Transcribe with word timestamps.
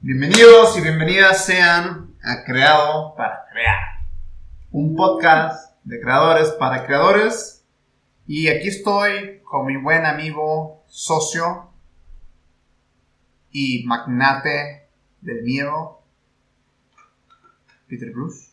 Bienvenidos 0.00 0.78
y 0.78 0.80
bienvenidas 0.80 1.44
sean 1.44 2.14
a 2.22 2.44
Creado 2.44 3.16
para 3.16 3.46
Crear, 3.50 4.06
un 4.70 4.94
podcast 4.94 5.76
de 5.82 6.00
creadores 6.00 6.50
para 6.52 6.86
creadores. 6.86 7.66
Y 8.24 8.46
aquí 8.46 8.68
estoy 8.68 9.40
con 9.42 9.66
mi 9.66 9.76
buen 9.76 10.06
amigo, 10.06 10.84
socio 10.86 11.72
y 13.50 13.84
magnate 13.88 14.88
del 15.20 15.42
miedo, 15.42 16.04
Peter 17.88 18.12
Bruce. 18.12 18.52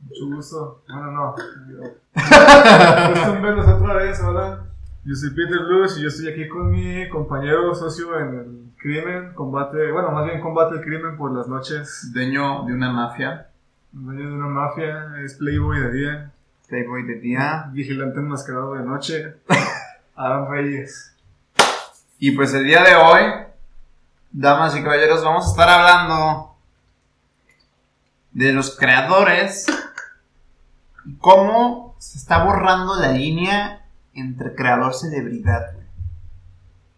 Mucho 0.00 0.34
gusto. 0.34 0.84
Bueno, 0.88 1.12
no. 1.12 1.30
Gusto 3.14 3.36
en 3.36 3.42
verlos 3.42 3.68
otra 3.68 3.94
vez, 3.94 4.20
hola. 4.20 4.68
Yo 5.04 5.14
soy 5.14 5.30
Peter 5.30 5.60
Blues 5.60 5.96
y 5.96 6.02
yo 6.02 6.08
estoy 6.08 6.32
aquí 6.32 6.48
con 6.48 6.72
mi 6.72 7.08
compañero 7.08 7.72
socio 7.72 8.18
en 8.18 8.34
el 8.34 8.71
crimen, 8.82 9.32
combate, 9.34 9.92
bueno, 9.92 10.10
más 10.10 10.26
bien 10.26 10.40
combate 10.40 10.74
el 10.76 10.82
crimen 10.82 11.16
por 11.16 11.32
las 11.32 11.48
noches. 11.48 12.10
Dueño 12.12 12.64
de 12.64 12.74
una 12.74 12.90
mafia, 12.90 13.48
Dueño 13.92 14.26
de 14.26 14.34
una 14.34 14.48
mafia, 14.48 15.12
es 15.22 15.34
playboy 15.34 15.78
de 15.78 15.92
día, 15.92 16.32
playboy 16.66 17.02
de 17.04 17.20
día. 17.20 17.68
vigilante 17.72 18.20
enmascarado 18.20 18.74
de 18.74 18.84
noche. 18.84 19.36
Adam 20.16 20.50
Reyes. 20.50 21.14
Y 22.18 22.30
pues 22.32 22.54
el 22.54 22.64
día 22.64 22.82
de 22.82 22.94
hoy, 22.96 23.22
damas 24.30 24.76
y 24.76 24.82
caballeros, 24.82 25.22
vamos 25.22 25.46
a 25.46 25.50
estar 25.50 25.68
hablando 25.68 26.56
de 28.32 28.52
los 28.52 28.76
creadores 28.78 29.66
cómo 31.18 31.94
se 31.98 32.18
está 32.18 32.44
borrando 32.44 32.98
la 32.98 33.12
línea 33.12 33.86
entre 34.14 34.54
creador 34.54 34.94
celebridad. 34.94 35.72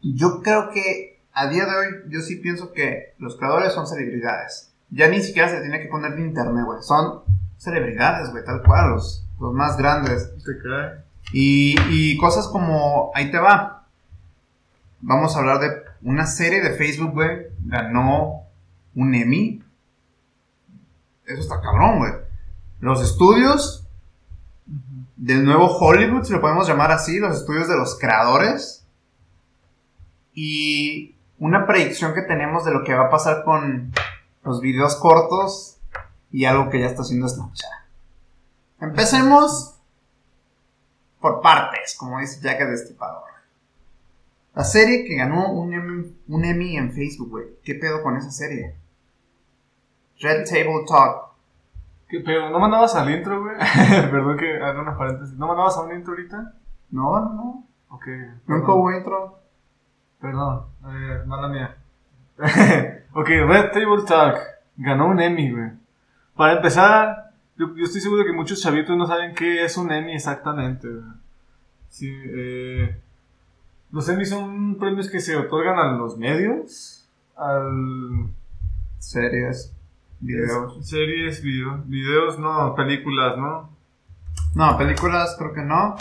Yo 0.00 0.42
creo 0.42 0.70
que 0.70 1.13
a 1.34 1.48
día 1.48 1.66
de 1.66 1.76
hoy 1.76 1.86
yo 2.08 2.20
sí 2.20 2.36
pienso 2.36 2.72
que 2.72 3.14
los 3.18 3.36
creadores 3.36 3.72
son 3.72 3.86
celebridades. 3.86 4.72
Ya 4.90 5.08
ni 5.08 5.20
siquiera 5.20 5.48
se 5.48 5.60
tiene 5.60 5.80
que 5.80 5.88
poner 5.88 6.14
de 6.14 6.22
internet, 6.22 6.64
güey. 6.64 6.80
Son 6.82 7.22
celebridades, 7.58 8.30
güey, 8.30 8.44
tal 8.44 8.62
cual, 8.62 8.90
los, 8.90 9.26
los 9.40 9.52
más 9.52 9.76
grandes. 9.76 10.32
Y, 11.32 11.74
y 11.90 12.16
cosas 12.18 12.46
como, 12.46 13.10
ahí 13.14 13.30
te 13.32 13.38
va. 13.38 13.86
Vamos 15.00 15.34
a 15.34 15.40
hablar 15.40 15.58
de 15.58 15.82
una 16.02 16.26
serie 16.26 16.62
de 16.62 16.76
Facebook, 16.76 17.12
güey. 17.12 17.48
Ganó 17.64 18.44
un 18.94 19.14
Emmy. 19.14 19.62
Eso 21.26 21.40
está 21.40 21.60
cabrón, 21.60 21.98
güey. 21.98 22.12
Los 22.78 23.02
estudios 23.02 23.88
del 25.16 25.44
nuevo 25.44 25.66
Hollywood, 25.66 26.24
si 26.24 26.32
lo 26.32 26.40
podemos 26.40 26.68
llamar 26.68 26.92
así, 26.92 27.18
los 27.18 27.36
estudios 27.36 27.66
de 27.66 27.76
los 27.76 27.98
creadores. 27.98 28.86
Y 30.32 31.13
una 31.38 31.66
predicción 31.66 32.14
que 32.14 32.22
tenemos 32.22 32.64
de 32.64 32.72
lo 32.72 32.84
que 32.84 32.94
va 32.94 33.06
a 33.06 33.10
pasar 33.10 33.44
con 33.44 33.92
los 34.44 34.60
videos 34.60 34.96
cortos 34.96 35.78
y 36.30 36.44
algo 36.44 36.70
que 36.70 36.80
ya 36.80 36.86
está 36.86 37.02
haciendo 37.02 37.28
Snapchat. 37.28 37.70
Empecemos 38.80 39.74
por 41.20 41.40
partes, 41.40 41.96
como 41.98 42.18
dice 42.18 42.40
Jack 42.42 42.60
el 42.60 42.70
Destripador. 42.70 43.22
La 44.54 44.62
serie 44.62 45.04
que 45.04 45.16
ganó 45.16 45.52
un 45.52 45.74
Emmy, 45.74 46.16
un 46.28 46.44
Emmy 46.44 46.76
en 46.76 46.92
Facebook, 46.92 47.30
güey. 47.30 47.46
¿Qué 47.64 47.74
pedo 47.74 48.02
con 48.02 48.16
esa 48.16 48.30
serie? 48.30 48.76
Red 50.20 50.44
Table 50.48 50.84
Talk. 50.86 51.30
¿Qué 52.08 52.20
pedo? 52.20 52.50
¿No 52.50 52.60
mandabas 52.60 52.94
al 52.94 53.10
intro, 53.10 53.42
güey? 53.42 53.56
Perdón 54.10 54.36
que 54.36 54.62
haga 54.62 54.80
unas 54.82 54.96
paréntesis. 54.96 55.34
¿No 55.36 55.48
mandabas 55.48 55.76
a 55.76 55.82
un 55.82 55.96
intro 55.96 56.12
ahorita? 56.12 56.54
No, 56.90 57.20
no, 57.20 57.32
no. 57.32 57.66
Ok. 57.88 58.06
Nunca 58.46 58.72
hubo 58.72 58.92
intro. 58.92 59.40
Perdón, 60.24 60.62
eh, 60.88 61.22
mala 61.26 61.48
mía. 61.48 61.76
ok, 63.12 63.28
Red 63.28 63.72
Table 63.72 64.04
Talk 64.08 64.38
ganó 64.78 65.08
un 65.08 65.20
Emmy, 65.20 65.50
güey. 65.52 65.70
Para 66.34 66.54
empezar, 66.54 67.30
yo, 67.58 67.76
yo 67.76 67.84
estoy 67.84 68.00
seguro 68.00 68.24
que 68.24 68.32
muchos 68.32 68.62
chavitos 68.62 68.96
no 68.96 69.06
saben 69.06 69.34
qué 69.34 69.62
es 69.62 69.76
un 69.76 69.92
Emmy 69.92 70.14
exactamente, 70.14 70.88
güey. 70.88 71.04
Sí, 71.90 72.10
eh, 72.10 72.98
los 73.92 74.08
Emmy 74.08 74.24
son 74.24 74.76
premios 74.78 75.10
que 75.10 75.20
se 75.20 75.36
otorgan 75.36 75.78
a 75.78 75.92
los 75.92 76.16
medios, 76.16 77.06
al 77.36 78.30
Series, 78.98 79.76
videos. 80.20 80.88
series, 80.88 81.42
video- 81.42 81.82
videos, 81.84 82.38
no, 82.38 82.74
películas, 82.74 83.36
¿no? 83.36 83.68
No, 84.54 84.78
películas 84.78 85.36
creo 85.38 85.52
que 85.52 85.60
no. 85.62 85.96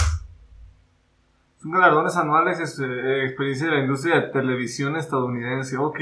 Son 1.63 1.71
galardones 1.71 2.17
anuales 2.17 2.59
este, 2.59 2.83
eh, 2.83 3.25
experiencia 3.25 3.67
de 3.67 3.73
la 3.77 3.79
industria 3.83 4.15
de 4.19 4.27
televisión 4.27 4.97
estadounidense. 4.97 5.77
Ok. 5.77 5.97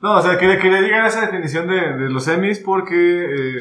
No, 0.00 0.18
o 0.18 0.22
sea, 0.22 0.38
que, 0.38 0.58
que 0.58 0.70
le 0.70 0.80
digan 0.82 1.04
esa 1.06 1.22
definición 1.22 1.66
de, 1.66 1.74
de 1.96 2.08
los 2.08 2.28
Emmys 2.28 2.60
porque, 2.60 2.94
eh, 3.56 3.58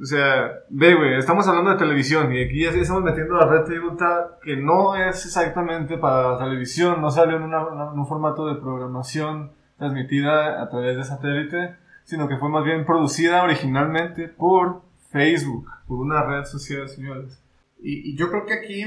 o 0.00 0.04
sea, 0.04 0.52
ve, 0.68 0.94
güey, 0.94 1.16
estamos 1.18 1.48
hablando 1.48 1.70
de 1.72 1.76
televisión 1.78 2.32
y 2.32 2.44
aquí 2.44 2.62
ya 2.62 2.70
estamos 2.70 3.02
metiendo 3.02 3.34
la 3.34 3.46
red 3.46 3.64
Talk, 3.98 4.40
que 4.44 4.56
no 4.56 4.94
es 4.94 5.26
exactamente 5.26 5.98
para 5.98 6.38
televisión, 6.38 7.00
no 7.00 7.10
salió 7.10 7.36
en, 7.38 7.42
una- 7.42 7.90
en 7.92 7.98
un 7.98 8.06
formato 8.06 8.46
de 8.46 8.60
programación 8.60 9.50
transmitida 9.78 10.62
a 10.62 10.68
través 10.70 10.96
de 10.96 11.02
satélite, 11.04 11.74
sino 12.04 12.28
que 12.28 12.36
fue 12.36 12.48
más 12.48 12.62
bien 12.62 12.86
producida 12.86 13.42
originalmente 13.42 14.28
por 14.28 14.82
Facebook, 15.10 15.66
por 15.88 15.98
una 15.98 16.22
red 16.22 16.44
social, 16.44 16.88
señores. 16.88 17.40
Y, 17.82 18.12
y 18.12 18.16
yo 18.16 18.30
creo 18.30 18.46
que 18.46 18.54
aquí, 18.54 18.84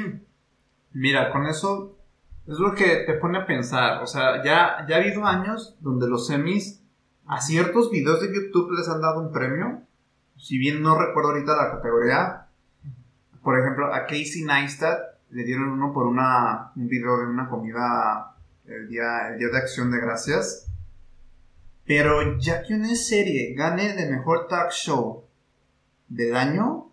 mira, 0.98 1.32
con 1.32 1.46
eso 1.46 1.96
es 2.48 2.58
lo 2.60 2.74
que 2.74 3.04
te 3.06 3.14
pone 3.14 3.40
a 3.40 3.46
pensar. 3.46 4.02
O 4.02 4.08
sea, 4.08 4.44
ya, 4.44 4.86
ya 4.88 4.96
ha 4.96 5.00
habido 5.00 5.26
años 5.26 5.76
donde 5.80 6.08
los 6.08 6.28
semis 6.28 6.82
a 7.28 7.42
ciertos 7.42 7.92
videos 7.92 8.22
de 8.22 8.34
YouTube 8.34 8.72
les 8.72 8.88
han 8.88 9.02
dado 9.02 9.22
un 9.22 9.32
premio. 9.32 9.82
Si 10.38 10.58
bien 10.58 10.82
no 10.82 10.98
recuerdo 10.98 11.32
ahorita 11.32 11.56
la 11.56 11.72
categoría. 11.72 12.48
Por 13.44 13.60
ejemplo, 13.60 13.94
a 13.94 14.06
Casey 14.06 14.44
Neistat 14.44 15.00
le 15.30 15.44
dieron 15.44 15.70
uno 15.70 15.94
por 15.94 16.08
una, 16.08 16.72
un 16.76 16.88
video 16.88 17.18
de 17.20 17.28
una 17.28 17.50
comida 17.50 18.36
el 18.66 18.88
día, 18.88 19.30
el 19.30 19.40
día 19.40 19.50
de 19.50 19.58
acción 19.58 19.92
de 19.92 20.00
gracias. 20.00 20.68
Pero 21.86 22.38
ya 22.38 22.64
que 22.64 22.74
una 22.74 22.96
serie 22.96 23.54
gane 23.56 23.94
de 23.94 24.10
mejor 24.10 24.48
talk 24.48 24.72
show 24.72 25.24
del 26.10 26.36
año 26.36 26.88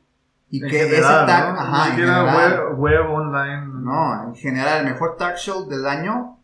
y 0.50 0.62
En 0.62 0.70
que 0.70 0.78
general, 0.78 1.24
ese 1.24 1.26
tag, 1.26 1.54
¿no? 1.54 1.60
ajá, 1.60 1.88
en 1.88 1.94
general, 1.96 2.36
web, 2.36 2.78
web 2.78 3.10
online. 3.10 3.73
No, 3.84 4.24
en 4.28 4.34
general, 4.34 4.84
el 4.86 4.92
mejor 4.92 5.16
talk 5.16 5.36
show 5.36 5.68
del 5.68 5.86
año 5.86 6.38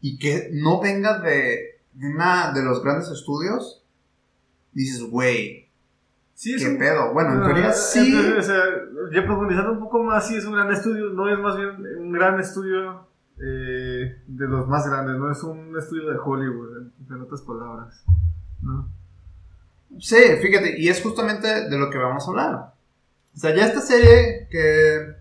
y 0.00 0.18
que 0.18 0.50
no 0.52 0.80
venga 0.80 1.18
de, 1.18 1.80
de 1.92 2.08
una 2.08 2.52
de 2.52 2.62
los 2.62 2.82
grandes 2.82 3.08
estudios, 3.10 3.84
dices, 4.72 5.02
güey, 5.10 5.68
Sí, 6.34 6.56
qué 6.56 6.68
un- 6.70 6.78
pedo. 6.78 7.12
Bueno, 7.12 7.34
en 7.34 7.42
Ah, 7.42 7.44
teoría 7.44 7.72
sí. 7.72 7.98
en 7.98 8.22
teoría, 8.22 8.38
o 8.38 8.42
sea, 8.42 8.62
ya 9.12 9.26
profundizando 9.26 9.72
un 9.72 9.80
poco 9.80 10.02
más, 10.04 10.26
sí 10.26 10.36
es 10.36 10.44
un 10.46 10.54
gran 10.54 10.72
estudio, 10.72 11.10
no 11.10 11.28
es 11.28 11.38
más 11.38 11.54
bien 11.56 11.70
un 11.98 12.12
gran 12.12 12.40
estudio 12.40 13.06
eh, 13.42 14.22
de 14.26 14.46
los 14.48 14.66
más 14.68 14.88
grandes, 14.88 15.16
no 15.16 15.30
es 15.30 15.42
un 15.42 15.76
estudio 15.78 16.08
de 16.10 16.16
Hollywood, 16.18 16.78
en, 16.78 17.14
en 17.14 17.20
otras 17.22 17.42
palabras. 17.42 18.02
¿no? 18.62 18.88
Sí, 19.98 20.16
fíjate, 20.40 20.78
y 20.80 20.88
es 20.88 21.02
justamente 21.02 21.68
de 21.68 21.78
lo 21.78 21.90
que 21.90 21.98
vamos 21.98 22.26
a 22.26 22.30
hablar. 22.30 22.74
O 23.34 23.38
sea, 23.38 23.54
ya 23.54 23.64
esta 23.66 23.80
serie, 23.80 24.48
que, 24.50 24.58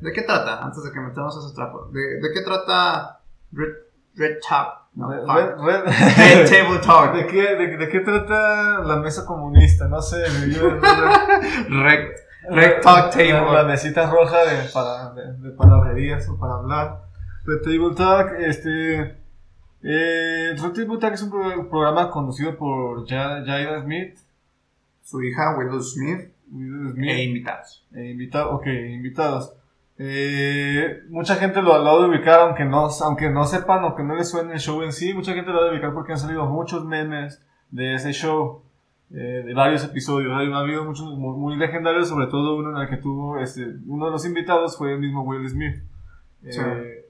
¿de 0.02 0.12
qué 0.14 0.22
trata? 0.24 0.64
Antes 0.64 0.84
de 0.84 0.92
que 0.92 1.00
metamos 1.00 1.38
ese 1.46 1.56
trapo. 1.56 1.90
¿De, 1.92 2.00
de 2.20 2.34
qué 2.34 2.42
trata 2.42 3.20
Red, 3.52 3.70
Red 4.16 4.38
Talk? 4.48 4.80
No, 4.96 5.10
Red- 5.10 5.22
fuck. 5.56 5.66
Red- 5.66 5.84
Red 6.18 6.50
Table 6.50 6.80
Talk. 6.80 7.14
¿De 7.16 7.28
qué, 7.28 7.56
de, 7.56 7.78
de 7.78 7.90
qué 7.90 8.00
trata 8.00 8.80
la 8.80 8.96
mesa 8.98 9.26
comunista? 9.26 9.88
No 9.88 10.02
sé, 10.02 10.24
yo- 10.50 10.70
Red, 11.70 12.10
Red 12.50 12.82
Talk 12.82 13.16
La, 13.16 13.32
la 13.34 13.46
Table. 13.52 13.64
mesita 13.66 14.10
roja 14.10 14.44
de, 14.46 14.70
para, 14.74 15.14
de, 15.14 15.34
de 15.38 15.52
palabrerías 15.52 16.28
o 16.30 16.38
para 16.40 16.56
hablar. 16.56 17.02
Red 17.46 17.62
Table 17.62 17.96
Talk, 17.96 18.32
este. 18.40 19.18
Eh, 19.82 20.56
Red 20.62 20.72
Table 20.74 20.98
Talk 21.00 21.14
es 21.14 21.22
un 21.22 21.30
pro- 21.30 21.70
programa 21.70 22.10
conducido 22.10 22.58
por 22.58 23.08
Ja- 23.08 23.44
Jada 23.46 23.82
Smith. 23.82 24.18
Su 25.04 25.22
hija, 25.24 25.56
Willow 25.58 25.82
Smith, 25.82 26.30
Will 26.52 26.92
Smith. 26.94 27.10
e 27.10 27.24
invitados. 27.24 27.86
Eh, 27.96 28.12
invitado, 28.12 28.52
ok, 28.52 28.66
invitados. 28.68 29.54
Eh, 29.98 31.02
mucha 31.10 31.36
gente 31.36 31.62
lo, 31.62 31.78
lo 31.84 31.90
ha 31.90 32.00
de 32.02 32.10
ubicar, 32.10 32.40
aunque 32.40 32.64
no, 32.66 32.88
aunque 33.04 33.30
no 33.30 33.46
sepan, 33.46 33.84
aunque 33.84 34.04
no 34.04 34.16
les 34.16 34.30
suene 34.30 34.54
el 34.54 34.60
show 34.60 34.82
en 34.82 34.94
sí, 34.94 35.14
mucha 35.14 35.34
gente 35.34 35.52
lo 35.52 35.60
ha 35.62 35.66
de 35.66 35.72
ubicar 35.72 35.94
porque 35.94 36.14
han 36.14 36.18
salido 36.20 36.46
muchos 36.46 36.86
memes 36.86 37.42
de 37.70 37.96
ese 37.96 38.14
show, 38.14 38.64
eh, 39.12 39.44
de 39.46 39.54
varios 39.54 39.84
episodios. 39.84 40.32
Ha 40.34 40.60
habido 40.60 40.86
muchos 40.86 41.06
muy, 41.18 41.36
muy 41.38 41.56
legendarios, 41.58 42.08
sobre 42.08 42.28
todo 42.28 42.56
uno 42.58 42.72
en 42.76 42.84
el 42.84 42.90
que 42.90 42.98
tuvo, 42.98 43.40
este, 43.40 43.66
uno 43.88 44.06
de 44.06 44.12
los 44.12 44.26
invitados 44.26 44.78
fue 44.78 44.94
el 44.94 45.00
mismo 45.00 45.24
Will 45.24 45.48
Smith. 45.50 45.76
Eh, 46.46 46.52
Sí. 46.52 46.62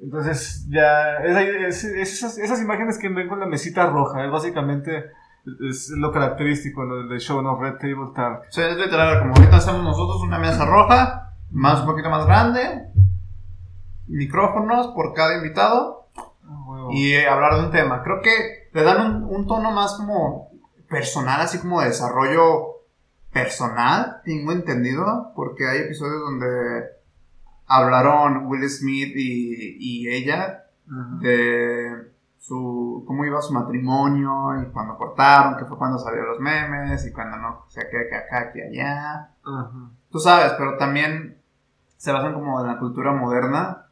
Entonces, 0.01 0.68
ya, 0.71 1.18
es- 1.18 1.38
es- 1.38 1.83
es 1.83 2.13
esas, 2.13 2.38
esas 2.39 2.62
imágenes 2.62 2.97
que 2.97 3.09
ven 3.09 3.27
con 3.27 3.39
la 3.39 3.45
mesita 3.45 3.86
roja, 3.88 4.25
es 4.25 4.31
básicamente 4.31 5.06
es 5.69 5.89
lo 5.91 6.12
característico 6.12 6.86
¿no? 6.86 7.07
del 7.07 7.19
show, 7.19 7.41
¿no? 7.41 7.59
Red 7.59 7.77
Table 7.77 8.12
Talk. 8.15 8.47
O 8.50 8.51
sea, 8.51 8.69
es 8.69 8.77
literal, 8.77 9.19
como 9.19 9.36
ahorita 9.36 9.57
hacemos 9.57 9.83
nosotros 9.83 10.21
una 10.21 10.39
mesa 10.39 10.65
roja, 10.65 11.33
más 11.51 11.81
un 11.81 11.88
poquito 11.88 12.09
más 12.09 12.25
grande, 12.25 12.89
micrófonos 14.07 14.88
por 14.88 15.13
cada 15.13 15.38
invitado 15.38 16.00
Ah, 16.50 16.88
y 16.91 17.13
eh, 17.13 17.27
hablar 17.27 17.56
de 17.56 17.65
un 17.65 17.71
tema. 17.71 18.03
Creo 18.03 18.21
que 18.21 18.69
le 18.74 18.83
dan 18.83 19.24
un, 19.24 19.24
un 19.24 19.47
tono 19.47 19.71
más 19.71 19.95
como 19.95 20.51
personal, 20.89 21.41
así 21.41 21.59
como 21.59 21.81
de 21.81 21.88
desarrollo 21.88 22.80
personal, 23.31 24.21
tengo 24.25 24.51
entendido, 24.51 25.31
porque 25.36 25.68
hay 25.68 25.80
episodios 25.81 26.21
donde 26.21 26.86
hablaron 27.68 28.47
Will 28.47 28.68
Smith 28.69 29.13
y, 29.15 29.77
y 29.80 30.09
ella 30.09 30.65
de 31.21 32.09
su 32.50 33.04
cómo 33.06 33.25
iba 33.25 33.42
su 33.42 33.54
matrimonio 33.54 34.60
y 34.60 34.72
cuando 34.72 34.98
cortaron, 34.98 35.56
que 35.56 35.66
fue 35.66 35.78
cuando 35.78 36.00
salieron 36.00 36.30
los 36.30 36.40
memes 36.40 37.06
y 37.06 37.13
cuando 37.13 37.38
no, 37.38 37.63
o 37.68 37.69
sea, 37.69 37.84
que, 37.84 38.10
que 38.10 38.16
acá, 38.16 38.51
que 38.51 38.63
allá. 38.63 39.31
Tú 40.10 40.19
sabes, 40.19 40.54
pero 40.57 40.75
también 40.78 41.38
se 41.98 42.12
basan 42.12 42.34
como 42.34 42.60
en 42.60 42.68
la 42.68 42.80
cultura 42.80 43.13
moderna 43.13 43.86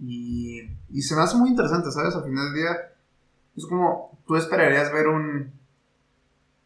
y, 0.00 0.60
y 0.88 1.02
se 1.02 1.14
me 1.14 1.22
hace 1.22 1.36
muy 1.36 1.50
interesante, 1.50 1.92
¿sabes? 1.92 2.16
Al 2.16 2.24
final 2.24 2.46
del 2.46 2.54
día 2.54 2.70
es 3.56 3.64
como 3.66 4.18
tú 4.26 4.34
esperarías 4.34 4.92
ver 4.92 5.06
un 5.06 5.52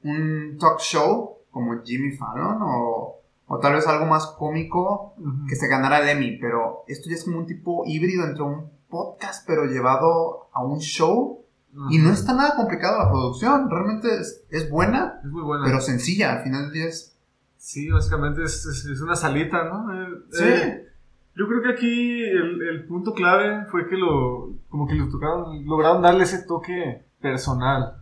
un 0.05 0.56
talk 0.59 0.81
show 0.81 1.39
como 1.50 1.83
Jimmy 1.83 2.12
Fallon 2.12 2.59
o, 2.62 3.21
o 3.49 3.59
tal 3.59 3.75
vez 3.75 3.87
algo 3.87 4.06
más 4.06 4.27
cómico 4.39 5.15
que 5.47 5.56
se 5.56 5.69
ganara 5.69 5.99
el 5.99 6.09
Emmy, 6.09 6.39
pero 6.39 6.85
esto 6.87 7.11
ya 7.11 7.17
es 7.17 7.25
como 7.25 7.39
un 7.39 7.47
tipo 7.47 7.83
híbrido 7.85 8.25
entre 8.25 8.43
un 8.43 8.78
podcast 8.88 9.46
pero 9.46 9.64
llevado 9.67 10.49
a 10.52 10.64
un 10.64 10.79
show 10.81 11.44
y 11.90 11.99
no 11.99 12.11
está 12.12 12.35
nada 12.35 12.56
complicado 12.56 12.99
la 12.99 13.08
producción, 13.11 13.70
realmente 13.70 14.08
es, 14.20 14.43
es 14.50 14.69
buena, 14.70 15.20
Es 15.23 15.31
muy 15.31 15.43
buena. 15.43 15.64
pero 15.64 15.81
sencilla, 15.81 16.32
al 16.38 16.43
final 16.43 16.64
del 16.64 16.73
día 16.73 16.87
es... 16.87 17.14
Sí, 17.56 17.88
básicamente 17.90 18.43
es, 18.43 18.64
es- 18.67 18.87
es 18.87 19.00
una 19.00 19.14
salita, 19.14 19.64
¿no? 19.64 19.93
Eh, 19.94 20.08
Sí. 20.32 20.44
eh, 20.44 20.85
yo 21.37 21.46
creo 21.46 21.62
que 21.62 21.69
aquí 21.73 22.23
el, 22.25 22.62
el 22.62 22.85
punto 22.87 23.12
clave 23.14 23.67
fue 23.70 23.87
que 23.88 23.96
lo, 23.96 24.55
como 24.69 24.88
que 24.88 24.94
lo 24.94 25.08
tocaron, 25.08 25.64
lograron 25.67 26.02
darle 26.02 26.25
ese 26.25 26.43
toque 26.43 27.05
personal. 27.20 27.99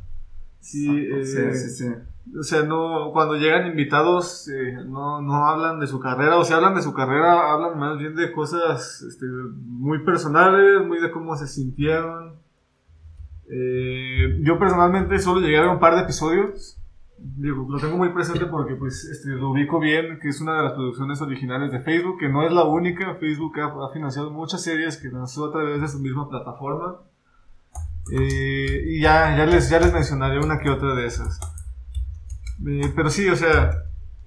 Sí, 0.61 0.89
eh, 0.89 1.25
sí, 1.27 1.53
sí, 1.53 1.71
sí. 1.71 1.95
O 2.35 2.43
sea, 2.43 2.63
no, 2.65 3.11
cuando 3.13 3.37
llegan 3.37 3.67
invitados, 3.67 4.49
eh, 4.49 4.79
no, 4.85 5.23
no 5.23 5.47
hablan 5.47 5.79
de 5.79 5.87
su 5.87 6.01
carrera, 6.01 6.37
o 6.37 6.45
si 6.45 6.53
hablan 6.53 6.75
de 6.75 6.83
su 6.83 6.93
carrera, 6.93 7.53
hablan 7.53 7.79
más 7.79 7.99
bien 7.99 8.15
de 8.17 8.33
cosas 8.33 9.03
este, 9.03 9.27
muy 9.27 10.05
personales, 10.05 10.85
muy 10.85 11.01
de 11.01 11.11
cómo 11.11 11.37
se 11.37 11.47
sintieron. 11.47 12.35
Eh, 13.49 14.41
yo 14.43 14.59
personalmente 14.59 15.19
solo 15.19 15.41
llegué 15.41 15.59
a 15.59 15.63
ver 15.63 15.71
un 15.71 15.79
par 15.79 15.95
de 15.95 16.03
episodios. 16.03 16.81
Digo, 17.19 17.67
lo 17.71 17.79
tengo 17.79 17.97
muy 17.97 18.11
presente 18.11 18.45
porque 18.47 18.75
pues 18.75 19.05
este, 19.05 19.31
lo 19.31 19.53
ubico 19.53 19.81
bien, 19.81 20.19
que 20.21 20.29
es 20.29 20.41
una 20.41 20.59
de 20.59 20.65
las 20.65 20.73
producciones 20.73 21.23
originales 21.23 21.73
de 21.73 21.81
Facebook, 21.81 22.19
que 22.19 22.29
no 22.29 22.45
es 22.45 22.53
la 22.53 22.65
única. 22.65 23.15
Facebook 23.15 23.59
ha, 23.61 23.93
financiado 23.93 24.31
muchas 24.31 24.63
series 24.63 24.99
que 24.99 25.09
lanzó 25.09 25.47
a 25.47 25.53
través 25.53 25.81
de 25.81 25.89
su 25.89 26.01
misma 26.01 26.29
plataforma. 26.29 26.97
Eh, 28.13 28.85
y 28.87 29.01
ya, 29.01 29.37
ya, 29.37 29.47
les, 29.47 29.71
ya 29.71 29.81
les 29.81 29.93
mencionaré 29.93 30.39
una 30.39 30.59
que 30.59 30.69
otra 30.69 30.95
de 30.95 31.07
esas. 31.07 31.41
Eh, 32.65 32.93
pero 32.95 33.11
sí, 33.11 33.29
o 33.29 33.37
sea, 33.37 33.71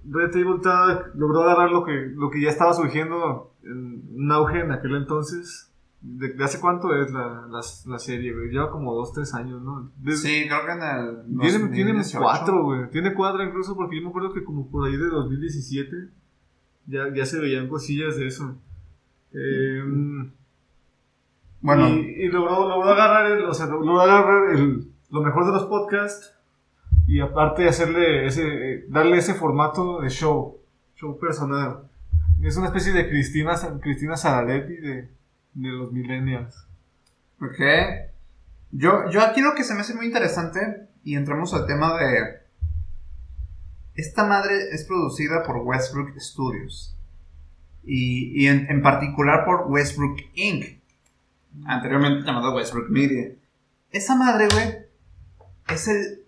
Red 0.06 0.32
Table 0.32 0.60
Talk 0.62 1.12
logró 1.16 1.44
agarrar 1.44 1.72
lo 1.72 1.84
que, 1.84 2.12
lo 2.16 2.30
que 2.30 2.42
ya 2.42 2.50
estaba 2.50 2.74
surgiendo 2.74 3.54
en 3.64 4.04
un 4.16 4.32
auge 4.32 4.60
en 4.62 4.72
aquel 4.72 4.96
entonces. 4.96 5.66
¿De, 6.02 6.30
de 6.30 6.44
hace 6.46 6.62
cuánto 6.62 6.96
es 6.96 7.12
la, 7.12 7.46
la, 7.50 7.60
la 7.88 8.00
serie, 8.00 8.34
güey? 8.34 8.50
Lleva 8.52 8.72
como 8.72 8.94
2, 8.96 9.12
3 9.14 9.34
años, 9.34 9.62
¿no? 9.62 9.92
Desde- 9.98 10.30
Sí, 10.30 10.48
creo 10.48 10.66
que 10.66 10.72
en 10.72 10.82
el... 10.82 11.40
tiene, 11.42 11.68
tiene 11.76 11.92
2018. 11.92 12.20
cuatro, 12.20 12.64
güey. 12.64 12.90
Tiene 12.90 13.14
cuatro 13.14 13.44
incluso 13.44 13.76
porque 13.76 13.98
yo 13.98 14.04
me 14.04 14.10
acuerdo 14.10 14.32
que 14.34 14.44
como 14.46 14.70
por 14.72 14.88
ahí 14.88 14.96
de 14.96 15.08
2017 15.10 15.96
ya, 16.88 17.14
ya 17.14 17.26
se 17.26 17.40
veían 17.42 17.68
cosillas 17.68 18.16
de 18.16 18.28
eso. 18.28 18.56
Eh, 19.34 19.84
Bueno, 21.62 21.90
y, 21.90 22.00
y 22.24 22.28
logró, 22.30 22.70
logró 22.70 22.90
agarrar, 22.92 23.32
el, 23.34 23.44
o 23.44 23.54
sea, 23.54 23.66
logró 23.68 24.00
agarrar 24.00 24.56
el- 24.56 24.94
lo 25.12 25.22
mejor 25.22 25.46
de 25.48 25.52
los 25.52 25.66
podcasts 25.66 26.34
y 27.10 27.22
aparte 27.22 27.68
hacerle 27.68 28.28
ese, 28.28 28.86
darle 28.88 29.18
ese 29.18 29.34
formato 29.34 30.00
de 30.00 30.10
show, 30.10 30.60
show 30.96 31.18
personal. 31.18 31.90
Es 32.44 32.56
una 32.56 32.68
especie 32.68 32.94
de 32.94 33.10
Cristina, 33.10 33.56
Cristina 33.82 34.16
Saralegui 34.16 34.76
de, 34.76 35.10
de 35.56 35.70
los 35.70 35.92
millennials. 35.92 36.68
Ok. 37.42 37.60
Yo, 38.70 39.10
yo 39.10 39.24
aquí 39.24 39.42
lo 39.42 39.56
que 39.56 39.64
se 39.64 39.74
me 39.74 39.82
hace 39.82 39.96
muy 39.96 40.06
interesante, 40.06 40.88
y 41.04 41.16
entramos 41.16 41.52
al 41.56 41.66
tema 41.66 41.98
de... 41.98 42.42
Esta 43.96 44.24
madre 44.28 44.70
es 44.72 44.86
producida 44.86 45.42
por 45.42 45.58
Westbrook 45.58 46.16
Studios. 46.20 46.96
Y, 47.84 48.40
y 48.40 48.48
en, 48.50 48.68
en 48.70 48.84
particular 48.84 49.46
por 49.46 49.66
Westbrook 49.68 50.20
Inc. 50.36 50.78
Anteriormente 51.66 52.24
llamado 52.24 52.54
Westbrook 52.54 52.92
Media. 52.92 53.32
Esa 53.90 54.16
madre, 54.16 54.48
güey, 54.54 54.76
es 55.74 55.88
el... 55.88 56.20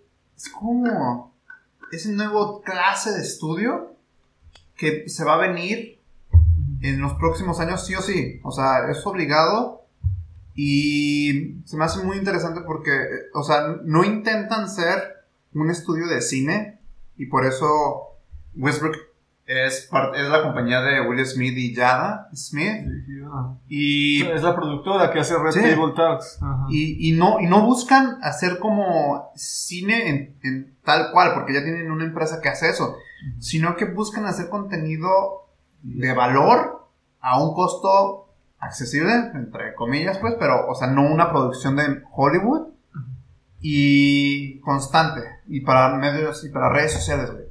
Es 0.42 0.48
como... 0.48 1.32
Es 1.92 2.06
nuevo 2.06 2.62
clase 2.62 3.12
de 3.12 3.20
estudio 3.20 3.94
que 4.76 5.08
se 5.08 5.24
va 5.24 5.34
a 5.34 5.46
venir 5.46 6.00
en 6.80 7.00
los 7.00 7.12
próximos 7.14 7.60
años, 7.60 7.86
sí 7.86 7.94
o 7.94 8.00
sí. 8.00 8.40
O 8.42 8.50
sea, 8.50 8.90
es 8.90 9.06
obligado. 9.06 9.84
Y 10.54 11.58
se 11.64 11.76
me 11.76 11.84
hace 11.84 12.02
muy 12.02 12.16
interesante 12.16 12.62
porque, 12.62 12.90
eh, 12.90 13.30
o 13.34 13.42
sea, 13.44 13.76
no 13.84 14.04
intentan 14.04 14.68
ser 14.68 15.26
un 15.54 15.70
estudio 15.70 16.06
de 16.08 16.20
cine. 16.22 16.80
Y 17.16 17.26
por 17.26 17.46
eso 17.46 18.16
Westbrook 18.56 18.96
es, 19.46 19.88
par- 19.90 20.14
es 20.16 20.28
la 20.28 20.42
compañía 20.42 20.80
de 20.82 21.00
Will 21.06 21.24
Smith 21.26 21.56
y 21.56 21.74
Jada 21.74 22.28
Smith. 22.34 22.86
Y, 23.68 24.22
Es 24.22 24.42
la 24.42 24.54
productora 24.54 25.10
que 25.10 25.20
hace 25.20 25.36
Red 25.38 25.50
Sí. 25.52 25.60
Table 25.60 25.92
Talks. 25.96 26.38
Ajá. 26.42 26.66
y, 26.70 27.08
y 27.08 27.12
no, 27.12 27.40
y 27.40 27.46
no 27.46 27.62
buscan 27.64 28.18
hacer 28.22 28.58
como 28.58 29.30
cine 29.34 30.08
en, 30.08 30.36
en 30.42 30.76
tal 30.84 31.10
cual, 31.12 31.32
porque 31.34 31.54
ya 31.54 31.62
tienen 31.62 31.90
una 31.90 32.04
empresa 32.04 32.40
que 32.42 32.48
hace 32.48 32.68
eso. 32.70 32.96
Sino 33.38 33.76
que 33.76 33.84
buscan 33.86 34.26
hacer 34.26 34.48
contenido 34.48 35.10
de 35.82 36.12
valor 36.12 36.88
a 37.20 37.42
un 37.42 37.54
costo 37.54 38.28
accesible, 38.58 39.12
entre 39.34 39.74
comillas, 39.74 40.18
pues, 40.18 40.34
pero, 40.38 40.68
o 40.68 40.74
sea, 40.74 40.88
no 40.88 41.02
una 41.06 41.30
producción 41.30 41.76
de 41.76 42.02
Hollywood 42.12 42.68
y 43.60 44.58
constante, 44.60 45.20
y 45.46 45.60
para 45.60 45.96
medios 45.96 46.44
y 46.44 46.48
para 46.48 46.68
redes 46.68 46.92
sociales, 46.92 47.30
güey. 47.30 47.44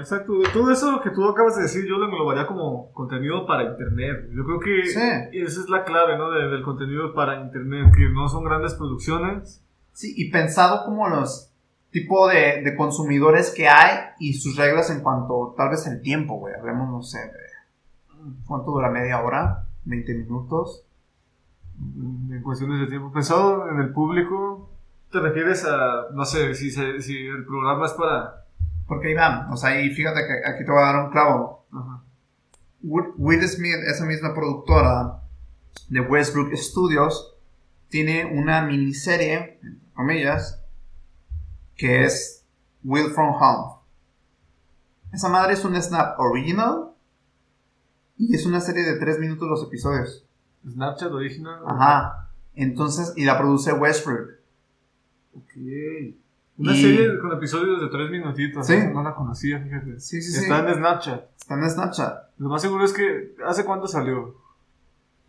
Exacto, 0.00 0.32
todo 0.52 0.70
eso 0.70 1.00
que 1.02 1.10
tú 1.10 1.28
acabas 1.28 1.56
de 1.56 1.62
decir 1.62 1.84
yo 1.86 1.96
lo 1.98 2.06
englobaría 2.06 2.46
como 2.46 2.90
contenido 2.92 3.46
para 3.46 3.64
internet. 3.64 4.28
Yo 4.34 4.44
creo 4.44 4.60
que 4.60 4.86
Sí. 4.86 4.98
esa 5.38 5.60
es 5.60 5.68
la 5.68 5.84
clave 5.84 6.16
¿no? 6.18 6.30
de- 6.30 6.48
del 6.48 6.62
contenido 6.62 7.14
para 7.14 7.40
internet, 7.40 7.92
que 7.96 8.08
no 8.08 8.28
son 8.28 8.44
grandes 8.44 8.74
producciones. 8.74 9.62
Sí, 9.92 10.14
y 10.16 10.30
pensado 10.30 10.84
como 10.84 11.08
los 11.08 11.46
tipo 11.90 12.28
de, 12.28 12.62
de 12.62 12.76
consumidores 12.76 13.52
que 13.54 13.68
hay 13.68 13.98
y 14.20 14.34
sus 14.34 14.56
reglas 14.56 14.90
en 14.90 15.00
cuanto, 15.02 15.54
tal 15.56 15.70
vez 15.70 15.86
el 15.88 16.00
tiempo, 16.02 16.38
güey, 16.38 16.54
hablemos, 16.54 16.88
no 16.88 17.02
sé, 17.02 17.18
de 17.18 18.30
cuánto 18.46 18.70
dura 18.70 18.90
media 18.90 19.20
hora, 19.20 19.66
20 19.84 20.14
minutos. 20.14 20.84
mm, 21.78 22.32
En 22.34 22.42
cuestiones 22.42 22.80
de 22.80 22.86
tiempo. 22.86 23.10
Pensado 23.12 23.68
en 23.70 23.78
el 23.80 23.92
público, 23.92 24.70
¿te 25.10 25.18
refieres 25.20 25.64
a, 25.64 26.06
no 26.14 26.24
sé, 26.24 26.54
si, 26.54 26.70
se- 26.70 27.00
si 27.00 27.16
el 27.26 27.44
programa 27.44 27.86
es 27.86 27.92
para... 27.92 28.39
Porque 28.90 29.06
ahí 29.06 29.14
van, 29.14 29.52
o 29.52 29.56
sea, 29.56 29.80
y 29.80 29.88
fíjate 29.90 30.26
que 30.26 30.50
aquí 30.50 30.64
te 30.64 30.70
voy 30.72 30.82
a 30.82 30.86
dar 30.86 31.04
un 31.04 31.12
clavo. 31.12 31.64
Ajá. 31.70 32.02
Will 32.82 33.12
Will 33.18 33.48
Smith, 33.48 33.76
esa 33.86 34.04
misma 34.04 34.34
productora 34.34 35.22
de 35.88 36.00
Westbrook 36.00 36.52
Studios, 36.56 37.36
tiene 37.88 38.24
una 38.24 38.62
miniserie, 38.62 39.60
entre 39.62 39.94
comillas, 39.94 40.60
que 41.76 42.02
es 42.02 42.44
Will 42.82 43.12
From 43.12 43.32
Home. 43.40 43.74
Esa 45.12 45.28
madre 45.28 45.52
es 45.52 45.64
un 45.64 45.80
Snap 45.80 46.18
Original 46.18 46.90
y 48.18 48.34
es 48.34 48.44
una 48.44 48.60
serie 48.60 48.82
de 48.82 48.98
3 48.98 49.20
minutos 49.20 49.48
los 49.48 49.62
episodios. 49.62 50.26
Snapchat 50.68 51.12
original. 51.12 51.62
Ajá. 51.64 52.28
Entonces, 52.56 53.12
y 53.14 53.24
la 53.24 53.38
produce 53.38 53.72
Westbrook. 53.72 54.30
Ok. 55.36 55.52
Una 56.60 56.72
Y- 56.76 56.82
serie 56.82 57.18
con 57.18 57.32
episodios 57.32 57.80
de 57.80 57.88
tres 57.88 58.10
minutitos. 58.10 58.66
Sí. 58.66 58.76
No 58.92 59.02
la 59.02 59.14
conocía, 59.14 59.58
fíjate. 59.60 59.98
Sí, 59.98 60.20
sí, 60.20 60.30
sí. 60.32 60.42
Está 60.44 60.68
en 60.68 60.74
Snapchat. 60.74 61.24
Está 61.40 61.54
en 61.54 61.70
Snapchat. 61.70 62.14
Lo 62.38 62.48
más 62.50 62.60
seguro 62.62 62.84
es 62.84 62.92
que, 62.92 63.34
¿hace 63.46 63.64
cuánto 63.64 63.86
salió? 63.88 64.34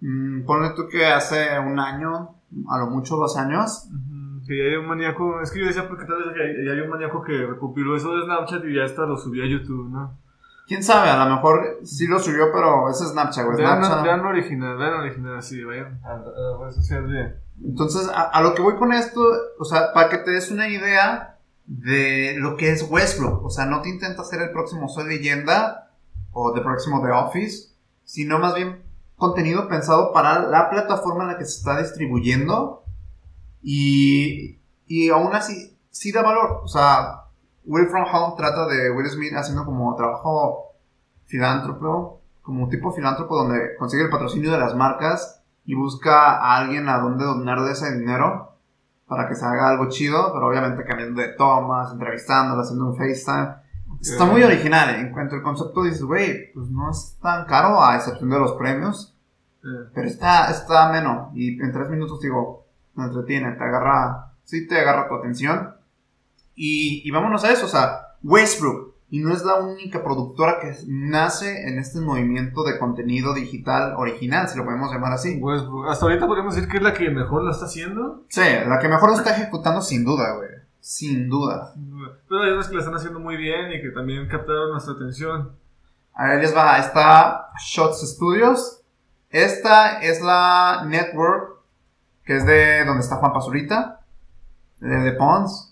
Mm, 0.02 0.42
ponle 0.46 0.72
tú 0.76 0.88
que 0.90 1.06
hace 1.06 1.58
un 1.60 1.80
año, 1.80 2.36
a 2.70 2.80
lo 2.80 2.88
mucho 2.88 3.16
dos 3.16 3.38
años. 3.38 3.88
Ujú, 3.88 4.46
Que 4.48 4.58
ya 4.58 4.64
hay 4.66 4.76
un 4.76 4.88
maníaco, 4.88 5.40
es 5.42 5.52
que 5.52 5.60
yo 5.60 5.68
decía 5.68 5.88
porque 5.88 6.04
tal 6.06 6.18
vez 6.18 6.28
ya 6.36 6.44
hay, 6.44 6.66
ya 6.66 6.72
hay 6.74 6.80
un 6.82 6.90
maníaco 6.90 7.22
que 7.24 7.46
recopiló 7.46 7.96
eso 7.96 8.16
de 8.18 8.24
Snapchat 8.26 8.66
y 8.66 8.74
ya 8.76 8.84
hasta 8.86 9.06
lo 9.06 9.16
subió 9.16 9.44
a 9.44 9.48
YouTube, 9.48 9.90
¿no? 9.92 10.18
Quién 10.72 10.84
sabe, 10.84 11.10
a 11.10 11.26
lo 11.26 11.36
mejor 11.36 11.82
sí 11.84 12.08
lo 12.08 12.18
subió, 12.18 12.50
pero 12.54 12.90
es 12.90 13.00
Snapchat, 13.00 13.44
güey. 13.44 13.58
Vean, 13.58 13.84
Snapchat. 13.84 14.04
vean 14.06 14.24
lo 14.24 14.30
original, 14.30 14.78
vean 14.78 14.92
lo 14.94 15.00
original, 15.00 15.44
sí, 15.44 15.62
vayan 15.66 16.00
a, 16.02 16.14
a 16.14 16.18
la 16.18 16.66
red 16.66 16.72
social 16.72 17.12
de... 17.12 17.36
Entonces, 17.62 18.08
a, 18.08 18.22
a 18.22 18.42
lo 18.42 18.56
que 18.56 18.62
voy 18.62 18.78
con 18.78 18.94
esto, 18.94 19.20
o 19.60 19.66
sea, 19.66 19.92
para 19.94 20.08
que 20.08 20.20
te 20.20 20.32
des 20.32 20.50
una 20.50 20.70
idea 20.70 21.40
de 21.66 22.38
lo 22.38 22.56
que 22.56 22.72
es 22.72 22.90
Westbrook. 22.90 23.44
O 23.44 23.50
sea, 23.50 23.66
no 23.66 23.82
te 23.82 23.90
intenta 23.90 24.24
ser 24.24 24.44
el 24.44 24.52
próximo 24.52 24.88
Soy 24.88 25.10
Leyenda 25.10 25.92
o 26.32 26.56
el 26.56 26.64
próximo 26.64 27.04
The 27.04 27.12
Office, 27.12 27.74
sino 28.06 28.40
más 28.40 28.56
bien 28.56 28.82
contenido 29.18 29.68
pensado 29.68 30.14
para 30.14 30.40
la 30.48 30.70
plataforma 30.70 31.24
en 31.24 31.32
la 31.32 31.38
que 31.38 31.44
se 31.44 31.58
está 31.58 31.82
distribuyendo 31.82 32.86
y, 33.62 34.58
Y 34.88 35.10
aún 35.10 35.36
así, 35.36 35.78
sí 35.90 36.14
da 36.14 36.22
valor. 36.22 36.62
O 36.64 36.68
sea, 36.70 37.21
Will 37.66 37.88
From 37.88 38.06
Home 38.12 38.36
trata 38.38 38.68
de 38.68 38.90
Will 38.92 39.10
Smith 39.10 39.34
haciendo 39.36 39.66
como 39.66 39.96
trabajo 39.96 40.74
filántropo, 41.26 42.22
como 42.42 42.64
un 42.64 42.70
tipo 42.70 42.92
filántropo 42.92 43.36
donde 43.38 43.76
consigue 43.78 44.04
el 44.04 44.10
patrocinio 44.10 44.52
de 44.52 44.58
las 44.58 44.76
marcas 44.76 45.44
y 45.66 45.76
busca 45.76 46.38
a 46.38 46.58
alguien 46.58 46.90
a 46.90 46.98
donde 47.00 47.24
donarle 47.24 47.72
ese 47.72 47.98
dinero 47.98 48.56
para 49.08 49.28
que 49.28 49.36
se 49.36 49.46
haga 49.46 49.70
algo 49.70 49.90
chido, 49.90 50.32
pero 50.34 50.48
obviamente 50.48 50.84
cambiando 50.86 51.22
de 51.22 51.30
tomas, 51.30 51.92
entrevistándolo, 51.92 52.62
haciendo 52.62 52.88
un 52.88 52.96
FaceTime. 52.98 53.56
Está 54.00 54.26
muy 54.26 54.42
original. 54.42 54.96
En 54.96 55.12
cuanto 55.12 55.36
al 55.36 55.44
concepto, 55.44 55.84
dices, 55.84 56.02
güey, 56.04 56.52
pues 56.54 56.70
no 56.70 56.90
es 56.90 57.18
tan 57.22 57.46
caro 57.46 57.84
a 57.84 57.96
excepción 57.96 58.30
de 58.30 58.40
los 58.40 58.54
premios, 58.54 59.16
Eh, 59.64 59.92
pero 59.94 60.08
está, 60.08 60.50
está 60.50 60.90
ameno. 60.90 61.30
Y 61.36 61.62
en 61.62 61.72
tres 61.72 61.88
minutos, 61.88 62.20
digo, 62.20 62.66
te 62.96 63.02
entretiene, 63.04 63.52
te 63.52 63.64
agarra, 63.64 64.34
sí 64.44 64.68
te 64.68 64.80
agarra 64.80 65.08
tu 65.08 65.14
atención. 65.14 65.76
Y, 66.64 67.02
y 67.04 67.10
vámonos 67.10 67.44
a 67.44 67.52
eso, 67.52 67.66
o 67.66 67.70
sea, 67.70 68.18
Westbrook. 68.22 68.94
Y 69.10 69.18
no 69.18 69.34
es 69.34 69.44
la 69.44 69.56
única 69.56 70.04
productora 70.04 70.60
que 70.60 70.72
nace 70.88 71.68
en 71.68 71.80
este 71.80 72.00
movimiento 72.00 72.64
de 72.64 72.78
contenido 72.78 73.34
digital 73.34 73.96
original, 73.98 74.48
si 74.48 74.60
lo 74.60 74.64
podemos 74.64 74.92
llamar 74.92 75.12
así. 75.12 75.40
Westbrook. 75.42 75.90
Hasta 75.90 76.06
ahorita 76.06 76.28
podemos 76.28 76.54
decir 76.54 76.70
que 76.70 76.78
es 76.78 76.84
la 76.84 76.94
que 76.94 77.10
mejor 77.10 77.44
lo 77.44 77.50
está 77.50 77.66
haciendo. 77.66 78.26
Sí, 78.30 78.44
la 78.44 78.78
que 78.78 78.88
mejor 78.88 79.10
lo 79.10 79.16
está 79.16 79.36
ejecutando 79.36 79.82
sin 79.82 80.06
duda, 80.06 80.36
güey. 80.36 80.50
Sin 80.80 81.30
duda. 81.30 81.74
Pero 82.30 82.44
hay 82.44 82.52
unas 82.52 82.68
que 82.68 82.76
la 82.76 82.82
están 82.82 82.96
haciendo 82.96 83.20
muy 83.20 83.38
bien 83.38 83.72
y 83.72 83.82
que 83.82 83.90
también 83.90 84.28
captaron 84.28 84.72
nuestra 84.72 84.94
atención. 84.94 85.54
A 86.14 86.28
ver, 86.28 86.42
les 86.42 86.56
va. 86.56 86.78
Está 86.78 87.48
Shots 87.60 88.08
Studios. 88.08 88.82
Esta 89.32 90.00
es 90.04 90.22
la 90.22 90.86
network 90.86 91.56
que 92.24 92.38
es 92.38 92.46
de 92.46 92.86
donde 92.86 93.02
está 93.02 93.16
Juan 93.16 93.34
Pazurita, 93.34 94.02
de 94.80 95.12
The 95.12 95.18
Pons, 95.18 95.72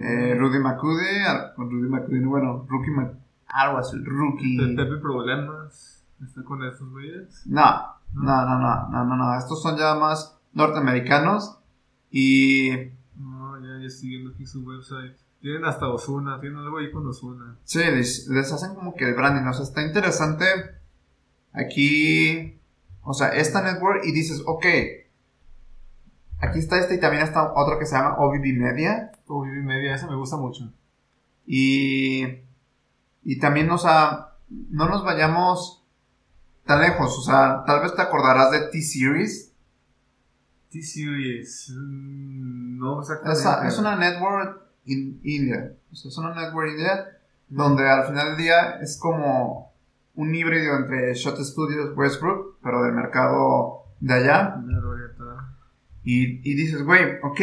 eh, 0.00 0.34
Rudy 0.38 0.58
Macude, 0.58 1.22
ah, 1.26 1.52
Rudy 1.56 1.88
Macude, 1.88 2.24
bueno, 2.24 2.66
Rookie 2.68 2.90
Mac, 2.90 3.14
algo 3.48 3.78
así, 3.78 3.96
Rookie. 4.04 4.76
Pepe 4.76 4.96
Problemas. 4.98 6.04
¿Está 6.24 6.42
con 6.42 6.64
estos 6.64 6.90
güeyes? 6.90 7.42
No, 7.46 7.62
no, 8.12 8.22
no, 8.22 8.58
no, 8.58 8.88
no, 8.90 9.04
no, 9.04 9.16
no, 9.16 9.38
estos 9.38 9.62
son 9.62 9.76
ya 9.76 9.94
más 9.94 10.36
norteamericanos 10.52 11.58
y 12.10 12.70
No, 13.16 13.56
ya, 13.60 13.80
ya 13.80 13.86
estoy 13.86 14.08
viendo 14.10 14.30
aquí 14.30 14.44
su 14.44 14.64
website. 14.64 15.16
Tienen 15.40 15.64
hasta 15.64 15.88
Osuna, 15.88 16.40
tienen 16.40 16.58
algo 16.58 16.78
ahí 16.78 16.90
con 16.90 17.06
Osuna. 17.06 17.56
sí, 17.62 17.78
les, 17.78 18.26
les 18.28 18.52
hacen 18.52 18.74
como 18.74 18.94
que 18.96 19.08
el 19.08 19.14
branding, 19.14 19.46
o 19.46 19.52
sea, 19.52 19.62
está 19.62 19.82
interesante 19.82 20.44
aquí, 21.52 22.58
o 23.02 23.14
sea, 23.14 23.28
esta 23.28 23.62
network 23.62 24.02
y 24.04 24.12
dices, 24.12 24.42
ok, 24.44 24.66
aquí 26.40 26.58
está 26.58 26.78
este 26.78 26.96
y 26.96 27.00
también 27.00 27.22
está 27.22 27.52
otro 27.52 27.78
que 27.78 27.86
se 27.86 27.96
llama 27.96 28.16
OBB 28.18 28.56
Media. 28.56 29.12
Vivi 29.28 29.62
Media, 29.62 29.94
esa 29.94 30.06
me 30.08 30.16
gusta 30.16 30.36
mucho. 30.36 30.72
Y, 31.46 32.24
y 33.24 33.38
también, 33.38 33.70
o 33.70 33.78
sea, 33.78 34.34
no 34.48 34.88
nos 34.88 35.04
vayamos 35.04 35.84
tan 36.64 36.80
lejos. 36.80 37.16
O 37.18 37.22
sea, 37.22 37.62
tal 37.66 37.80
vez 37.82 37.94
te 37.94 38.02
acordarás 38.02 38.50
de 38.50 38.68
T-Series. 38.70 39.52
T-Series. 40.70 41.70
mm, 41.76 42.78
No, 42.78 43.00
exactamente. 43.00 43.40
Esa- 43.40 43.66
es 43.66 43.78
una 43.78 43.96
network 43.96 44.62
in 44.84 45.20
India. 45.24 45.72
O 45.90 45.94
sea, 45.94 46.10
es 46.10 46.18
una 46.18 46.34
network 46.34 46.70
india 46.70 47.08
donde 47.48 47.88
al 47.88 48.06
final 48.06 48.28
del 48.28 48.36
día 48.36 48.78
es 48.82 48.98
como 48.98 49.72
un 50.14 50.34
híbrido 50.34 50.76
entre 50.76 51.14
Shot 51.14 51.38
Studios 51.38 51.96
Westbrook, 51.96 52.58
pero 52.62 52.82
del 52.82 52.92
mercado 52.92 53.84
de 54.00 54.14
allá. 54.14 54.56
Y, 56.04 56.50
y 56.50 56.54
dices, 56.54 56.82
güey, 56.84 57.04
ok, 57.22 57.40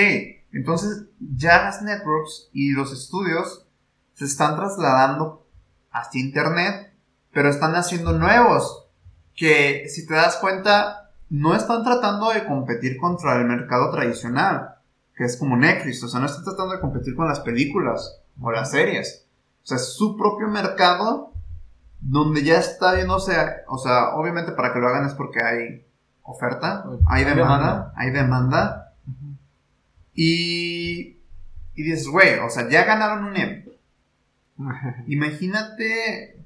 entonces 0.59 1.05
ya 1.19 1.63
las 1.63 1.81
networks 1.81 2.50
y 2.53 2.71
los 2.71 2.93
estudios 2.93 3.65
se 4.13 4.25
están 4.25 4.55
trasladando 4.55 5.45
hacia 5.91 6.21
Internet, 6.21 6.93
pero 7.33 7.50
están 7.50 7.75
haciendo 7.75 8.13
nuevos, 8.13 8.88
que 9.35 9.88
si 9.89 10.07
te 10.07 10.13
das 10.13 10.38
cuenta, 10.38 11.12
no 11.29 11.55
están 11.55 11.83
tratando 11.83 12.29
de 12.31 12.45
competir 12.45 12.97
contra 12.97 13.35
el 13.35 13.45
mercado 13.45 13.91
tradicional, 13.91 14.75
que 15.15 15.25
es 15.25 15.38
como 15.38 15.57
Netflix, 15.57 16.03
o 16.03 16.07
sea, 16.07 16.19
no 16.19 16.25
están 16.25 16.45
tratando 16.45 16.74
de 16.74 16.79
competir 16.79 17.15
con 17.15 17.27
las 17.27 17.41
películas 17.41 18.21
o 18.39 18.51
las 18.51 18.71
series. 18.71 19.25
O 19.63 19.67
sea, 19.67 19.77
es 19.77 19.93
su 19.93 20.15
propio 20.15 20.47
mercado 20.47 21.33
donde 22.00 22.43
ya 22.43 22.59
está 22.59 22.93
viéndose, 22.93 23.35
o 23.67 23.77
sea, 23.77 24.15
obviamente 24.15 24.51
para 24.51 24.71
que 24.71 24.79
lo 24.79 24.88
hagan 24.88 25.05
es 25.05 25.13
porque 25.13 25.43
hay 25.43 25.85
oferta, 26.21 26.85
hay 27.07 27.24
demanda. 27.25 27.93
hay 27.95 28.12
demanda. 28.12 28.85
Y, 30.15 31.17
y 31.75 31.84
dices, 31.84 32.07
güey, 32.07 32.39
o 32.39 32.50
sea, 32.50 32.67
ya 32.69 32.86
ganaron 32.86 33.25
un 33.25 33.36
Emmy. 33.36 33.65
Imagínate 35.07 36.38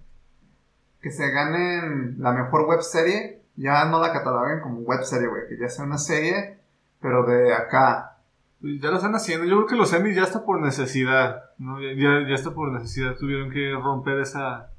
que 1.02 1.12
se 1.12 1.30
ganen 1.32 2.16
la 2.20 2.34
mejor 2.34 2.66
web 2.68 2.82
serie, 2.82 3.42
ya 3.56 3.86
no 3.86 4.02
la 4.02 4.12
cataloguen 4.12 4.60
como 4.62 4.80
web 4.80 5.04
serie, 5.04 5.28
güey, 5.28 5.44
que 5.48 5.58
ya 5.58 5.70
sea 5.70 5.86
una 5.86 5.98
serie, 5.98 6.58
pero 7.02 7.26
de 7.26 7.54
acá. 7.54 8.18
Pues 8.60 8.82
ya 8.82 8.90
lo 8.90 8.98
están 8.98 9.16
haciendo. 9.16 9.46
Yo 9.46 9.56
creo 9.58 9.68
que 9.68 9.76
los 9.76 9.94
Emmys 9.94 10.16
ya 10.18 10.24
está 10.24 10.44
por 10.44 10.60
necesidad. 10.60 11.44
¿no? 11.60 11.80
Ya, 11.82 11.94
ya, 11.96 12.28
ya 12.28 12.36
está 12.36 12.52
por 12.52 12.70
necesidad. 12.74 13.16
Tuvieron 13.16 13.50
que 13.52 13.72
romper 13.72 14.20
esa. 14.20 14.70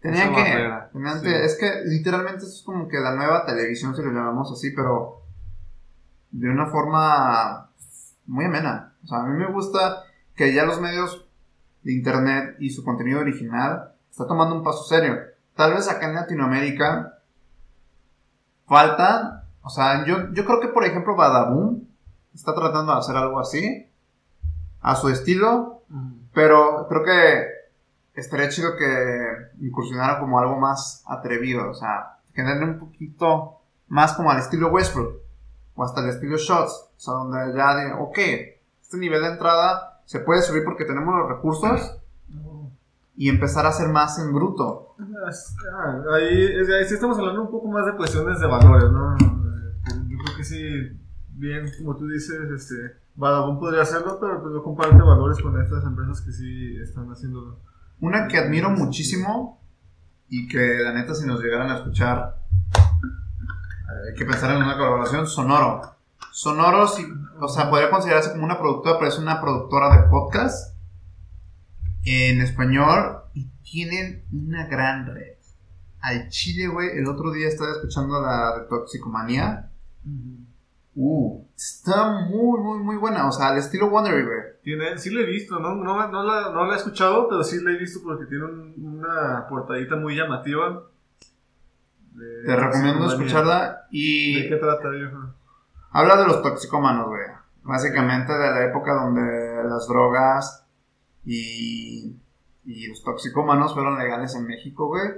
Tenían 0.00 0.32
Esa 0.32 0.34
que, 0.36 0.50
barrera, 0.50 0.90
tenían 0.92 1.20
sí. 1.20 1.26
que- 1.26 1.44
es 1.44 1.58
que 1.58 1.70
literalmente 1.86 2.38
eso 2.44 2.46
es 2.54 2.62
como 2.64 2.88
que 2.88 2.98
la 2.98 3.14
nueva 3.14 3.44
televisión, 3.44 3.94
si 3.94 4.02
lo 4.02 4.10
llamamos 4.12 4.50
así, 4.52 4.70
pero 4.70 5.22
de 6.30 6.48
una 6.48 6.66
forma 6.66 7.65
muy 8.26 8.44
amena. 8.44 8.94
O 9.04 9.06
sea, 9.06 9.18
a 9.18 9.26
mí 9.26 9.38
me 9.38 9.50
gusta 9.50 10.04
que 10.34 10.52
ya 10.52 10.64
los 10.64 10.80
medios 10.80 11.26
de 11.82 11.92
internet 11.92 12.56
y 12.58 12.70
su 12.70 12.84
contenido 12.84 13.20
original 13.20 13.92
está 14.10 14.26
tomando 14.26 14.54
un 14.54 14.64
paso 14.64 14.84
serio. 14.84 15.16
Tal 15.54 15.74
vez 15.74 15.88
acá 15.88 16.08
en 16.08 16.14
Latinoamérica 16.14 17.20
falta, 18.66 19.44
o 19.62 19.70
sea, 19.70 20.04
yo, 20.04 20.32
yo 20.32 20.44
creo 20.44 20.60
que 20.60 20.68
por 20.68 20.84
ejemplo 20.84 21.16
Badaboom 21.16 21.84
está 22.34 22.54
tratando 22.54 22.92
de 22.92 22.98
hacer 22.98 23.16
algo 23.16 23.38
así, 23.38 23.88
a 24.80 24.94
su 24.94 25.08
estilo, 25.08 25.82
pero 26.32 26.86
creo 26.88 27.02
que 27.02 28.20
estaría 28.20 28.48
chido 28.48 28.76
que 28.76 29.64
incursionara 29.64 30.18
como 30.20 30.38
algo 30.38 30.58
más 30.58 31.02
atrevido, 31.06 31.70
o 31.70 31.74
sea, 31.74 32.18
generarle 32.34 32.66
un 32.66 32.78
poquito 32.78 33.60
más 33.88 34.12
como 34.12 34.30
al 34.30 34.38
estilo 34.38 34.68
Westbrook, 34.68 35.20
o 35.76 35.84
hasta 35.84 36.02
el 36.02 36.08
estilo 36.08 36.36
Shots, 36.36 36.90
o 36.96 37.00
sea, 37.00 37.14
donde 37.14 37.56
ya 37.56 37.76
de, 37.76 37.92
ok, 37.92 38.18
este 38.82 38.96
nivel 38.96 39.22
de 39.22 39.28
entrada 39.28 40.00
se 40.04 40.20
puede 40.20 40.42
subir 40.42 40.64
porque 40.64 40.84
tenemos 40.84 41.14
los 41.14 41.28
recursos 41.28 41.98
y 43.16 43.28
empezar 43.28 43.64
a 43.66 43.70
hacer 43.70 43.88
más 43.88 44.18
en 44.18 44.32
bruto. 44.32 44.94
Ah, 44.98 46.02
ahí, 46.14 46.46
ahí 46.46 46.84
sí 46.86 46.94
estamos 46.94 47.18
hablando 47.18 47.42
un 47.42 47.50
poco 47.50 47.68
más 47.68 47.86
de 47.86 47.96
cuestiones 47.96 48.40
de 48.40 48.46
valores, 48.46 48.90
¿no? 48.90 49.14
Eh, 49.16 49.74
Yo 50.08 50.18
creo 50.18 50.36
que 50.36 50.44
sí, 50.44 50.98
bien, 51.30 51.70
como 51.78 51.96
tú 51.96 52.06
dices, 52.08 52.50
este, 52.50 52.74
Badabun 53.14 53.58
podría 53.58 53.82
hacerlo, 53.82 54.18
pero 54.20 54.42
pues 54.42 54.54
no 54.54 54.62
comparte 54.62 54.96
valores 54.96 55.40
con 55.40 55.60
estas 55.60 55.84
empresas 55.84 56.20
que 56.20 56.32
sí 56.32 56.76
están 56.82 57.10
haciendo. 57.10 57.60
Una 58.00 58.28
que 58.28 58.38
admiro 58.38 58.70
muchísimo 58.70 59.60
y 60.28 60.48
que 60.48 60.78
la 60.82 60.92
neta 60.92 61.14
si 61.14 61.26
nos 61.26 61.40
llegaran 61.40 61.70
a 61.70 61.76
escuchar 61.76 62.42
hay 63.88 64.14
que 64.14 64.24
pensar 64.24 64.50
en 64.50 64.62
una 64.62 64.76
colaboración, 64.76 65.26
Sonoro. 65.26 65.80
Sonoro, 66.32 66.86
sí, 66.86 67.06
o 67.40 67.48
sea, 67.48 67.70
podría 67.70 67.90
considerarse 67.90 68.32
como 68.32 68.44
una 68.44 68.58
productora, 68.58 68.98
pero 68.98 69.10
es 69.10 69.18
una 69.18 69.40
productora 69.40 69.96
de 69.96 70.08
podcast 70.08 70.76
en 72.04 72.40
español 72.40 73.18
y 73.34 73.48
tienen 73.62 74.24
una 74.32 74.66
gran 74.66 75.06
red. 75.06 75.36
Al 76.00 76.28
Chile, 76.28 76.68
güey, 76.68 76.90
el 76.98 77.06
otro 77.08 77.32
día 77.32 77.48
estaba 77.48 77.72
escuchando 77.72 78.20
la 78.20 78.58
de 78.58 78.64
Toxicomanía. 78.68 79.70
Uh, 80.94 81.44
está 81.56 82.20
muy, 82.28 82.60
muy, 82.60 82.78
muy 82.78 82.96
buena. 82.96 83.28
O 83.28 83.32
sea, 83.32 83.48
al 83.48 83.58
estilo 83.58 83.88
Wondery, 83.88 84.24
güey. 84.24 84.38
Tiene, 84.62 84.98
sí 84.98 85.10
la 85.10 85.20
he 85.20 85.26
visto, 85.26 85.58
¿no? 85.58 85.74
No, 85.74 86.08
no, 86.08 86.22
la, 86.22 86.52
no 86.52 86.64
la 86.64 86.74
he 86.74 86.76
escuchado, 86.76 87.28
pero 87.28 87.42
sí 87.44 87.58
la 87.62 87.72
he 87.72 87.76
visto 87.78 88.00
porque 88.04 88.26
tiene 88.26 88.44
un- 88.44 88.74
una 89.00 89.46
portadita 89.48 89.96
muy 89.96 90.16
llamativa. 90.16 90.84
De- 92.16 92.44
Te 92.46 92.56
recomiendo 92.56 93.06
escucharla. 93.12 93.86
Y 93.90 94.42
¿De 94.42 94.48
qué 94.48 94.56
trata, 94.56 94.88
viejo? 94.88 95.18
Habla 95.92 96.16
de 96.16 96.26
los 96.26 96.42
toxicómanos, 96.42 97.06
güey. 97.08 97.22
Básicamente 97.62 98.32
de 98.32 98.50
la 98.50 98.64
época 98.64 98.94
donde 98.94 99.64
las 99.68 99.86
drogas 99.88 100.64
y, 101.24 102.16
y 102.64 102.86
los 102.88 103.02
toxicómanos 103.02 103.74
fueron 103.74 103.98
legales 103.98 104.34
en 104.34 104.46
México, 104.46 104.86
güey. 104.88 105.08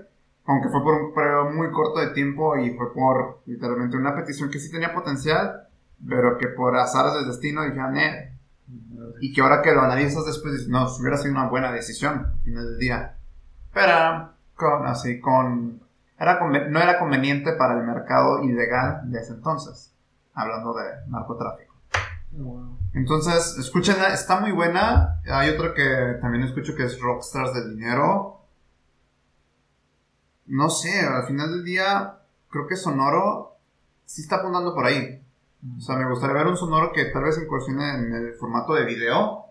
Aunque 0.46 0.68
fue 0.70 0.82
por 0.82 0.94
un 1.02 1.14
periodo 1.14 1.50
muy 1.50 1.70
corto 1.70 2.00
de 2.00 2.08
tiempo 2.08 2.56
y 2.56 2.70
fue 2.74 2.92
por 2.94 3.40
literalmente 3.46 3.96
una 3.98 4.14
petición 4.16 4.50
que 4.50 4.58
sí 4.58 4.70
tenía 4.70 4.94
potencial, 4.94 5.68
pero 6.08 6.38
que 6.38 6.48
por 6.48 6.74
azares 6.76 7.12
del 7.14 7.26
destino 7.26 7.62
dijeron, 7.64 7.96
eh. 7.98 8.32
Y 9.20 9.32
que 9.32 9.40
ahora 9.42 9.60
que 9.62 9.72
lo 9.74 9.82
analizas 9.82 10.24
después 10.26 10.54
dices, 10.54 10.68
no, 10.68 10.86
hubiera 10.98 11.16
sido 11.18 11.32
una 11.32 11.48
buena 11.48 11.70
decisión 11.72 12.26
al 12.32 12.40
final 12.44 12.64
del 12.64 12.78
día. 12.78 13.14
Pero, 13.74 14.30
con, 14.54 14.86
así, 14.86 15.20
con. 15.20 15.80
Era 16.18 16.40
no 16.40 16.80
era 16.80 16.98
conveniente 16.98 17.52
para 17.52 17.78
el 17.78 17.86
mercado 17.86 18.42
ilegal 18.42 19.10
de 19.10 19.20
ese 19.20 19.32
entonces 19.32 19.94
hablando 20.38 20.72
de 20.74 20.84
narcotráfico. 21.08 21.74
Entonces, 22.94 23.56
escúchenla, 23.58 24.08
está 24.08 24.40
muy 24.40 24.52
buena. 24.52 25.20
Hay 25.30 25.50
otro 25.50 25.74
que 25.74 26.18
también 26.20 26.44
escucho 26.44 26.74
que 26.76 26.84
es 26.84 27.00
Rockstars 27.00 27.54
del 27.54 27.76
Dinero. 27.76 28.42
No 30.46 30.70
sé, 30.70 31.00
al 31.00 31.26
final 31.26 31.50
del 31.50 31.64
día, 31.64 32.18
creo 32.50 32.66
que 32.66 32.76
Sonoro 32.76 33.56
sí 34.04 34.22
está 34.22 34.36
apuntando 34.36 34.74
por 34.74 34.86
ahí. 34.86 35.22
O 35.76 35.80
sea, 35.80 35.96
me 35.96 36.08
gustaría 36.08 36.36
ver 36.36 36.46
un 36.46 36.56
Sonoro 36.56 36.92
que 36.92 37.06
tal 37.06 37.24
vez 37.24 37.38
incursione 37.38 37.94
en 37.94 38.14
el 38.14 38.34
formato 38.34 38.74
de 38.74 38.84
video. 38.84 39.44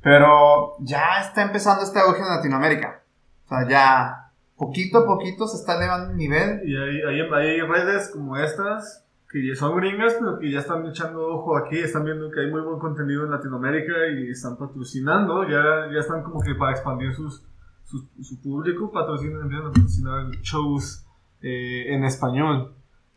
Pero 0.00 0.76
ya 0.80 1.20
está 1.20 1.42
empezando 1.42 1.82
este 1.82 1.98
auge 1.98 2.20
en 2.20 2.28
Latinoamérica. 2.28 3.02
O 3.46 3.48
sea, 3.48 3.68
ya 3.68 4.25
poquito 4.56 4.98
a 4.98 5.06
poquito 5.06 5.46
se 5.46 5.58
está 5.58 5.76
elevando 5.76 6.12
el 6.12 6.16
nivel. 6.16 6.60
Y 6.64 6.76
hay, 6.76 7.02
hay, 7.02 7.20
hay 7.20 7.60
redes 7.60 8.10
como 8.12 8.36
estas 8.36 9.06
que 9.30 9.54
son 9.54 9.76
gringas, 9.76 10.16
pero 10.18 10.38
que 10.38 10.50
ya 10.50 10.60
están 10.60 10.86
echando 10.86 11.26
ojo 11.26 11.56
aquí, 11.56 11.78
están 11.78 12.04
viendo 12.04 12.30
que 12.30 12.40
hay 12.40 12.50
muy 12.50 12.60
buen 12.62 12.78
contenido 12.78 13.24
en 13.24 13.30
Latinoamérica 13.32 13.92
y 14.16 14.30
están 14.30 14.56
patrocinando, 14.56 15.42
ya, 15.44 15.92
ya 15.92 15.98
están 15.98 16.22
como 16.22 16.40
que 16.40 16.54
para 16.54 16.72
expandir 16.72 17.12
sus, 17.12 17.42
su, 17.84 18.40
público, 18.40 18.90
patrocinan, 18.90 19.52
a 19.52 19.62
patrocinar 19.64 20.30
shows 20.42 21.04
eh, 21.42 21.94
en 21.94 22.04
español. 22.04 22.74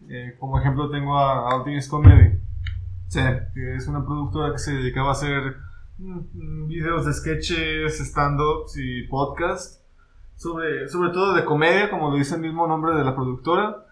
Eh, 0.08 0.36
como 0.40 0.60
ejemplo 0.60 0.90
tengo 0.90 1.18
a 1.18 1.52
Altis 1.52 1.88
Comedy, 1.88 2.40
Sí. 3.08 3.22
que 3.54 3.76
es 3.76 3.88
una 3.88 4.06
productora 4.06 4.52
que 4.52 4.60
se 4.60 4.74
dedicaba 4.74 5.10
a 5.10 5.12
hacer 5.14 5.56
mm, 5.98 6.20
mm, 6.34 6.68
videos 6.68 7.06
de 7.06 7.14
sketches, 7.14 8.00
stand-ups 8.00 8.78
y 8.78 9.08
podcasts, 9.08 9.79
sobre, 10.40 10.88
sobre 10.88 11.10
todo 11.10 11.34
de 11.34 11.44
comedia, 11.44 11.90
como 11.90 12.10
lo 12.10 12.16
dice 12.16 12.36
el 12.36 12.42
mismo 12.42 12.66
nombre 12.66 12.96
de 12.96 13.04
la 13.04 13.14
productora. 13.14 13.84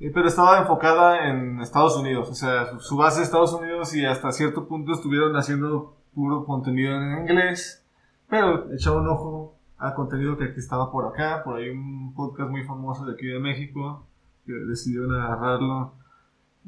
Eh, 0.00 0.10
Pero 0.12 0.26
estaba 0.26 0.58
enfocada 0.58 1.28
en 1.28 1.60
Estados 1.60 1.96
Unidos, 1.96 2.28
o 2.28 2.34
sea, 2.34 2.66
su, 2.66 2.80
su 2.80 2.96
base 2.96 3.20
es 3.20 3.28
Estados 3.28 3.52
Unidos 3.54 3.94
y 3.94 4.04
hasta 4.04 4.32
cierto 4.32 4.66
punto 4.66 4.92
estuvieron 4.92 5.36
haciendo 5.36 5.96
puro 6.12 6.44
contenido 6.44 6.92
en 6.96 7.18
inglés, 7.20 7.86
pero 8.28 8.72
echaba 8.72 9.00
un 9.00 9.08
ojo 9.08 9.54
al 9.78 9.94
contenido 9.94 10.36
que, 10.36 10.52
que 10.52 10.58
estaba 10.60 10.90
por 10.90 11.06
acá, 11.06 11.42
por 11.44 11.56
ahí 11.56 11.70
un 11.70 12.12
podcast 12.14 12.50
muy 12.50 12.64
famoso 12.64 13.06
de 13.06 13.12
aquí 13.12 13.26
de 13.26 13.38
México, 13.38 14.04
que 14.44 14.52
decidieron 14.52 15.14
agarrarlo. 15.14 15.92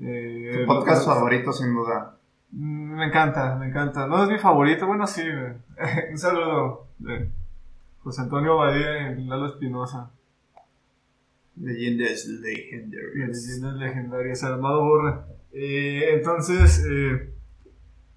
Eh, 0.00 0.61
Tu 0.61 0.67
podcast 0.67 1.05
favorito, 1.05 1.53
sin 1.53 1.75
duda. 1.75 2.17
Mm, 2.53 2.95
Me 2.99 3.07
encanta, 3.07 3.57
me 3.57 3.67
encanta. 3.67 4.07
No 4.07 4.23
es 4.23 4.29
mi 4.31 4.38
favorito, 4.38 4.87
bueno, 4.87 5.07
sí. 5.09 5.23
Un 6.11 6.19
saludo 6.19 6.87
de 6.99 7.31
José 8.05 8.21
Antonio 8.23 8.57
Badía 8.59 9.13
y 9.13 9.25
Lalo 9.25 9.47
Espinosa. 9.49 10.11
Leyendas 11.57 12.27
legendarias. 12.27 13.47
leyendas 13.47 13.75
legendarias, 13.77 14.45
Armado 14.45 14.83
Borra. 14.85 15.27
Eh, 15.53 16.11
entonces, 16.15 16.85
eh, 16.89 17.33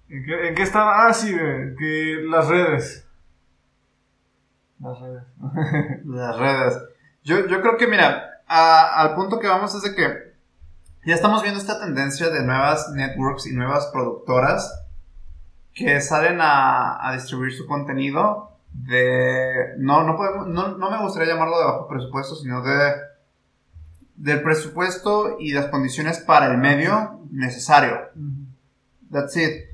¿en, 0.08 0.24
qué, 0.24 0.48
en 0.48 0.54
qué 0.54 0.62
estaba? 0.62 1.06
Ah, 1.06 1.14
sí, 1.14 1.32
güey, 1.32 1.74
que 1.76 2.22
las 2.28 2.48
redes. 2.48 3.06
Las 4.80 5.00
redes. 5.00 5.22
Las 6.04 6.38
redes. 6.38 6.78
Yo, 7.24 7.46
yo 7.46 7.60
creo 7.60 7.76
que, 7.76 7.86
mira, 7.86 8.42
a- 8.46 9.00
al 9.02 9.14
punto 9.14 9.38
que 9.40 9.46
vamos 9.48 9.74
es 9.74 9.82
de 9.82 9.94
que 9.94 10.28
ya 11.06 11.14
estamos 11.14 11.42
viendo 11.42 11.60
esta 11.60 11.80
tendencia 11.80 12.28
de 12.30 12.44
nuevas 12.44 12.90
networks 12.94 13.46
y 13.46 13.54
nuevas 13.54 13.86
productoras 13.92 14.84
que 15.74 16.00
salen 16.00 16.40
a, 16.40 17.08
a 17.08 17.12
distribuir 17.14 17.52
su 17.52 17.66
contenido 17.66 18.57
de... 18.72 19.74
No, 19.78 20.04
no, 20.04 20.16
podemos, 20.16 20.46
no, 20.48 20.76
no 20.76 20.90
me 20.90 21.02
gustaría 21.02 21.32
llamarlo 21.32 21.58
de 21.58 21.64
bajo 21.64 21.88
presupuesto, 21.88 22.36
sino 22.36 22.62
de... 22.62 22.92
Del 24.16 24.42
presupuesto 24.42 25.36
y 25.38 25.52
las 25.52 25.66
condiciones 25.66 26.18
para 26.18 26.46
el 26.46 26.58
medio 26.58 27.20
necesario. 27.30 27.96
That's 29.12 29.36
it. 29.36 29.64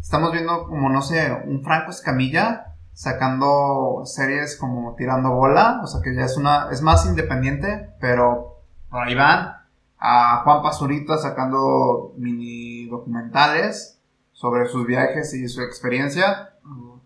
Estamos 0.00 0.32
viendo 0.32 0.66
como, 0.66 0.88
no 0.88 1.02
sé, 1.02 1.30
un 1.44 1.62
Franco 1.62 1.90
Escamilla 1.90 2.74
sacando 2.92 4.02
series 4.04 4.56
como 4.56 4.94
Tirando 4.94 5.30
Bola, 5.30 5.80
o 5.82 5.86
sea 5.86 6.00
que 6.02 6.14
ya 6.14 6.24
es 6.24 6.36
una, 6.36 6.68
es 6.70 6.82
más 6.82 7.06
independiente, 7.06 7.90
pero 8.00 8.62
por 8.90 9.06
ahí 9.06 9.14
van. 9.14 9.56
A 9.98 10.42
Juan 10.44 10.62
Pazurita 10.62 11.18
sacando 11.18 12.14
mini 12.16 12.86
documentales 12.86 14.00
sobre 14.32 14.66
sus 14.66 14.86
viajes 14.86 15.34
y 15.34 15.46
su 15.48 15.60
experiencia. 15.60 16.49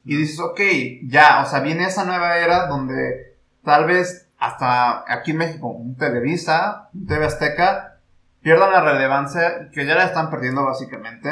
Y 0.04 0.16
dices, 0.16 0.38
ok, 0.40 0.60
ya, 1.06 1.42
o 1.42 1.46
sea, 1.48 1.60
viene 1.60 1.84
esa 1.86 2.04
nueva 2.04 2.36
era 2.38 2.66
donde 2.66 3.36
tal 3.64 3.86
vez 3.86 4.28
hasta 4.38 5.04
aquí 5.12 5.30
en 5.30 5.38
México, 5.38 5.68
un 5.68 5.96
Televisa, 5.96 6.90
un 6.94 7.06
TV 7.06 7.24
Azteca, 7.24 7.98
pierdan 8.42 8.72
la 8.72 8.80
relevancia 8.82 9.70
que 9.72 9.86
ya 9.86 9.94
la 9.94 10.04
están 10.04 10.30
perdiendo 10.30 10.64
básicamente. 10.64 11.30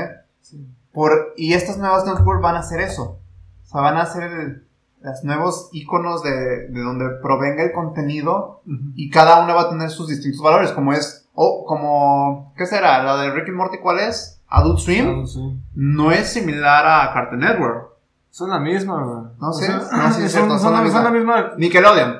Por, 0.92 1.34
y 1.36 1.54
estas 1.54 1.78
nuevas 1.78 2.04
networks 2.06 2.42
van 2.42 2.56
a 2.56 2.60
hacer 2.60 2.80
eso. 2.80 3.18
O 3.62 3.66
sea, 3.66 3.80
van 3.80 3.96
a 3.96 4.06
ser 4.06 4.24
el- 4.24 4.66
los 5.02 5.24
nuevos 5.24 5.68
iconos 5.72 6.22
de, 6.22 6.68
de 6.68 6.80
donde 6.80 7.04
provenga 7.22 7.64
el 7.64 7.72
contenido 7.72 8.62
Ujú. 8.66 8.92
y 8.94 9.10
cada 9.10 9.42
una 9.42 9.52
va 9.54 9.62
a 9.62 9.68
tener 9.70 9.90
sus 9.90 10.06
distintos 10.08 10.40
valores, 10.40 10.70
como 10.72 10.92
es, 10.92 11.28
o 11.34 11.64
como, 11.66 12.52
¿qué 12.56 12.66
será? 12.66 13.02
¿La 13.02 13.16
de 13.16 13.30
Rick 13.32 13.48
and 13.48 13.56
Morty 13.56 13.78
cuál 13.78 13.98
es? 13.98 14.40
Adult 14.48 14.78
Swim. 14.78 15.22
Ah, 15.22 15.26
sí. 15.26 15.60
No 15.74 16.12
es 16.12 16.28
similar 16.32 16.86
a 16.86 17.12
Cartoon 17.12 17.40
Network. 17.40 17.91
Son 18.32 18.48
la 18.50 18.58
misma, 18.58 19.04
güey. 19.04 19.24
No 19.38 19.50
O 19.50 19.52
sé, 19.52 19.66
sea, 19.66 19.76
no, 19.76 20.10
sí, 20.12 20.22
es 20.24 20.32
son, 20.32 20.48
cierto, 20.48 20.48
son 20.50 20.60
son 20.60 20.72
la 20.72 20.78
la, 20.78 20.84
misma. 20.84 21.02
son 21.02 21.04
la 21.04 21.18
misma. 21.18 21.50
Nickelodeon. 21.58 22.16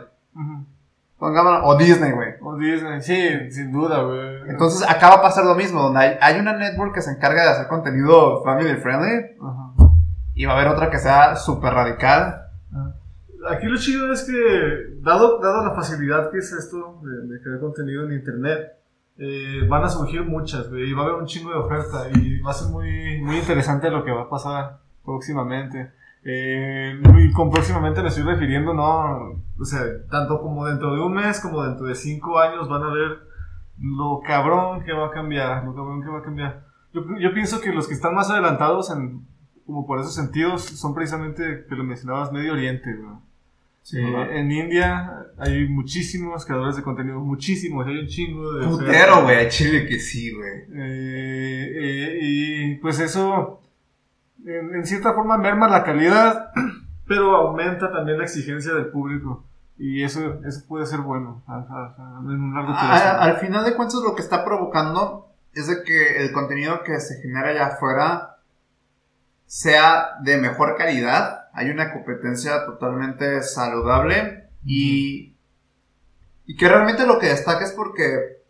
Pongámoslo, 1.19 1.65
o 1.67 1.77
Disney, 1.77 2.11
güey. 2.13 2.35
O 2.43 2.57
Disney, 2.57 3.01
sí, 3.01 3.51
sin 3.51 3.73
duda, 3.73 4.03
güey. 4.03 4.51
Entonces 4.51 4.89
acá 4.89 5.09
va 5.09 5.15
a 5.17 5.23
pasar 5.23 5.45
lo 5.45 5.55
mismo, 5.55 5.81
donde 5.83 6.01
hay, 6.01 6.19
hay 6.21 6.41
una 6.41 6.53
network 6.53 6.95
que 6.95 7.01
se 7.01 7.13
encarga 7.13 7.45
de 7.45 7.49
hacer 7.51 7.69
contenido 7.69 8.43
family 8.43 8.75
friendly 8.77 9.37
Ajá. 9.41 9.93
y 10.35 10.45
va 10.45 10.53
a 10.53 10.57
haber 10.57 10.69
otra 10.69 10.91
que 10.91 10.99
sea 10.99 11.37
súper 11.37 11.73
radical. 11.75 12.43
Aquí 13.51 13.67
lo 13.67 13.77
chido 13.79 14.13
es 14.13 14.23
que, 14.25 14.99
dado, 15.01 15.39
dado 15.41 15.65
la 15.65 15.75
facilidad 15.75 16.31
que 16.31 16.39
es 16.39 16.53
esto 16.53 17.01
de, 17.03 17.35
de 17.35 17.43
crear 17.43 17.59
contenido 17.61 18.05
en 18.05 18.13
internet, 18.13 18.73
eh, 19.19 19.67
van 19.69 19.85
a 19.85 19.89
surgir 19.89 20.25
muchas, 20.25 20.69
güey, 20.71 20.91
y 20.91 20.93
va 20.93 21.03
a 21.03 21.05
haber 21.07 21.17
un 21.17 21.27
chingo 21.27 21.51
de 21.51 21.57
oferta, 21.59 22.07
y 22.15 22.41
va 22.41 22.51
a 22.51 22.55
ser 22.55 22.69
muy, 22.69 23.21
muy 23.23 23.39
interesante 23.39 23.91
lo 23.91 24.05
que 24.05 24.11
va 24.13 24.23
a 24.23 24.29
pasar 24.29 24.79
próximamente. 25.05 25.93
Eh, 26.25 27.01
y 27.19 27.33
con 27.33 27.51
próximamente 27.51 28.01
me 28.03 28.09
estoy 28.09 28.23
refiriendo, 28.25 28.73
no, 28.73 29.43
o 29.59 29.65
sea, 29.65 29.81
tanto 30.09 30.41
como 30.41 30.67
dentro 30.67 30.95
de 30.95 31.01
un 31.01 31.15
mes 31.15 31.41
como 31.41 31.65
dentro 31.65 31.87
de 31.87 31.95
cinco 31.95 32.39
años 32.39 32.69
van 32.69 32.83
a 32.83 32.93
ver 32.93 33.19
lo 33.81 34.21
cabrón 34.25 34.85
que 34.85 34.93
va 34.93 35.09
a 35.09 35.11
cambiar, 35.11 35.65
lo 35.65 35.75
cabrón 35.75 36.03
que 36.03 36.09
va 36.09 36.21
a 36.21 36.23
cambiar. 36.23 36.65
Yo, 36.93 37.03
yo 37.19 37.35
pienso 37.35 37.61
que 37.61 37.73
los 37.73 37.89
que 37.89 37.95
están 37.95 38.15
más 38.15 38.31
adelantados 38.31 38.91
en, 38.91 39.27
como 39.67 39.87
por 39.87 40.01
esos 40.01 40.15
sentidos, 40.15 40.63
son 40.63 40.95
precisamente, 40.95 41.65
que 41.69 41.75
lo 41.75 41.85
mencionabas, 41.85 42.33
Medio 42.33 42.53
Oriente, 42.53 42.95
güey. 42.95 43.17
Eh, 43.95 44.39
en 44.39 44.53
India 44.53 45.27
hay 45.39 45.67
muchísimos 45.67 46.47
creadores 46.47 46.77
de 46.77 46.83
contenido, 46.83 47.19
muchísimos, 47.19 47.85
hay 47.87 47.99
un 47.99 48.07
chingo 48.07 48.53
de... 48.53 48.67
Putero, 48.67 49.25
güey, 49.25 49.45
a 49.45 49.49
Chile 49.49 49.87
que 49.87 49.99
sí, 49.99 50.31
güey. 50.33 50.53
Eh, 50.73 51.73
eh, 51.75 52.19
y 52.23 52.75
pues 52.77 53.01
eso, 53.01 53.62
en, 54.47 54.75
en 54.75 54.87
cierta 54.87 55.13
forma, 55.15 55.39
merma 55.39 55.69
la 55.69 55.85
calidad, 55.85 56.51
pero 57.07 57.37
aumenta 57.37 57.91
también 57.93 58.19
la 58.19 58.25
exigencia 58.25 58.75
del 58.75 58.87
público. 58.87 59.45
Y 59.79 60.03
eso, 60.05 60.41
eso 60.45 60.65
puede 60.69 60.87
ser 60.87 61.01
bueno 61.01 61.43
a- 61.47 61.55
a- 61.57 61.95
a- 61.99 62.21
en 62.21 62.41
un 62.41 62.55
largo 62.55 62.73
plazo. 62.73 62.87
A- 63.09 63.23
al 63.23 63.37
final 63.39 63.65
de 63.65 63.75
cuentas 63.75 64.01
lo 64.05 64.15
que 64.15 64.23
está 64.23 64.45
provocando 64.45 65.29
es 65.55 65.67
de 65.67 65.83
que 65.83 66.23
el 66.23 66.33
contenido 66.33 66.83
que 66.85 66.99
se 67.01 67.21
genera 67.21 67.49
allá 67.49 67.67
afuera 67.69 68.37
sea 69.47 70.19
de 70.23 70.37
mejor 70.39 70.77
calidad. 70.77 71.49
Hay 71.53 71.71
una 71.71 71.93
competencia 71.93 72.65
totalmente 72.65 73.43
saludable 73.43 74.49
y, 74.65 75.37
y 76.47 76.57
que 76.57 76.69
realmente 76.69 77.07
lo 77.07 77.19
que 77.19 77.27
destaca 77.29 77.65
es 77.65 77.73
porque 77.73 78.43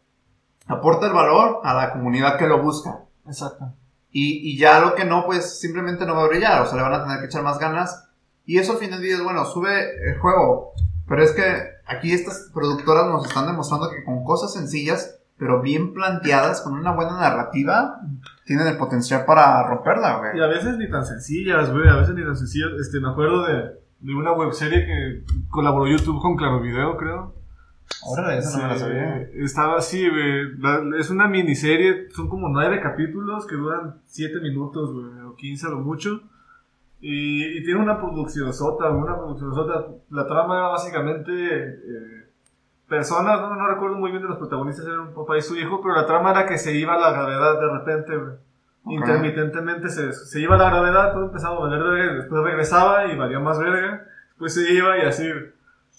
aporta 0.69 1.07
el 1.07 1.13
valor 1.13 1.61
a 1.65 1.75
la 1.75 1.93
comunidad 1.93 2.39
que 2.39 2.47
lo 2.47 2.63
busca. 2.63 3.01
Exacto. 3.27 3.73
Y, 4.13 4.53
y 4.53 4.59
ya 4.59 4.81
lo 4.81 4.95
que 4.95 5.05
no, 5.05 5.25
pues 5.25 5.59
simplemente 5.59 6.05
no 6.07 6.15
va 6.15 6.25
a 6.25 6.29
brillar, 6.29 6.61
o 6.63 6.67
sea, 6.67 6.77
le 6.77 6.83
van 6.83 6.93
a 6.93 7.03
tener 7.03 7.19
que 7.19 7.27
echar 7.27 7.43
más 7.43 7.59
ganas. 7.59 8.09
Y 8.45 8.59
eso 8.59 8.73
al 8.73 8.79
final 8.79 8.99
del 8.99 9.09
día 9.09 9.17
es 9.17 9.25
bueno, 9.25 9.45
sube 9.45 9.97
el 10.09 10.19
juego. 10.19 10.73
Pero 11.09 11.23
es 11.23 11.33
que 11.33 11.43
aquí 11.87 12.13
estas 12.13 12.51
productoras 12.53 13.07
nos 13.07 13.27
están 13.27 13.47
demostrando 13.47 13.91
que 13.91 14.05
con 14.05 14.25
cosas 14.25 14.53
sencillas, 14.53 15.19
pero 15.39 15.61
bien 15.61 15.93
planteadas, 15.93 16.61
con 16.61 16.75
una 16.75 16.93
buena 16.93 17.19
narrativa, 17.19 18.01
tienen 18.47 18.67
el 18.67 18.77
potencial 18.77 19.25
para 19.25 19.67
romperla, 19.67 20.19
güey. 20.19 20.39
Y 20.39 20.43
a 20.43 20.47
veces 20.47 20.77
ni 20.77 20.89
tan 20.91 21.05
sencillas, 21.05 21.73
güey, 21.73 21.89
a 21.89 21.97
veces 21.97 22.15
ni 22.15 22.25
tan 22.25 22.37
sencillas. 22.37 22.71
Este, 22.81 23.01
me 23.01 23.11
acuerdo 23.11 23.45
de, 23.45 23.83
de 24.01 24.15
una 24.15 24.33
webserie 24.33 24.87
que 24.87 25.25
colaboró 25.49 25.87
YouTube 25.87 26.21
con 26.21 26.37
Claro 26.37 26.61
Video, 26.61 26.97
creo. 26.97 27.35
Ahora 28.05 28.37
eso 28.37 28.57
no 28.59 28.65
me 28.65 28.69
lo 28.75 28.79
sabía. 28.79 29.29
Estaba 29.45 29.77
así, 29.77 30.09
güey. 30.09 30.57
La- 30.59 30.99
Es 30.99 31.11
una 31.11 31.29
miniserie, 31.29 32.09
son 32.11 32.29
como 32.29 32.49
nueve 32.49 32.81
capítulos 32.81 33.47
que 33.47 33.57
duran 33.57 34.01
siete 34.07 34.41
minutos, 34.41 34.93
güey, 34.93 35.21
o 35.27 35.37
quince 35.37 35.67
a 35.67 35.71
lo 35.71 35.79
mucho. 35.79 36.21
Y, 37.01 37.59
y 37.59 37.65
tiene 37.65 37.81
una 37.81 37.99
producción 38.01 38.53
sota, 38.53 38.91
una 38.91 39.17
producción 39.17 39.55
sota. 39.55 39.87
La 40.11 40.27
trama 40.27 40.57
era 40.59 40.69
básicamente 40.69 41.33
eh, 41.33 42.27
personas, 42.89 43.41
no, 43.41 43.55
no 43.57 43.67
recuerdo 43.69 43.97
muy 43.97 44.11
bien 44.11 44.23
de 44.23 44.29
los 44.29 44.39
protagonistas, 44.39 44.87
eran 44.87 45.01
un 45.01 45.15
papá 45.15 45.37
y 45.37 45.43
su 45.43 45.57
hijo, 45.57 45.81
pero 45.83 45.95
la 45.97 46.07
trama 46.07 46.31
era 46.31 46.47
que 46.47 46.59
se 46.59 46.77
iba 46.77 46.95
a 46.95 46.99
la 47.01 47.11
gravedad 47.13 47.61
de 47.61 47.69
repente, 47.79 48.17
güey. 48.17 48.37
Intermitentemente 48.97 49.89
se, 49.91 50.13
se 50.13 50.41
iba 50.41 50.57
a 50.57 50.59
la 50.59 50.71
gravedad, 50.71 51.13
todo 51.13 51.27
empezaba 51.27 51.57
a 51.57 51.61
valer 51.61 51.83
verga, 51.83 52.15
después 52.15 52.43
regresaba 52.43 53.07
y 53.07 53.17
valía 53.17 53.39
más 53.39 53.59
verga, 53.59 54.07
después 54.31 54.55
se 54.55 54.73
iba 54.73 54.99
y 54.99 55.03
así. 55.03 55.29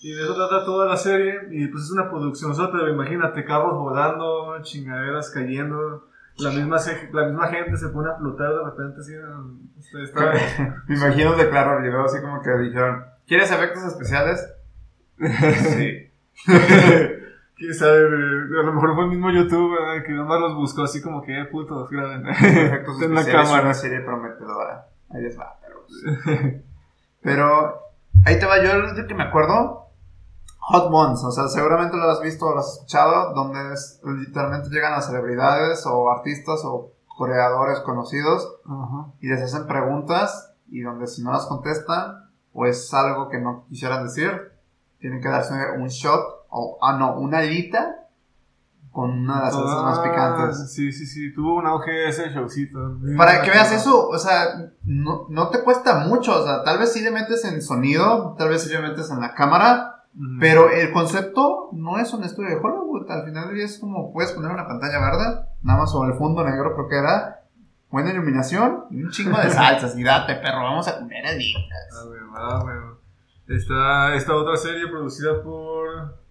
Y 0.03 0.11
de 0.11 0.21
eso 0.21 0.35
trata 0.35 0.65
toda 0.65 0.85
la 0.85 0.97
serie, 0.97 1.47
y 1.49 1.65
pues 1.67 1.85
es 1.85 1.91
una 1.91 2.09
producción 2.09 2.53
sota, 2.53 2.77
imagínate, 2.89 3.45
carros 3.45 3.77
volando, 3.77 4.61
chingaderas 4.61 5.31
cayendo, 5.31 6.09
la 6.39 6.49
misma, 6.49 6.75
la 7.13 7.25
misma 7.27 7.47
gente 7.47 7.77
se 7.77 7.87
pone 7.87 8.11
a 8.11 8.17
flotar 8.17 8.49
de 8.49 8.65
repente 8.65 8.99
así. 8.99 9.13
Está... 10.03 10.33
Me 10.87 10.95
imagino 10.97 11.37
de 11.37 11.49
claro 11.49 11.79
llegó 11.79 12.03
así 12.03 12.19
como 12.19 12.41
que 12.41 12.51
dijeron, 12.51 13.05
¿quieres 13.25 13.49
efectos 13.49 13.83
especiales? 13.85 14.45
sí. 15.17 16.11
Quién 17.55 17.73
sabe, 17.73 17.99
a 17.99 18.63
lo 18.63 18.73
mejor 18.73 18.95
fue 18.95 19.05
el 19.05 19.09
mismo 19.11 19.31
YouTube 19.31 19.77
que 20.05 20.11
nomás 20.11 20.41
los 20.41 20.55
buscó 20.55 20.83
así 20.83 21.01
como 21.01 21.21
que, 21.21 21.39
eh, 21.39 21.45
putos, 21.45 21.89
graben. 21.89 22.27
Efectos 22.27 23.01
en 23.03 23.15
la 23.15 23.23
cámara. 23.23 23.43
Es 23.43 23.63
una 23.63 23.73
serie 23.73 24.01
prometedora. 24.01 24.87
Ahí 25.11 25.21
les 25.21 25.39
va, 25.39 25.57
pero. 25.61 25.85
Pero, 27.21 27.79
ahí 28.25 28.37
te 28.37 28.45
va 28.45 28.61
yo, 28.61 28.71
el 28.73 29.07
que 29.07 29.15
me 29.15 29.23
acuerdo. 29.23 29.83
Hot 30.65 30.89
Ones, 30.91 31.21
o 31.26 31.32
sea, 31.32 31.49
seguramente 31.49 31.97
lo 31.97 32.10
has 32.10 32.21
visto 32.21 32.45
o 32.45 32.54
lo 32.54 32.60
has 32.60 32.76
escuchado, 32.76 33.34
donde 33.34 33.73
es, 33.73 33.99
literalmente 34.04 34.69
llegan 34.69 34.93
las 34.93 35.08
celebridades 35.08 35.86
o 35.86 36.10
artistas 36.10 36.62
o 36.63 36.93
creadores 37.17 37.80
conocidos 37.82 38.47
y 39.19 39.28
les 39.28 39.41
hacen 39.41 39.67
preguntas 39.67 40.54
y 40.69 40.82
donde 40.82 41.08
si 41.08 41.21
no 41.21 41.34
las 41.34 41.47
contestan 41.47 42.30
o 42.54 42.65
es 42.65 42.93
algo 42.93 43.30
que 43.30 43.39
no 43.39 43.65
quisieran 43.67 44.06
decir, 44.06 44.54
tienen 44.99 45.21
que 45.21 45.28
darse 45.28 45.54
un 45.78 45.88
shot 45.88 46.23
o, 46.49 46.78
ah, 46.82 46.97
no, 46.97 47.17
una 47.17 47.39
alita 47.39 48.08
con 48.89 49.10
una 49.12 49.39
de 49.39 49.45
las 49.45 49.54
salsas 49.54 49.84
más 49.84 49.99
picantes. 49.99 50.71
Sí, 50.71 50.93
sí, 50.93 51.06
sí, 51.06 51.34
tuvo 51.34 51.56
un 51.56 51.65
auge 51.65 52.08
ese 52.08 52.30
showcito. 52.30 52.99
Para 53.17 53.41
que 53.41 53.49
veas 53.49 53.71
eso, 53.73 54.08
o 54.08 54.17
sea, 54.17 54.71
no, 54.84 55.26
no, 55.30 55.49
te 55.49 55.62
cuesta 55.62 56.06
mucho, 56.06 56.39
o 56.39 56.45
sea, 56.45 56.63
tal 56.63 56.78
vez 56.78 56.93
sí 56.93 57.02
le 57.02 57.12
metes 57.12 57.43
en 57.43 57.62
sonido, 57.62 58.36
tal 58.38 58.49
vez 58.49 58.63
sí 58.63 58.69
le 58.69 58.80
metes 58.80 59.10
en 59.10 59.19
la 59.19 59.34
cámara, 59.34 60.02
pero 60.39 60.69
el 60.69 60.91
concepto 60.91 61.69
no 61.71 61.97
es 61.97 62.13
un 62.13 62.23
estudio 62.23 62.49
de 62.49 62.58
Hollywood, 62.58 63.10
al 63.10 63.26
final 63.26 63.58
es 63.58 63.80
como 63.80 64.13
puedes 64.13 64.32
poner 64.32 64.52
una 64.52 64.67
pantalla 64.67 64.99
verde, 64.99 65.47
nada 65.63 65.80
más 65.80 65.91
sobre 65.91 66.12
el 66.12 66.17
fondo 66.17 66.43
negro 66.43 66.76
creo 66.76 66.88
que 66.88 66.97
era, 66.97 67.41
buena 67.89 68.12
iluminación 68.12 68.86
y 68.91 69.04
un 69.04 69.10
chingo 69.10 69.38
de 69.38 69.49
salsas, 69.49 69.97
y 69.97 70.04
date 70.04 70.36
perro, 70.36 70.63
vamos 70.63 70.88
a 70.88 70.99
comer 70.99 71.26
alitas. 71.26 71.63
Esta, 73.47 74.15
esta 74.15 74.36
otra 74.36 74.56
serie 74.56 74.88
producida 74.88 75.41
por 75.43 76.23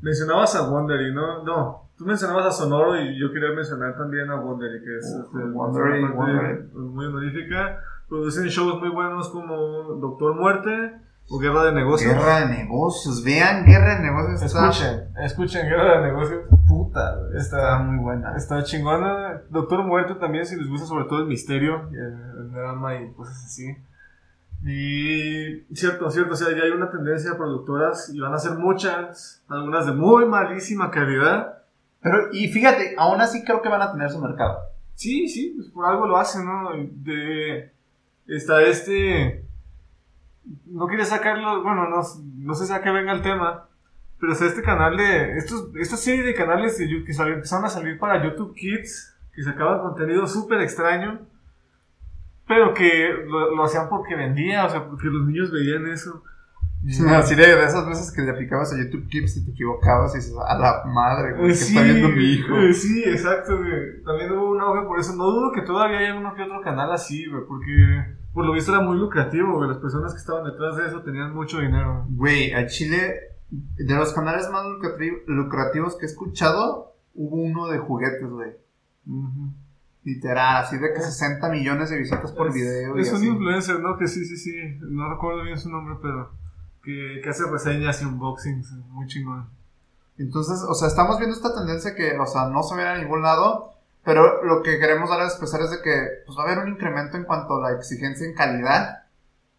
Mencionabas 0.00 0.54
a 0.54 0.70
Wondery, 0.70 1.12
¿no? 1.12 1.42
No, 1.44 1.90
tú 1.96 2.04
mencionabas 2.04 2.46
a 2.46 2.50
Sonoro 2.52 3.00
y 3.00 3.18
yo 3.18 3.32
quería 3.32 3.50
mencionar 3.50 3.96
también 3.96 4.30
a 4.30 4.36
Wondery, 4.36 4.82
que 4.82 4.96
es 4.98 5.06
este, 5.06 5.38
Wondery, 5.38 6.04
muy 6.72 7.06
honorífica. 7.06 7.80
Producen 8.08 8.46
shows 8.46 8.80
muy 8.80 8.88
buenos 8.88 9.28
como 9.28 9.56
Doctor 10.00 10.34
Muerte 10.34 11.07
o 11.30 11.38
Guerra 11.38 11.64
de 11.64 11.72
Negocios. 11.72 12.12
Guerra 12.12 12.40
de 12.40 12.56
Negocios, 12.56 13.22
vean 13.22 13.64
Guerra 13.64 13.96
de 13.96 14.02
Negocios. 14.02 14.42
Escuchen, 14.42 15.08
escuchen 15.22 15.68
Guerra 15.68 16.00
de 16.00 16.06
Negocios. 16.08 16.40
Puta, 16.66 17.16
está, 17.36 17.78
muy 17.78 18.02
buena. 18.02 18.36
Está 18.36 18.62
chingona. 18.64 19.42
Doctor 19.50 19.84
Muerte 19.84 20.14
también, 20.14 20.46
si 20.46 20.56
les 20.56 20.68
gusta 20.68 20.86
sobre 20.86 21.04
todo 21.04 21.20
el 21.20 21.26
misterio, 21.26 21.88
el 21.92 22.52
drama 22.52 22.96
y 23.00 23.12
cosas 23.12 23.44
así. 23.44 23.76
Y 24.64 25.64
cierto, 25.74 26.10
cierto, 26.10 26.32
o 26.32 26.36
sea, 26.36 26.56
ya 26.56 26.64
hay 26.64 26.70
una 26.70 26.90
tendencia 26.90 27.32
a 27.32 27.36
productoras 27.36 28.10
y 28.12 28.18
van 28.18 28.34
a 28.34 28.38
ser 28.38 28.52
muchas, 28.52 29.42
algunas 29.48 29.86
de 29.86 29.92
muy 29.92 30.24
malísima 30.24 30.90
calidad. 30.90 31.58
Pero, 32.00 32.32
y 32.32 32.48
fíjate, 32.48 32.94
aún 32.96 33.20
así 33.20 33.44
creo 33.44 33.62
que 33.62 33.68
van 33.68 33.82
a 33.82 33.92
tener 33.92 34.10
su 34.10 34.18
mercado. 34.18 34.58
Sí, 34.94 35.28
sí, 35.28 35.52
pues 35.56 35.68
por 35.68 35.86
algo 35.86 36.06
lo 36.06 36.16
hacen, 36.16 36.44
¿no? 36.44 36.70
De, 36.74 37.70
está 38.26 38.62
este... 38.62 39.47
No 40.66 40.86
quiere 40.86 41.04
sacarlo, 41.04 41.62
bueno, 41.62 41.88
no, 41.88 42.02
no 42.38 42.54
sé 42.54 42.66
si 42.66 42.72
a 42.72 42.82
qué 42.82 42.90
venga 42.90 43.12
el 43.12 43.22
tema, 43.22 43.68
pero 44.20 44.32
este 44.32 44.62
canal 44.62 44.96
de... 44.96 45.36
Estos, 45.38 45.68
esta 45.76 45.96
serie 45.96 46.24
de 46.24 46.34
canales 46.34 46.78
de, 46.78 46.86
que 46.86 47.12
empezaron 47.12 47.64
a 47.64 47.68
salir 47.68 47.98
para 47.98 48.22
YouTube 48.22 48.54
Kids, 48.54 49.16
que 49.34 49.42
sacaban 49.42 49.80
contenido 49.80 50.26
súper 50.26 50.60
extraño 50.60 51.20
pero 52.48 52.72
que 52.72 53.10
lo, 53.26 53.62
hacían 53.62 53.88
porque 53.90 54.16
vendía, 54.16 54.64
o 54.64 54.70
sea, 54.70 54.86
porque 54.88 55.06
los 55.08 55.26
niños 55.26 55.52
veían 55.52 55.86
eso. 55.86 56.24
así 57.10 57.34
de, 57.34 57.62
esas 57.62 57.86
veces 57.86 58.10
que 58.10 58.22
le 58.22 58.30
aplicabas 58.30 58.72
a 58.72 58.78
YouTube 58.78 59.06
Clips 59.08 59.36
y 59.36 59.44
te 59.44 59.50
equivocabas 59.50 60.14
y 60.14 60.18
dices, 60.18 60.34
a 60.34 60.58
la 60.58 60.82
madre, 60.86 61.34
güey, 61.34 61.48
que 61.48 61.52
está 61.52 61.82
viendo 61.82 62.08
mi 62.08 62.24
hijo. 62.24 62.54
sí, 62.72 63.04
exacto, 63.04 63.58
güey. 63.58 64.02
También 64.02 64.32
hubo 64.32 64.50
un 64.52 64.60
auge 64.62 64.86
por 64.86 64.98
eso. 64.98 65.14
No 65.14 65.24
dudo 65.24 65.52
que 65.52 65.60
todavía 65.60 65.98
haya 65.98 66.14
uno 66.14 66.34
que 66.34 66.42
otro 66.42 66.62
canal 66.62 66.90
así, 66.90 67.26
güey, 67.26 67.42
porque 67.46 68.16
por 68.32 68.44
lo 68.44 68.52
visto 68.52 68.72
era 68.72 68.82
muy 68.82 68.98
lucrativo, 68.98 69.56
güey. 69.56 69.68
Las 69.68 69.78
personas 69.78 70.12
que 70.12 70.20
estaban 70.20 70.44
detrás 70.44 70.76
de 70.76 70.86
eso 70.86 71.02
tenían 71.02 71.34
mucho 71.34 71.58
dinero. 71.60 72.06
Güey, 72.08 72.52
a 72.52 72.66
Chile, 72.66 73.14
de 73.50 73.94
los 73.94 74.12
canales 74.12 74.48
más 74.50 74.64
lucrativos 75.26 75.96
que 75.96 76.06
he 76.06 76.08
escuchado, 76.08 76.94
hubo 77.14 77.36
uno 77.36 77.68
de 77.68 77.78
juguetes, 77.78 78.28
güey. 78.28 78.52
Literal, 80.04 80.64
así 80.64 80.78
de 80.78 80.92
que 80.92 81.00
60 81.00 81.48
millones 81.50 81.90
de 81.90 81.98
visitas 81.98 82.32
por 82.32 82.52
video. 82.52 82.96
Es 82.96 83.12
un 83.12 83.24
influencer, 83.24 83.80
¿no? 83.80 83.96
Que 83.96 84.06
sí, 84.06 84.24
sí, 84.24 84.36
sí. 84.36 84.78
No 84.80 85.10
recuerdo 85.10 85.42
bien 85.42 85.58
su 85.58 85.70
nombre, 85.70 85.96
pero 86.00 86.30
que, 86.82 87.20
que 87.22 87.28
hace 87.28 87.50
reseñas 87.50 88.02
y 88.02 88.04
unboxings. 88.04 88.72
Muy 88.90 89.06
chingón. 89.06 89.48
Entonces, 90.18 90.62
o 90.68 90.74
sea, 90.74 90.88
estamos 90.88 91.18
viendo 91.18 91.36
esta 91.36 91.54
tendencia 91.54 91.94
que, 91.94 92.18
o 92.18 92.26
sea, 92.26 92.48
no 92.48 92.62
se 92.62 92.74
ve 92.74 92.86
a 92.86 92.98
ningún 92.98 93.22
lado. 93.22 93.72
Pero 94.08 94.42
lo 94.42 94.62
que 94.62 94.78
queremos 94.78 95.10
dar 95.10 95.20
a 95.20 95.26
expresar 95.26 95.60
es 95.60 95.70
de 95.70 95.82
que 95.82 96.22
pues, 96.24 96.38
va 96.38 96.44
a 96.44 96.46
haber 96.46 96.60
un 96.60 96.68
incremento 96.68 97.18
en 97.18 97.24
cuanto 97.24 97.56
a 97.56 97.60
la 97.60 97.76
exigencia 97.76 98.26
en 98.26 98.32
calidad. 98.32 99.02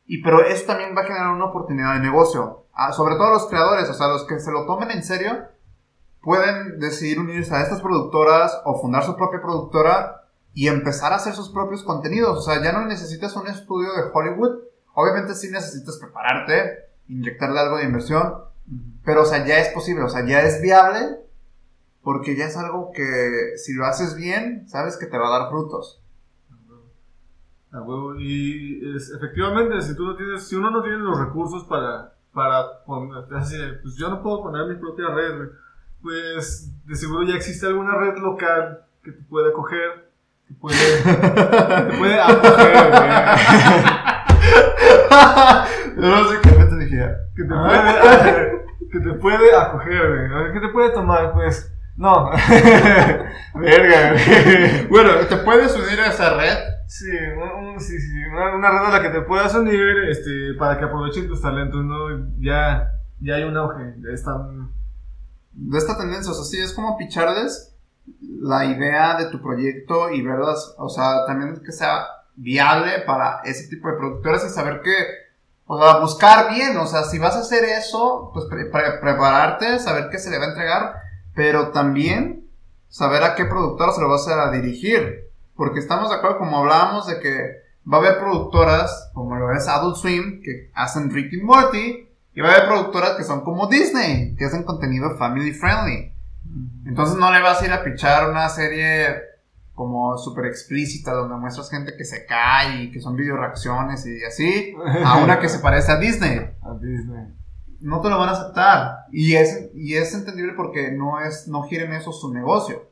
Y 0.07 0.23
pero 0.23 0.43
eso 0.43 0.65
también 0.65 0.97
va 0.97 1.01
a 1.01 1.05
generar 1.05 1.29
una 1.29 1.45
oportunidad 1.45 1.93
de 1.93 1.99
negocio. 1.99 2.65
Ah, 2.73 2.91
sobre 2.91 3.13
todo 3.13 3.29
los 3.29 3.45
creadores, 3.45 3.87
o 3.87 3.93
sea, 3.93 4.07
los 4.07 4.25
que 4.25 4.39
se 4.39 4.49
lo 4.49 4.65
tomen 4.65 4.89
en 4.89 5.03
serio, 5.03 5.37
pueden 6.23 6.79
decidir 6.79 7.19
unirse 7.19 7.53
a 7.53 7.61
estas 7.61 7.79
productoras 7.79 8.59
o 8.65 8.81
fundar 8.81 9.03
su 9.03 9.15
propia 9.15 9.39
productora 9.39 10.23
y 10.55 10.67
empezar 10.67 11.13
a 11.13 11.17
hacer 11.17 11.33
sus 11.33 11.49
propios 11.49 11.83
contenidos. 11.83 12.39
O 12.39 12.41
sea, 12.41 12.59
ya 12.59 12.71
no 12.71 12.87
necesitas 12.87 13.35
un 13.35 13.45
estudio 13.45 13.93
de 13.93 14.09
Hollywood. 14.11 14.61
Obviamente 14.95 15.35
sí 15.35 15.51
necesitas 15.51 15.97
prepararte, 15.97 16.89
inyectarle 17.07 17.59
algo 17.59 17.77
de 17.77 17.83
inversión, 17.83 18.33
pero 19.05 19.21
o 19.21 19.25
sea, 19.25 19.45
ya 19.45 19.59
es 19.59 19.69
posible, 19.69 20.05
o 20.05 20.09
sea, 20.09 20.25
ya 20.25 20.41
es 20.41 20.59
viable 20.59 21.19
porque 22.09 22.35
ya 22.35 22.45
es 22.45 22.57
algo 22.57 22.91
que 22.91 23.55
si 23.57 23.71
lo 23.73 23.85
haces 23.85 24.15
bien, 24.15 24.67
sabes 24.67 24.97
que 24.97 25.05
te 25.05 25.15
va 25.15 25.27
a 25.27 25.39
dar 25.41 25.49
frutos. 25.51 26.01
A 27.71 27.81
huevo. 27.83 28.15
Y 28.19 28.81
efectivamente, 29.15 29.79
si 29.83 29.95
tú 29.95 30.07
no 30.07 30.15
tienes, 30.15 30.47
si 30.47 30.55
uno 30.55 30.71
no 30.71 30.81
tiene 30.81 30.97
los 30.97 31.19
recursos 31.19 31.65
para, 31.65 32.15
para 32.33 32.83
poner, 32.83 33.25
pues 33.83 33.95
yo 33.95 34.09
no 34.09 34.23
puedo 34.23 34.41
poner 34.41 34.65
mi 34.65 34.73
propia 34.77 35.09
red, 35.09 35.49
pues 36.01 36.71
de 36.87 36.95
seguro 36.95 37.27
ya 37.27 37.35
existe 37.35 37.67
alguna 37.67 37.93
red 37.93 38.17
local 38.17 38.85
que 39.03 39.11
te 39.11 39.21
pueda 39.25 39.53
coger 39.53 40.09
te 40.47 40.55
puede, 40.55 40.77
te 41.03 41.97
puede 41.99 42.19
acoger, 42.19 42.89
no 45.95 46.27
sé 46.27 46.39
qué 46.41 46.49
te 46.49 46.75
dije. 46.79 47.17
Que 47.35 47.43
te 47.43 47.53
puede, 47.53 48.65
que 48.91 48.99
te 48.99 49.13
puede 49.13 49.55
acoger, 49.55 50.31
güey. 50.31 50.53
¿Qué 50.53 50.59
te 50.59 50.69
puede 50.69 50.89
tomar, 50.89 51.33
pues? 51.33 51.71
No. 51.99 52.31
Verga, 53.55 54.15
Bueno, 54.89 55.11
¿te 55.27 55.35
puedes 55.35 55.75
unir 55.75 55.99
a 55.99 56.07
esa 56.07 56.33
red? 56.37 56.57
Sí, 56.87 57.11
sí, 57.79 57.99
sí, 57.99 58.25
una, 58.31 58.71
red 58.71 58.85
a 58.85 58.89
la 58.89 59.01
que 59.01 59.09
te 59.09 59.21
puedas 59.21 59.53
unir 59.53 60.05
este, 60.09 60.53
para 60.57 60.79
que 60.79 60.85
aprovechen 60.85 61.27
tus 61.27 61.41
talentos, 61.41 61.83
¿no? 61.83 62.25
Ya, 62.39 62.89
ya 63.19 63.35
hay 63.35 63.43
un 63.43 63.57
auge, 63.57 63.95
ya 63.97 64.13
están... 64.13 64.71
De 65.51 65.77
esta 65.77 65.97
tendencia, 65.97 66.31
o 66.31 66.35
sea, 66.35 66.45
sí, 66.45 66.57
es 66.57 66.71
como 66.71 66.97
picharles 66.97 67.75
la 68.21 68.63
idea 68.63 69.17
de 69.17 69.25
tu 69.25 69.41
proyecto 69.41 70.09
y 70.09 70.21
verlas, 70.21 70.73
o 70.77 70.87
sea, 70.87 71.25
también 71.27 71.61
que 71.61 71.73
sea 71.73 72.07
viable 72.37 73.01
para 73.05 73.41
ese 73.43 73.67
tipo 73.67 73.89
de 73.89 73.97
productores 73.97 74.45
y 74.45 74.49
saber 74.49 74.79
que, 74.81 74.95
o 75.65 75.77
sea, 75.77 75.99
buscar 75.99 76.49
bien, 76.53 76.77
o 76.77 76.87
sea, 76.87 77.03
si 77.03 77.19
vas 77.19 77.35
a 77.35 77.41
hacer 77.41 77.65
eso, 77.65 78.31
pues 78.33 78.45
prepararte, 78.45 79.79
saber 79.79 80.07
qué 80.09 80.17
se 80.17 80.29
le 80.29 80.39
va 80.39 80.45
a 80.45 80.49
entregar, 80.49 81.08
pero 81.33 81.69
también 81.71 82.45
saber 82.87 83.23
a 83.23 83.35
qué 83.35 83.45
productor 83.45 83.93
se 83.93 84.01
lo 84.01 84.09
vas 84.09 84.27
a 84.27 84.51
dirigir, 84.51 85.29
porque 85.55 85.79
estamos 85.79 86.09
de 86.09 86.15
acuerdo, 86.15 86.39
como 86.39 86.57
hablábamos, 86.57 87.07
de 87.07 87.19
que 87.19 87.69
va 87.91 87.97
a 87.97 88.01
haber 88.01 88.19
productoras, 88.19 89.11
como 89.13 89.35
lo 89.35 89.51
es 89.51 89.67
Adult 89.67 89.97
Swim, 89.97 90.41
que 90.43 90.71
hacen 90.73 91.11
Ricky 91.11 91.41
Morty, 91.41 92.07
y 92.33 92.41
va 92.41 92.49
a 92.49 92.51
haber 92.53 92.67
productoras 92.67 93.11
que 93.11 93.23
son 93.23 93.41
como 93.41 93.67
Disney, 93.67 94.35
que 94.35 94.45
hacen 94.45 94.63
contenido 94.63 95.17
family 95.17 95.51
friendly. 95.51 96.13
Entonces 96.85 97.17
no 97.17 97.31
le 97.31 97.41
vas 97.41 97.61
a 97.61 97.65
ir 97.65 97.73
a 97.73 97.83
pichar 97.83 98.29
una 98.29 98.49
serie 98.49 99.29
como 99.73 100.17
súper 100.17 100.45
explícita 100.47 101.13
donde 101.13 101.35
muestras 101.35 101.69
gente 101.69 101.93
que 101.95 102.03
se 102.03 102.25
cae 102.25 102.83
y 102.83 102.91
que 102.91 102.99
son 102.99 103.15
video 103.15 103.37
reacciones 103.37 104.05
y 104.05 104.23
así, 104.25 104.75
a 105.05 105.17
una 105.17 105.39
que 105.39 105.47
se 105.47 105.59
parece 105.59 105.91
a 105.91 105.97
Disney. 105.97 106.37
A 106.61 106.73
Disney. 106.73 107.27
No 107.81 108.01
te 108.01 108.09
lo 108.09 108.17
van 108.17 108.29
a 108.29 108.33
aceptar. 108.33 109.05
Y 109.11 109.35
es, 109.35 109.69
y 109.73 109.95
es 109.95 110.13
entendible 110.13 110.53
porque 110.55 110.91
no 110.91 111.19
es, 111.19 111.47
no 111.47 111.63
gira 111.63 111.85
en 111.85 111.93
eso 111.93 112.11
su 112.11 112.33
negocio. 112.33 112.89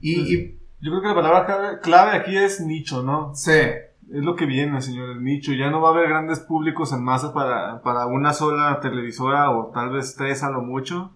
y, 0.00 0.52
Yo 0.80 0.90
creo 0.90 1.02
que 1.02 1.08
la 1.08 1.14
palabra 1.14 1.80
clave, 1.80 2.16
aquí 2.16 2.36
es 2.36 2.60
nicho, 2.60 3.02
¿no? 3.02 3.34
Sí. 3.34 3.52
Es 3.52 4.24
lo 4.24 4.34
que 4.34 4.46
viene, 4.46 4.80
señor, 4.82 5.10
el 5.10 5.22
nicho. 5.22 5.52
Ya 5.52 5.70
no 5.70 5.80
va 5.80 5.90
a 5.90 5.92
haber 5.92 6.08
grandes 6.08 6.40
públicos 6.40 6.92
en 6.92 7.04
masa 7.04 7.32
para, 7.32 7.80
para 7.82 8.06
una 8.06 8.32
sola 8.32 8.80
televisora 8.80 9.50
o 9.50 9.66
tal 9.66 9.90
vez 9.90 10.16
tres 10.16 10.42
a 10.42 10.50
lo 10.50 10.62
mucho. 10.62 11.12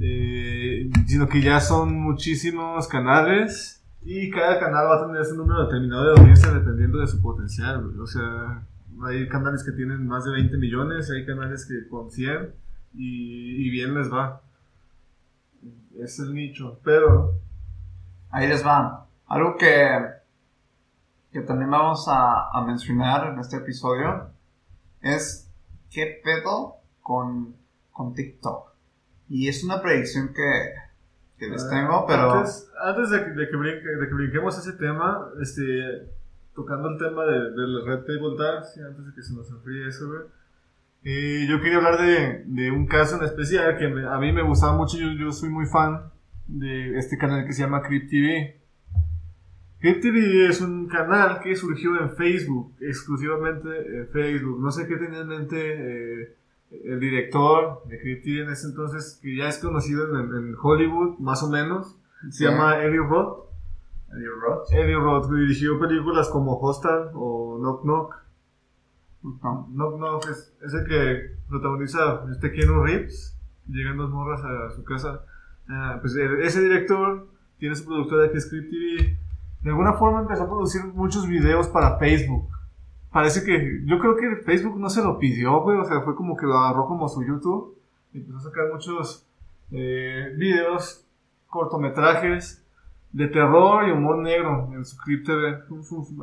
Eh, 0.00 0.90
sino 1.06 1.28
que 1.28 1.40
ya 1.40 1.60
son 1.60 1.98
muchísimos 1.98 2.86
canales 2.86 3.82
y 4.04 4.30
cada 4.30 4.60
canal 4.60 4.86
va 4.86 4.96
a 4.96 5.06
tener 5.06 5.22
ese 5.22 5.34
número 5.34 5.64
determinado 5.64 6.04
de 6.04 6.20
audiencia 6.20 6.52
dependiendo 6.52 6.98
de 6.98 7.06
su 7.06 7.20
potencial. 7.20 7.98
O 8.00 8.06
sea, 8.06 8.62
hay 9.06 9.28
canales 9.28 9.64
que 9.64 9.72
tienen 9.72 10.06
más 10.06 10.24
de 10.24 10.32
20 10.32 10.56
millones, 10.58 11.10
hay 11.10 11.24
canales 11.26 11.66
que 11.66 11.88
con 11.88 12.10
100 12.10 12.54
y, 12.94 13.66
y 13.66 13.70
bien 13.70 13.94
les 13.94 14.12
va. 14.12 14.42
Es 15.98 16.18
el 16.20 16.34
nicho. 16.34 16.80
Pero 16.84 17.34
Ahí 18.30 18.46
les 18.46 18.64
va. 18.64 19.06
Algo 19.26 19.56
que, 19.56 19.88
que 21.32 21.40
también 21.40 21.70
vamos 21.70 22.06
a, 22.08 22.50
a 22.52 22.64
mencionar 22.64 23.26
en 23.32 23.38
este 23.38 23.56
episodio 23.56 24.30
es 25.00 25.50
qué 25.90 26.20
pedo 26.22 26.76
con, 27.00 27.56
con 27.90 28.14
TikTok. 28.14 28.70
Y 29.30 29.48
es 29.48 29.64
una 29.64 29.80
predicción 29.80 30.32
que, 30.34 30.72
que 31.38 31.48
les 31.48 31.68
tengo, 31.70 32.04
pero... 32.06 32.32
Antes, 32.32 32.70
antes 32.82 33.10
de, 33.10 33.24
que, 33.24 33.30
de, 33.30 33.48
que 33.48 33.56
brinque- 33.56 33.98
de 33.98 34.08
que 34.08 34.14
brinquemos 34.14 34.58
ese 34.58 34.72
tema, 34.78 35.26
este, 35.40 36.10
tocando 36.58 36.88
el 36.90 36.98
tema 36.98 37.24
de, 37.24 37.38
de 37.52 37.66
la 37.68 37.84
red 37.86 38.00
Table 38.04 38.36
Dance, 38.36 38.82
antes 38.82 39.06
de 39.06 39.14
que 39.14 39.22
se 39.22 39.32
nos 39.34 39.48
enfríe 39.50 39.86
eso, 39.88 40.08
güey, 40.08 40.20
eh, 41.04 41.46
yo 41.48 41.60
quería 41.60 41.76
hablar 41.76 41.98
de, 42.02 42.42
de 42.46 42.70
un 42.72 42.86
caso 42.86 43.16
en 43.16 43.22
especial 43.24 43.78
que 43.78 43.86
me- 43.86 44.06
a 44.08 44.18
mí 44.18 44.32
me 44.32 44.42
gustaba 44.42 44.76
mucho, 44.76 44.98
yo, 44.98 45.12
yo 45.12 45.30
soy 45.30 45.48
muy 45.50 45.66
fan 45.66 46.10
de 46.48 46.98
este 46.98 47.16
canal 47.16 47.46
que 47.46 47.52
se 47.52 47.62
llama 47.62 47.82
Crypt 47.82 48.10
TV. 48.10 48.60
Crypt 49.80 50.02
TV 50.02 50.46
es 50.48 50.60
un 50.60 50.88
canal 50.88 51.40
que 51.40 51.54
surgió 51.54 52.00
en 52.00 52.10
Facebook, 52.16 52.74
exclusivamente 52.80 53.68
en 54.00 54.08
Facebook. 54.08 54.60
No 54.60 54.72
sé 54.72 54.88
qué 54.88 54.96
tenía 54.96 55.20
en 55.20 55.28
mente 55.28 55.56
eh, 56.22 56.34
el 56.84 56.98
director 56.98 57.82
de 57.86 58.00
Crypt 58.00 58.24
TV 58.24 58.42
en 58.42 58.50
ese 58.50 58.66
entonces, 58.66 59.20
que 59.22 59.36
ya 59.36 59.48
es 59.48 59.58
conocido 59.58 60.08
en, 60.18 60.34
en 60.34 60.54
Hollywood, 60.60 61.18
más 61.20 61.42
o 61.44 61.48
menos. 61.50 61.96
Se 62.30 62.38
Sí. 62.38 62.44
llama 62.44 62.82
Eddie 62.82 62.98
Roth. 62.98 63.46
Eddie 64.12 64.28
Roth. 64.40 64.72
Eddie 64.72 64.94
Roth 64.94 65.30
dirigió 65.30 65.78
películas 65.78 66.28
como 66.28 66.58
Hostal 66.58 67.10
o 67.14 67.58
Knock 67.58 67.82
Knock. 67.82 68.16
No. 69.22 69.68
Knock 69.70 69.96
Knock 69.96 70.30
es, 70.30 70.54
es 70.64 70.74
el 70.74 70.86
que 70.86 71.36
protagoniza 71.48 72.24
este 72.30 72.52
Keanu 72.52 72.84
Reeves. 72.84 73.36
Llegan 73.68 73.98
dos 73.98 74.10
morras 74.10 74.42
a 74.44 74.70
su 74.70 74.84
casa. 74.84 75.24
Ah, 75.68 75.98
pues 76.00 76.16
ese 76.16 76.62
director 76.62 77.28
tiene 77.58 77.74
su 77.74 77.84
productora 77.84 78.30
que 78.30 78.38
es 78.38 78.44
Script 78.46 78.70
TV. 78.70 79.18
De 79.62 79.70
alguna 79.70 79.94
forma 79.94 80.20
empezó 80.20 80.44
a 80.44 80.48
producir 80.48 80.84
muchos 80.84 81.26
videos 81.26 81.68
para 81.68 81.98
Facebook. 81.98 82.48
Parece 83.12 83.44
que, 83.44 83.82
yo 83.84 83.98
creo 83.98 84.16
que 84.16 84.36
Facebook 84.44 84.78
no 84.78 84.88
se 84.88 85.02
lo 85.02 85.18
pidió, 85.18 85.60
güey. 85.62 85.78
O 85.78 85.84
sea, 85.84 86.00
fue 86.02 86.14
como 86.14 86.36
que 86.36 86.46
lo 86.46 86.56
agarró 86.56 86.86
como 86.86 87.08
su 87.08 87.22
YouTube. 87.24 87.76
Y 88.12 88.18
empezó 88.18 88.38
a 88.38 88.42
sacar 88.42 88.72
muchos 88.72 89.26
eh, 89.70 90.32
videos, 90.36 91.04
cortometrajes 91.48 92.64
de 93.18 93.26
terror 93.28 93.88
y 93.88 93.90
humor 93.90 94.18
negro 94.18 94.70
en 94.72 94.84
su 94.84 94.96
Crypt 94.96 95.26
TV, 95.26 95.58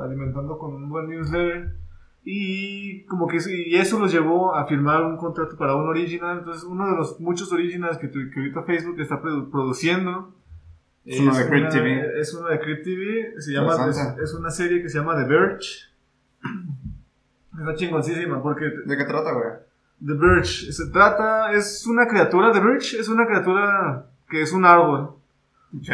alimentando 0.02 0.58
con 0.58 0.74
un 0.76 0.90
buen 0.90 1.10
newsletter. 1.10 1.76
Y 2.24 3.04
como 3.06 3.28
que 3.28 3.38
y 3.50 3.76
eso 3.76 4.00
los 4.00 4.12
llevó 4.12 4.56
a 4.56 4.66
firmar 4.66 5.04
un 5.04 5.18
contrato 5.18 5.58
para 5.58 5.76
un 5.76 5.88
original. 5.88 6.40
Entonces, 6.40 6.64
uno 6.64 6.90
de 6.90 6.96
los 6.96 7.20
muchos 7.20 7.52
originals 7.52 7.98
que, 7.98 8.10
que 8.10 8.40
ahorita 8.40 8.64
Facebook 8.64 9.00
está 9.00 9.22
produ- 9.22 9.52
produciendo 9.52 10.34
Es 11.06 11.20
uno 11.20 11.36
de 11.38 11.48
Crypt 11.48 11.62
una- 11.66 11.70
TV. 11.70 12.20
Es 12.20 12.34
uno 12.34 12.48
de 12.48 12.60
Crypt 12.60 12.84
TV. 12.84 13.34
Se 13.42 13.52
llama, 13.52 13.74
es, 13.90 13.98
es 14.24 14.34
una 14.34 14.50
serie 14.50 14.82
que 14.82 14.90
se 14.90 14.98
llama 14.98 15.16
The 15.18 15.26
Verge. 15.28 15.68
Está 17.60 17.76
chingoncísima 17.76 18.42
porque 18.42 18.66
¿De 18.86 18.98
qué 18.98 19.04
trata, 19.06 19.32
güey? 19.34 19.50
The 20.06 20.14
Verge 20.14 20.72
se 20.74 20.90
trata, 20.92 21.52
es 21.54 21.86
una 21.88 22.08
criatura, 22.08 22.52
The 22.52 22.60
Verge 22.60 23.00
es 23.00 23.08
una 23.08 23.26
criatura 23.26 24.08
que 24.30 24.42
es 24.42 24.52
un 24.52 24.66
árbol. 24.66 25.12
Ok. 25.78 25.90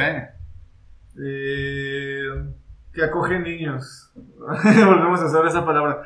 Eh, 1.17 2.54
que 2.93 3.04
acoge 3.04 3.39
niños. 3.39 4.12
Volvemos 4.15 5.21
a 5.21 5.26
usar 5.26 5.45
esa 5.45 5.65
palabra. 5.65 6.02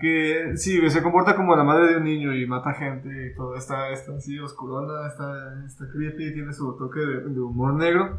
Que 0.00 0.52
sí, 0.56 0.78
se 0.90 1.02
comporta 1.02 1.36
como 1.36 1.54
la 1.54 1.64
madre 1.64 1.88
de 1.88 1.96
un 1.98 2.04
niño 2.04 2.34
y 2.34 2.46
mata 2.46 2.72
gente 2.74 3.08
y 3.08 3.34
todo. 3.36 3.56
Está, 3.56 3.90
está 3.90 4.16
así 4.16 4.38
oscurona, 4.38 5.08
está, 5.08 5.64
está 5.64 5.86
creepy, 5.92 6.34
tiene 6.34 6.52
su 6.52 6.76
toque 6.76 7.00
de, 7.00 7.20
de 7.28 7.40
humor 7.40 7.74
negro. 7.74 8.18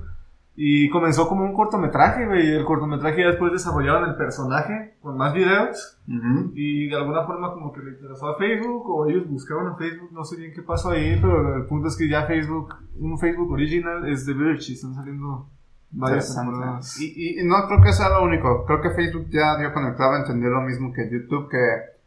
Y 0.59 0.89
comenzó 0.89 1.27
como 1.27 1.43
un 1.43 1.53
cortometraje, 1.53 2.25
güey. 2.25 2.47
Y 2.47 2.55
el 2.55 2.65
cortometraje 2.65 3.21
ya 3.21 3.27
después 3.27 3.51
desarrollaron 3.51 4.09
el 4.09 4.15
personaje 4.15 4.95
con 5.01 5.15
más 5.15 5.31
videos. 5.31 5.99
Ujú. 6.07 6.51
Y 6.55 6.87
de 6.87 6.95
alguna 6.95 7.25
forma 7.25 7.53
como 7.53 7.71
que 7.71 7.81
le 7.81 7.91
interesó 7.91 8.29
a 8.29 8.37
Facebook 8.37 8.89
o 8.89 9.07
ellos 9.07 9.29
buscaban 9.29 9.67
a 9.67 9.75
Facebook, 9.75 10.09
no 10.11 10.23
sé 10.23 10.37
bien 10.37 10.53
qué 10.55 10.63
pasó 10.63 10.89
ahí, 10.89 11.15
pero 11.21 11.57
el 11.57 11.65
punto 11.65 11.89
es 11.89 11.95
que 11.95 12.09
ya 12.09 12.25
Facebook, 12.25 12.73
un 12.95 13.19
Facebook 13.19 13.51
original 13.51 14.09
es 14.09 14.25
The 14.25 14.33
Verge 14.33 14.71
y 14.71 14.73
están 14.73 14.95
saliendo 14.95 15.47
varias 15.91 16.35
temporadas. 16.35 16.99
Y, 17.01 17.13
y- 17.15 17.39
y 17.41 17.43
no 17.45 17.55
creo 17.67 17.81
que 17.81 17.93
sea 17.93 18.09
lo 18.09 18.23
único. 18.23 18.65
Creo 18.65 18.81
que 18.81 18.91
Facebook 18.91 19.27
ya 19.29 19.57
dio 19.57 19.73
con 19.73 19.85
el 19.85 19.95
clavo, 19.95 20.15
entendió 20.17 20.49
lo 20.49 20.61
mismo 20.61 20.91
que 20.93 21.09
YouTube, 21.09 21.49
que 21.49 21.57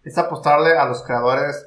es 0.04 0.16
apostarle 0.18 0.76
a 0.78 0.86
los 0.86 1.02
creadores, 1.02 1.66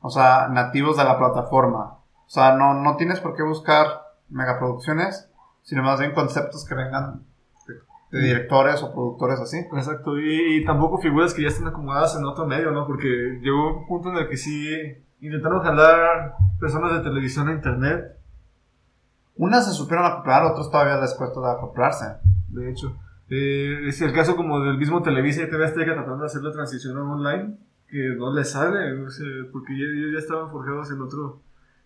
o 0.00 0.10
sea, 0.10 0.48
nativos 0.48 0.96
de 0.96 1.04
la 1.04 1.18
plataforma. 1.18 1.98
O 2.26 2.28
sea, 2.28 2.54
no, 2.56 2.74
no 2.74 2.96
tienes 2.96 3.20
por 3.20 3.34
qué 3.36 3.42
buscar 3.42 3.86
megaproducciones, 4.28 5.30
sino 5.62 5.82
más 5.82 5.98
bien 6.00 6.12
conceptos 6.12 6.64
que 6.64 6.74
vengan 6.74 7.22
de, 7.66 7.74
de 8.18 8.24
directores 8.24 8.82
o 8.82 8.92
productores 8.92 9.40
así. 9.40 9.58
Exacto, 9.58 10.18
y, 10.18 10.56
y 10.58 10.64
tampoco 10.64 10.98
figuras 10.98 11.34
que 11.34 11.42
ya 11.42 11.48
están 11.48 11.68
acomodadas 11.68 12.16
en 12.16 12.24
otro 12.24 12.46
medio, 12.46 12.70
¿no? 12.72 12.86
Porque 12.86 13.06
llegó 13.42 13.78
un 13.78 13.86
punto 13.86 14.10
en 14.10 14.16
el 14.16 14.28
que 14.28 14.36
sí 14.36 14.68
intentaron 15.20 15.62
jalar 15.62 16.34
personas 16.60 16.92
de 16.92 17.00
televisión 17.00 17.48
a 17.48 17.52
internet, 17.52 18.15
Unas 19.36 19.66
se 19.66 19.72
supieron 19.72 20.06
acoplar, 20.06 20.44
otros 20.44 20.70
todavía 20.70 21.00
les 21.00 21.14
cuesta 21.14 21.40
de 21.40 21.50
acoplarse. 21.50 22.04
de 22.48 22.70
hecho. 22.70 22.96
Eh, 23.28 23.88
es 23.88 24.00
el 24.02 24.12
caso 24.12 24.36
como 24.36 24.60
del 24.60 24.78
mismo 24.78 25.02
Televisa 25.02 25.42
y 25.42 25.50
TV 25.50 25.64
Azteca 25.64 25.94
tratando 25.94 26.20
de 26.20 26.26
hacer 26.26 26.42
la 26.42 26.52
transición 26.52 26.96
online, 26.96 27.56
que 27.88 28.14
no 28.16 28.32
les 28.32 28.50
sale, 28.52 28.92
o 29.02 29.10
sea, 29.10 29.26
porque 29.52 29.72
ellos 29.74 30.12
ya 30.12 30.18
estaban 30.20 30.48
forjados 30.50 30.90
en 30.92 31.02
otro, 31.02 31.40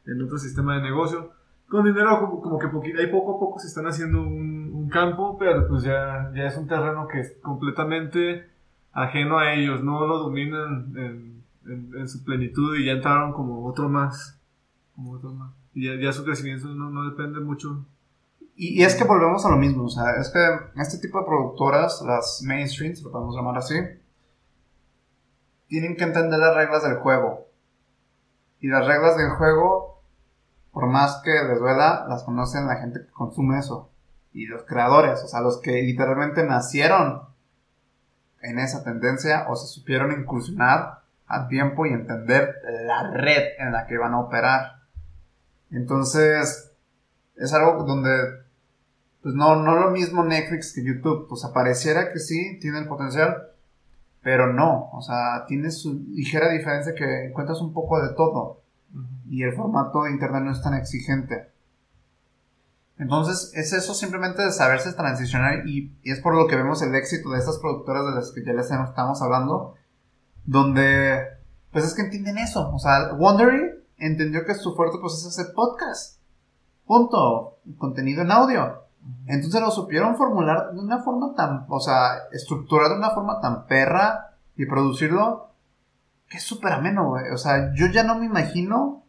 en 0.07 0.23
otro 0.23 0.39
sistema 0.39 0.77
de 0.77 0.83
negocio. 0.83 1.31
Con 1.69 1.85
dinero 1.85 2.41
como, 2.43 2.59
que 2.59 2.67
poqui- 2.69 2.99
ahí 2.99 3.07
poco 3.07 3.37
a 3.37 3.41
poco 3.41 3.59
se 3.59 3.69
están 3.69 3.87
haciendo 3.87 4.21
un, 4.23 4.89
campo, 4.91 5.39
pero 5.39 5.69
pues 5.69 5.85
ya, 5.85 6.33
ya 6.35 6.47
es 6.47 6.57
un 6.59 6.67
terreno 6.67 7.07
que 7.07 7.21
es 7.21 7.37
completamente 7.43 8.51
ajeno 8.93 9.39
a 9.39 9.53
ellos, 9.55 9.85
no 9.85 10.05
lo 10.05 10.19
dominan 10.19 10.93
en, 10.97 11.45
en- 11.67 11.91
en 11.97 12.09
su 12.09 12.25
plenitud 12.25 12.77
y 12.77 12.87
ya 12.87 12.93
entraron 12.93 13.33
como 13.33 13.65
otro 13.67 13.89
más. 13.89 14.41
Como 14.97 15.13
otro 15.13 15.33
más. 15.33 15.53
Ya, 15.81 16.01
ya 16.01 16.12
su 16.12 16.25
crecimiento 16.25 16.69
no, 16.69 17.11
depende 17.11 17.40
mucho. 17.40 17.87
Y, 18.57 18.81
y 18.81 18.85
es 18.85 18.95
que 18.95 19.05
volvemos 19.05 19.45
a 19.47 19.51
lo 19.51 19.57
mismo, 19.57 19.85
o 19.85 19.88
sea, 19.88 20.16
es 20.21 20.29
que 20.31 20.40
este 20.81 20.99
tipo 20.99 21.19
de 21.19 21.27
productoras, 21.27 22.03
las 22.07 22.43
mainstream, 22.45 22.95
si 22.95 23.03
lo 23.03 23.11
podemos 23.11 23.35
llamar 23.35 23.57
así, 23.57 23.75
tienen 25.69 25.97
que 25.97 26.05
entender 26.05 26.38
las 26.38 26.55
reglas 26.55 26.83
del 26.83 26.97
juego. 26.97 27.47
Y 28.59 28.69
las 28.69 28.87
reglas 28.87 29.16
del 29.16 29.31
juego, 29.31 30.03
por 30.73 30.87
más 30.87 31.23
que 31.25 31.31
les 31.31 31.59
duela, 31.59 32.05
las 32.09 32.25
conocen 32.25 32.66
la 32.66 32.77
gente 32.77 33.01
que 33.01 33.11
consume 33.12 33.59
eso. 33.59 33.90
Y 34.33 34.47
los 34.47 34.64
creadores, 34.64 35.23
o 35.25 35.29
sea, 35.29 35.40
los 35.40 35.61
que 35.61 35.83
literalmente 35.83 36.45
nacieron 36.45 37.23
en 38.43 38.59
esa 38.59 38.85
tendencia 38.85 39.47
o 39.49 39.57
se 39.57 39.66
supieron 39.66 40.12
incursionar 40.12 41.01
a 41.27 41.47
tiempo 41.47 41.87
y 41.87 41.90
entender 41.90 42.57
la 42.85 43.11
red 43.12 43.43
en 43.59 43.73
la 43.73 43.87
que 43.87 43.97
van 43.97 44.14
a 44.14 44.21
operar. 44.21 44.80
Entonces, 45.71 46.73
es 47.37 47.53
algo 47.53 47.85
donde 47.85 48.41
pues 49.23 49.35
no, 49.35 49.57
no 49.57 49.79
lo 49.79 49.91
mismo 49.91 50.25
Netflix 50.25 50.73
que 50.73 50.85
YouTube. 50.85 51.27
Pues 51.29 51.45
pareciera 51.53 52.13
que 52.13 52.19
sí, 52.19 52.59
tiene 52.61 52.79
el 52.79 52.89
potencial, 52.89 53.49
pero 54.23 54.53
no. 54.53 54.91
O 54.93 55.03
sea, 55.03 55.45
tiene 55.47 55.71
su 55.71 56.05
ligera 56.11 56.51
diferencia 56.51 56.95
que 56.95 57.27
encuentras 57.27 57.61
un 57.61 57.73
poco 57.73 58.01
de 58.01 58.15
todo. 58.15 58.63
Y 59.29 59.43
el 59.43 59.55
formato 59.55 60.05
de 60.05 60.13
internet 60.13 60.43
no 60.43 60.53
es 60.53 60.63
tan 60.63 60.75
exigente. 60.75 61.51
Entonces, 62.99 63.53
es 63.55 63.73
eso 63.73 63.95
simplemente 63.95 64.43
de 64.43 64.53
saberse 64.53 64.93
transicionar 64.93 65.67
y, 65.67 65.97
y 66.03 66.11
es 66.11 66.21
por 66.21 66.35
lo 66.35 66.47
que 66.47 66.57
vemos 66.57 66.83
el 66.83 66.95
éxito 66.95 67.31
de 67.31 67.39
estas 67.39 67.59
productoras 67.59 68.05
de 68.05 68.13
las 68.13 68.31
que 68.33 68.45
ya 68.45 68.53
les 68.53 68.71
estamos 68.71 69.23
hablando, 69.23 69.75
donde, 70.45 71.19
pues 71.73 71.87
es 71.87 71.95
que 71.95 72.03
entienden 72.03 72.37
eso. 72.37 72.71
O 72.71 72.79
sea, 72.79 73.15
Wondery 73.15 73.80
entendió 74.01 74.45
que 74.45 74.55
su 74.55 74.75
fuerte 74.75 74.99
pues 75.01 75.15
es 75.15 75.27
hacer 75.27 75.55
podcast. 75.55 76.21
Punto. 76.87 77.59
Contenido 77.79 78.23
en 78.23 78.31
audio. 78.33 78.83
Entonces 79.27 79.61
lo 79.61 79.71
supieron 79.71 80.17
formular 80.17 80.73
de 80.73 80.81
una 80.81 81.03
forma 81.03 81.35
tan, 81.35 81.65
o 81.69 81.81
sea, 81.81 82.15
estructurar 82.33 82.91
de 82.91 82.97
una 82.97 83.11
forma 83.11 83.41
tan 83.41 83.67
perra 83.67 84.37
y 84.57 84.67
producirlo 84.67 85.49
que 86.29 86.37
es 86.37 86.43
súper 86.45 86.73
ameno, 86.73 87.09
güey. 87.09 87.31
O 87.33 87.39
sea, 87.39 87.73
yo 87.75 87.87
ya 87.87 88.03
no 88.03 88.17
me 88.19 88.27
imagino 88.27 89.05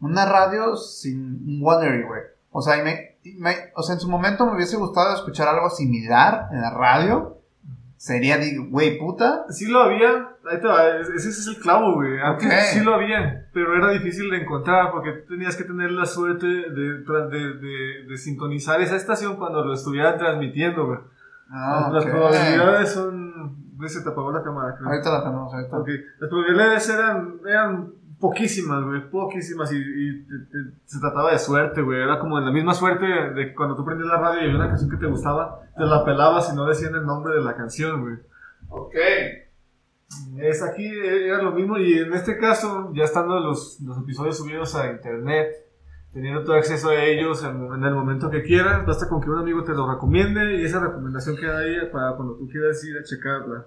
una 0.00 0.24
radio 0.24 0.76
sin 0.76 1.42
un 1.46 1.58
Wondery, 1.62 2.04
güey. 2.06 2.20
O 2.52 2.62
sea, 2.62 2.76
ime- 2.78 3.18
me- 3.38 3.72
o 3.74 3.82
sea, 3.82 3.94
en 3.94 4.00
su 4.00 4.08
momento 4.08 4.46
me 4.46 4.54
hubiese 4.54 4.76
gustado 4.76 5.14
escuchar 5.14 5.48
algo 5.48 5.68
similar 5.70 6.48
en 6.52 6.60
la 6.60 6.70
radio. 6.70 7.37
Sería, 7.98 8.38
güey, 8.70 8.96
puta. 8.96 9.44
Sí 9.50 9.66
lo 9.66 9.80
había, 9.80 10.28
ahí 10.48 10.60
te 10.60 10.68
va, 10.68 10.86
ese 10.98 11.30
es 11.30 11.46
el 11.48 11.58
clavo, 11.58 11.94
güey. 11.96 12.18
Antes 12.20 12.46
Ok. 12.46 12.52
sí 12.72 12.80
lo 12.84 12.94
había, 12.94 13.48
pero 13.52 13.76
era 13.76 13.90
difícil 13.90 14.30
de 14.30 14.36
encontrar 14.38 14.92
porque 14.92 15.12
tenías 15.28 15.56
que 15.56 15.64
tener 15.64 15.90
la 15.90 16.06
suerte 16.06 16.46
de, 16.46 16.70
de, 16.70 17.54
de, 17.58 18.04
de 18.08 18.16
sintonizar 18.16 18.80
esa 18.80 18.94
estación 18.94 19.34
cuando 19.36 19.64
lo 19.64 19.74
estuvieran 19.74 20.16
transmitiendo, 20.16 20.86
güey. 20.86 21.00
Ah, 21.50 21.90
Las, 21.92 22.04
probabilidades 22.06 22.92
son... 22.92 23.28
Se 23.86 24.02
te 24.02 24.08
apagó 24.10 24.30
la 24.32 24.42
cámara, 24.42 24.74
creo. 24.76 24.88
Ahorita 24.90 25.10
la 25.12 25.22
tenemos, 25.24 25.54
ahorita. 25.54 25.76
Ok, 25.78 25.88
Las 26.20 26.30
probabilidades 26.30 26.88
eran, 26.90 27.34
eran 27.48 27.92
poquísimas, 28.20 28.84
güey, 28.84 29.10
poquísimas 29.10 29.72
y, 29.72 29.76
y 29.76 30.22
te- 30.24 30.38
te- 30.50 30.74
se 30.86 30.98
trataba 31.00 31.32
de 31.32 31.38
suerte, 31.38 31.82
güey. 31.82 32.00
Era 32.02 32.18
como 32.18 32.38
en 32.38 32.44
la 32.44 32.50
misma 32.52 32.74
suerte 32.74 33.04
de 33.06 33.48
que 33.48 33.54
cuando 33.54 33.76
tú 33.76 33.84
prendías 33.84 34.08
la 34.08 34.18
radio 34.18 34.40
y 34.40 34.44
había 34.44 34.56
una 34.56 34.68
canción 34.68 34.90
que 34.90 34.96
te 34.96 35.06
gustaba, 35.06 35.60
te 35.76 35.84
la 35.84 36.04
pelabas 36.04 36.50
y 36.52 36.56
no 36.56 36.66
decían 36.66 36.94
el 36.94 37.04
nombre 37.06 37.34
de 37.34 37.42
la 37.42 37.54
canción, 37.56 38.00
güey. 38.02 38.16
Ok. 38.70 38.94
Es 40.38 40.62
aquí, 40.62 40.86
era 40.86 41.42
lo 41.42 41.52
mismo 41.52 41.78
y 41.78 41.98
en 41.98 42.12
este 42.14 42.38
caso, 42.38 42.92
ya 42.94 43.04
estando 43.04 43.38
los, 43.40 43.78
los 43.82 43.98
episodios 43.98 44.38
subidos 44.38 44.74
a 44.74 44.90
internet, 44.90 45.48
teniendo 46.12 46.42
todo 46.44 46.56
acceso 46.56 46.88
a 46.88 47.04
ellos 47.04 47.44
en, 47.44 47.72
en 47.74 47.84
el 47.84 47.94
momento 47.94 48.30
que 48.30 48.42
quieras, 48.42 48.86
basta 48.86 49.06
con 49.08 49.20
que 49.20 49.28
un 49.28 49.38
amigo 49.38 49.62
te 49.64 49.72
lo 49.74 49.90
recomiende 49.90 50.56
y 50.56 50.64
esa 50.64 50.80
recomendación 50.80 51.36
queda 51.36 51.58
ahí 51.58 51.76
para 51.92 52.16
cuando 52.16 52.34
tú 52.36 52.48
quieras 52.48 52.82
ir 52.84 52.96
a 52.98 53.02
checarla. 53.04 53.66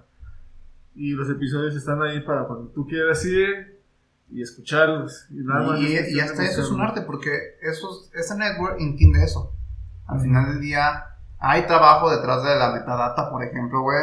Y 0.94 1.12
los 1.12 1.30
episodios 1.30 1.76
están 1.76 2.02
ahí 2.02 2.20
para 2.20 2.44
cuando 2.44 2.68
tú 2.70 2.86
quieras 2.86 3.24
ir 3.24 3.71
y 4.32 4.42
escucharlos. 4.42 5.26
Y, 5.30 5.36
nada 5.36 5.78
Y, 5.78 6.20
hasta 6.20 6.44
eso 6.44 6.62
es 6.62 6.70
un 6.70 6.80
arte, 6.80 7.02
porque 7.02 7.30
eso, 7.60 7.88
ese 8.14 8.36
network 8.36 8.80
entiende 8.80 9.22
eso. 9.24 9.52
Al 10.06 10.20
final 10.20 10.52
del 10.52 10.60
día, 10.60 11.04
hay 11.38 11.66
trabajo 11.66 12.10
detrás 12.10 12.42
de 12.42 12.56
la 12.56 12.72
metadata, 12.72 13.30
por 13.30 13.44
ejemplo, 13.44 13.82
güey. 13.82 13.98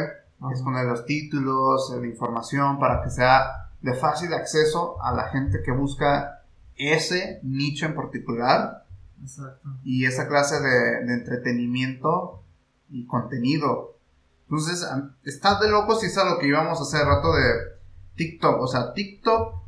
Es 0.54 0.62
poner 0.62 0.86
los 0.86 1.06
títulos, 1.06 1.94
la 2.00 2.08
información, 2.08 2.80
para 2.80 3.02
que 3.04 3.10
sea 3.10 3.70
de 3.82 3.94
fácil 3.94 4.34
acceso 4.34 5.02
a 5.02 5.14
la 5.14 5.28
gente 5.30 5.62
que 5.64 5.72
busca 5.72 6.44
ese 6.76 7.42
nicho 7.44 7.86
en 7.86 7.96
particular 7.96 8.86
Exacto. 9.22 9.70
y 9.84 10.06
esa 10.06 10.30
clase 10.30 10.62
de, 10.62 11.06
de 11.06 11.14
entretenimiento 11.14 12.42
y 12.90 13.06
contenido. 13.06 13.98
Entonces, 14.44 14.88
estás 15.24 15.60
de 15.60 15.70
loco 15.70 15.96
si 15.96 16.08
es 16.08 16.18
a 16.18 16.24
lo 16.24 16.40
que 16.40 16.48
íbamos 16.48 16.80
a 16.80 16.84
hacer 16.84 17.06
rato 17.06 17.34
de 17.34 17.80
TikTok. 18.16 18.62
O 18.62 18.68
sea, 18.68 18.94
TikTok, 18.94 19.62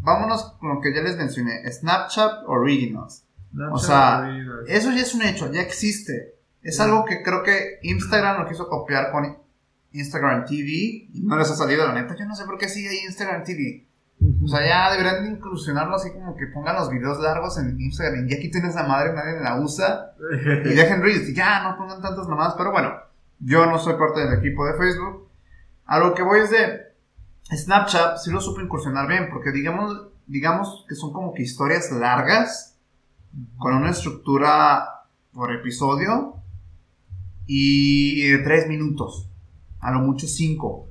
vámonos 0.00 0.56
con 0.58 0.74
lo 0.74 0.80
que 0.80 0.94
ya 0.94 1.00
les 1.02 1.16
mencioné, 1.16 1.70
Snapchat 1.70 2.44
Originals. 2.46 3.24
O 3.72 3.78
sea, 3.78 4.30
Eso 4.66 4.92
ya 4.92 5.02
es 5.02 5.14
un 5.14 5.22
hecho, 5.22 5.50
ya 5.52 5.60
existe. 5.62 6.34
Es 6.62 6.78
algo 6.78 7.04
que 7.04 7.22
creo 7.22 7.42
que 7.42 7.78
Instagram 7.82 8.42
lo 8.42 8.48
quiso 8.48 8.68
copiar 8.68 9.10
con 9.10 9.36
Instagram 9.92 10.44
TV 10.44 11.08
y 11.12 11.22
no 11.24 11.36
les 11.36 11.50
ha 11.50 11.56
salido, 11.56 11.86
la 11.86 11.94
neta. 11.94 12.14
Yo 12.16 12.26
no 12.26 12.36
sé 12.36 12.44
por 12.44 12.58
qué 12.58 12.68
sigue 12.68 12.90
ahí 12.90 12.98
Instagram 13.06 13.44
TV. 13.44 13.86
O 14.44 14.48
sea, 14.48 14.66
ya 14.66 14.90
deberían 14.90 15.24
de 15.24 15.30
inclusionarlo 15.30 15.96
así 15.96 16.12
como 16.12 16.36
que 16.36 16.46
pongan 16.46 16.76
los 16.76 16.90
videos 16.90 17.18
largos 17.20 17.58
en 17.58 17.80
Instagram. 17.80 18.28
Y 18.28 18.34
aquí 18.34 18.50
tienes 18.50 18.70
esa 18.72 18.86
madre, 18.86 19.14
nadie 19.14 19.40
la 19.40 19.58
usa. 19.58 20.12
Y 20.64 20.74
dejen 20.74 21.02
Reels. 21.02 21.34
Ya, 21.34 21.62
no 21.62 21.76
pongan 21.78 22.02
tantas 22.02 22.28
mamadas. 22.28 22.54
Pero 22.56 22.70
bueno, 22.70 22.92
yo 23.38 23.64
no 23.66 23.78
soy 23.78 23.94
parte 23.94 24.20
del 24.20 24.38
equipo 24.38 24.66
de 24.66 24.74
Facebook. 24.74 25.28
A 25.86 25.98
lo 25.98 26.14
que 26.14 26.22
voy 26.22 26.40
es 26.40 26.50
de 26.50 26.89
Snapchat, 27.50 28.18
sí 28.18 28.30
lo 28.30 28.40
supo 28.40 28.60
incursionar 28.60 29.08
bien. 29.08 29.28
Porque 29.30 29.52
digamos, 29.52 30.08
digamos 30.26 30.84
que 30.88 30.94
son 30.94 31.12
como 31.12 31.32
que 31.34 31.42
historias 31.42 31.90
largas. 31.92 32.78
Con 33.58 33.74
una 33.74 33.90
estructura 33.90 35.04
por 35.32 35.52
episodio. 35.52 36.36
Y 37.46 38.22
de 38.28 38.38
tres 38.38 38.68
minutos. 38.68 39.28
A 39.80 39.92
lo 39.92 40.00
mucho 40.00 40.26
cinco. 40.26 40.88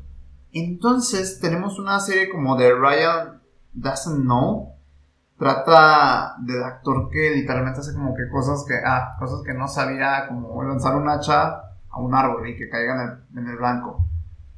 Entonces 0.51 1.39
tenemos 1.39 1.77
una 1.79 1.99
serie 1.99 2.29
como 2.29 2.57
de 2.57 2.73
Ryan 2.73 3.41
Doesn't 3.73 4.23
Know. 4.23 4.73
Trata 5.37 6.35
del 6.39 6.63
actor 6.63 7.09
que 7.09 7.31
literalmente 7.31 7.79
hace 7.79 7.93
como 7.93 8.13
que 8.13 8.27
cosas 8.29 8.65
que, 8.67 8.73
ah, 8.83 9.15
cosas 9.19 9.41
que 9.45 9.53
no 9.53 9.67
sabía, 9.67 10.27
como 10.27 10.61
lanzar 10.63 10.95
un 10.95 11.07
hacha 11.07 11.61
a 11.89 11.99
un 11.99 12.13
árbol 12.13 12.49
y 12.49 12.57
que 12.57 12.69
caiga 12.69 12.95
en 12.95 13.37
el, 13.37 13.43
en 13.43 13.51
el 13.51 13.57
blanco. 13.57 14.05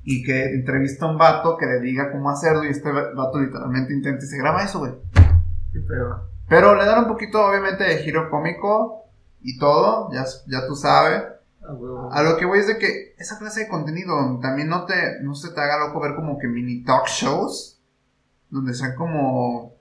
Y 0.03 0.23
que 0.23 0.45
entrevista 0.55 1.05
a 1.05 1.11
un 1.11 1.17
vato 1.17 1.57
que 1.57 1.65
le 1.65 1.79
diga 1.79 2.11
cómo 2.11 2.29
hacerlo 2.29 2.63
y 2.63 2.69
este 2.69 2.91
vato 2.91 3.39
literalmente 3.39 3.93
intenta 3.93 4.23
y 4.23 4.27
se 4.27 4.37
graba 4.37 4.63
eso, 4.63 4.79
güey. 4.79 4.93
Pedo. 5.87 6.29
Pero 6.49 6.75
le 6.75 6.85
dan 6.85 7.03
un 7.03 7.07
poquito, 7.07 7.45
obviamente, 7.45 7.83
de 7.83 7.97
giro 7.97 8.29
cómico 8.29 9.05
y 9.41 9.57
todo, 9.57 10.09
ya, 10.11 10.25
ya 10.47 10.67
tú 10.67 10.75
sabes. 10.75 11.23
Ah. 11.63 12.09
A 12.11 12.23
lo 12.23 12.37
que 12.37 12.45
voy 12.45 12.59
es 12.59 12.67
de 12.67 12.77
que 12.77 13.13
esa 13.17 13.37
clase 13.37 13.61
de 13.61 13.69
contenido 13.69 14.39
también 14.41 14.67
no 14.67 14.85
te 14.85 15.21
no 15.21 15.35
se 15.35 15.51
te 15.51 15.61
haga 15.61 15.85
loco 15.85 16.01
ver 16.01 16.15
como 16.15 16.39
que 16.39 16.47
mini 16.47 16.83
talk 16.83 17.07
shows 17.07 17.79
donde 18.49 18.73
sean 18.73 18.95
como 18.95 19.75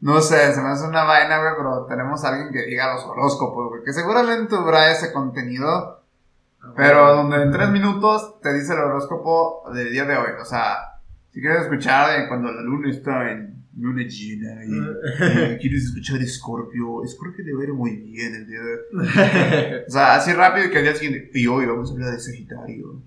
no 0.00 0.20
sé, 0.20 0.52
se 0.52 0.60
me 0.60 0.68
hace 0.68 0.86
una 0.86 1.04
vaina, 1.04 1.38
güey, 1.38 1.54
pero 1.56 1.86
tenemos 1.86 2.22
a 2.22 2.28
alguien 2.28 2.52
que 2.52 2.66
diga 2.66 2.92
los 2.92 3.04
horóscopos, 3.06 3.70
güey, 3.70 3.84
que 3.84 3.92
seguramente 3.94 4.54
habrá 4.54 4.92
ese 4.92 5.14
contenido, 5.14 6.03
pero 6.76 7.04
huevo. 7.04 7.16
donde 7.16 7.42
en 7.42 7.52
tres 7.52 7.70
minutos 7.70 8.40
te 8.40 8.52
dice 8.54 8.72
el 8.72 8.80
horóscopo 8.80 9.64
del 9.74 9.90
día 9.90 10.04
de 10.04 10.16
hoy, 10.16 10.30
o 10.40 10.44
sea, 10.44 10.76
si 11.30 11.40
quieres 11.40 11.62
escuchar 11.62 12.20
de 12.20 12.28
cuando 12.28 12.52
la 12.52 12.62
luna 12.62 12.90
está 12.90 13.30
en 13.30 13.64
luna 13.76 14.02
llena 14.02 14.64
y, 14.64 15.54
y 15.54 15.58
quieres 15.60 15.84
escuchar 15.84 16.24
Scorpio, 16.26 17.02
Scorpio 17.06 17.44
debe 17.44 17.64
ir 17.64 17.72
muy 17.72 17.96
bien 17.96 18.34
el 18.34 18.46
día 18.46 18.60
de 18.60 18.72
hoy. 18.72 19.84
O 19.88 19.90
sea, 19.90 20.14
así 20.14 20.32
rápido 20.32 20.70
que 20.70 20.78
al 20.78 20.84
día 20.84 20.94
siguiente. 20.94 21.30
Y 21.34 21.46
hoy 21.46 21.66
vamos 21.66 21.90
a 21.90 21.94
hablar 21.94 22.12
de 22.12 22.20
Sagitario. 22.20 23.02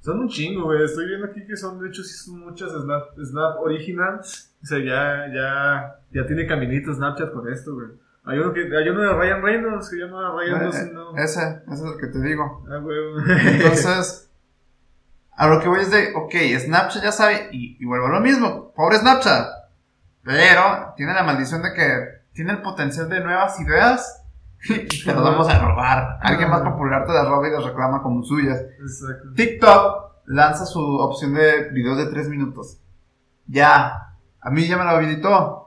Son 0.00 0.20
un 0.20 0.28
chingo, 0.28 0.64
güey. 0.64 0.84
Estoy 0.84 1.06
viendo 1.06 1.26
aquí 1.26 1.46
que 1.46 1.56
son, 1.56 1.80
de 1.80 1.88
hecho, 1.88 2.02
sí 2.02 2.14
son 2.14 2.40
muchas 2.40 2.70
Snap, 2.70 3.18
Snap 3.18 3.60
Originals. 3.60 4.54
O 4.62 4.66
sea, 4.66 4.78
ya, 4.78 5.32
ya, 5.34 6.00
ya 6.12 6.26
tiene 6.26 6.46
caminito 6.46 6.92
Snapchat 6.92 7.32
con 7.32 7.50
esto, 7.50 7.74
güey. 7.74 7.88
Hay 8.26 8.38
uno, 8.38 8.52
que, 8.54 8.60
hay 8.60 8.88
uno 8.88 9.02
de 9.02 9.12
Ryan 9.12 9.42
Reynolds 9.42 9.90
que 9.90 9.96
llama 9.96 10.32
Ryan 10.32 10.62
Eh, 10.62 10.64
Doesn't 10.64 10.90
Know. 10.92 11.16
Ese, 11.16 11.40
ese 11.40 11.74
es 11.74 11.80
el 11.82 12.00
que 12.00 12.06
te 12.06 12.20
digo. 12.22 12.64
Ah, 12.70 12.78
güey. 12.78 12.98
Entonces, 13.46 14.30
a 15.36 15.46
lo 15.46 15.60
que 15.60 15.68
voy 15.68 15.80
es 15.80 15.90
de, 15.90 16.14
ok, 16.14 16.34
Snapchat 16.58 17.02
ya 17.02 17.12
sabe, 17.12 17.48
y, 17.52 17.76
y 17.78 17.84
vuelvo 17.84 18.06
a 18.06 18.10
lo 18.10 18.20
mismo, 18.20 18.72
pobre 18.74 18.96
Snapchat. 18.98 19.46
Pero 20.22 20.94
tiene 20.96 21.12
la 21.12 21.22
maldición 21.22 21.62
de 21.62 21.74
que 21.74 22.24
tiene 22.32 22.52
el 22.52 22.62
potencial 22.62 23.08
de 23.08 23.20
nuevas 23.20 23.60
ideas 23.60 24.24
y 24.68 25.04
te 25.04 25.12
las 25.12 25.22
vamos 25.22 25.48
a 25.48 25.58
robar. 25.58 26.18
Alguien 26.22 26.48
más 26.48 26.62
popular 26.62 27.06
te 27.06 27.12
las 27.12 27.28
roba 27.28 27.48
y 27.48 27.52
las 27.52 27.64
reclama 27.64 28.02
como 28.02 28.22
suyas. 28.22 28.58
Exacto. 28.80 29.32
TikTok 29.34 30.04
lanza 30.26 30.64
su 30.64 30.80
opción 30.80 31.34
de 31.34 31.70
videos 31.70 31.98
de 31.98 32.06
3 32.06 32.28
minutos. 32.28 32.80
Ya, 33.46 34.14
a 34.40 34.50
mí 34.50 34.66
ya 34.66 34.78
me 34.78 34.84
lo 34.84 34.90
habilitó. 34.90 35.63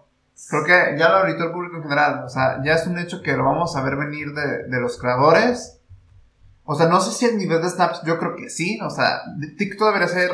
Creo 0.49 0.63
que 0.63 0.97
ya 0.97 1.09
lo 1.09 1.17
habilitó 1.17 1.45
el 1.45 1.51
público 1.51 1.77
en 1.77 1.83
general. 1.83 2.23
O 2.23 2.29
sea, 2.29 2.61
ya 2.63 2.73
es 2.73 2.85
un 2.87 2.99
hecho 2.99 3.21
que 3.21 3.35
lo 3.35 3.43
vamos 3.43 3.75
a 3.75 3.81
ver 3.81 3.95
venir 3.95 4.33
de, 4.33 4.67
de 4.67 4.79
los 4.79 4.97
creadores. 4.99 5.79
O 6.63 6.75
sea, 6.75 6.87
no 6.87 6.99
sé 7.01 7.11
si 7.11 7.25
el 7.25 7.37
nivel 7.37 7.61
de 7.61 7.69
snaps, 7.69 8.01
yo 8.05 8.19
creo 8.19 8.35
que 8.35 8.49
sí. 8.49 8.79
O 8.81 8.89
sea, 8.89 9.21
TikTok 9.57 9.87
debería 9.87 10.07
ser, 10.07 10.31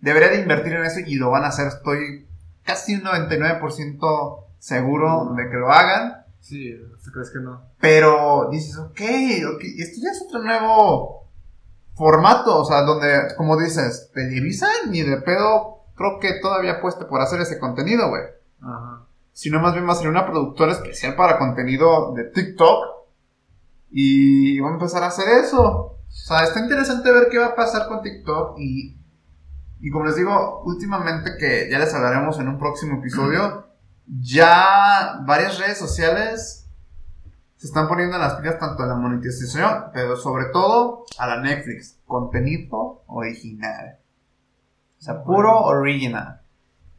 debería 0.00 0.28
de 0.30 0.40
invertir 0.40 0.72
en 0.72 0.84
eso 0.84 1.00
y 1.00 1.14
lo 1.16 1.30
van 1.30 1.44
a 1.44 1.48
hacer. 1.48 1.68
Estoy 1.68 2.26
casi 2.64 2.94
un 2.94 3.02
99% 3.02 4.44
seguro 4.58 5.34
de 5.36 5.48
que 5.48 5.56
lo 5.56 5.70
hagan. 5.70 6.24
Sí, 6.40 6.74
¿tú 7.04 7.10
crees 7.12 7.30
que 7.30 7.38
no? 7.38 7.62
Pero 7.80 8.48
dices, 8.50 8.76
ok, 8.76 9.00
ok, 9.54 9.62
esto 9.78 10.00
ya 10.02 10.10
es 10.10 10.22
otro 10.26 10.42
nuevo 10.42 11.28
formato, 11.94 12.60
o 12.60 12.64
sea, 12.64 12.82
donde, 12.82 13.34
como 13.36 13.56
dices, 13.56 14.10
Televisa 14.12 14.68
ni 14.88 15.02
de 15.02 15.18
pedo 15.18 15.84
creo 15.94 16.18
que 16.20 16.40
todavía 16.40 16.72
apueste 16.72 17.04
por 17.04 17.20
hacer 17.20 17.40
ese 17.40 17.58
contenido, 17.58 18.08
güey. 18.08 18.22
Ajá. 18.60 19.04
Sino 19.34 19.60
más 19.60 19.74
bien 19.74 19.86
va 19.86 19.92
a 19.92 19.96
ser 19.96 20.08
una 20.08 20.24
productora 20.24 20.72
especial 20.72 21.14
para 21.14 21.38
contenido 21.38 22.14
de 22.14 22.24
TikTok 22.24 22.94
y 23.90 24.58
va 24.60 24.70
a 24.70 24.72
empezar 24.72 25.02
a 25.02 25.08
hacer 25.08 25.28
eso. 25.44 25.60
O 25.60 25.98
sea, 26.08 26.44
está 26.44 26.60
interesante 26.60 27.12
ver 27.12 27.28
qué 27.30 27.38
va 27.38 27.48
a 27.48 27.54
pasar 27.54 27.86
con 27.88 28.00
TikTok 28.00 28.58
y, 28.58 28.96
y 29.80 29.90
como 29.90 30.06
les 30.06 30.16
digo, 30.16 30.62
últimamente 30.64 31.32
que 31.38 31.68
ya 31.70 31.78
les 31.78 31.92
hablaremos 31.92 32.38
en 32.38 32.48
un 32.48 32.58
próximo 32.58 32.98
episodio, 32.98 33.66
ya 34.06 35.20
varias 35.26 35.58
redes 35.58 35.78
sociales 35.78 36.64
se 37.56 37.68
están 37.68 37.88
poniendo 37.88 38.16
en 38.16 38.22
las 38.22 38.34
pilas 38.34 38.58
tanto 38.58 38.82
a 38.82 38.86
la 38.86 38.94
monetización, 38.94 39.84
pero 39.92 40.16
sobre 40.16 40.46
todo 40.52 41.04
a 41.18 41.26
la 41.26 41.40
Netflix. 41.40 41.98
Contenido 42.06 43.02
original. 43.06 43.98
O 44.98 45.02
sea, 45.02 45.22
puro 45.22 45.60
original. 45.60 46.40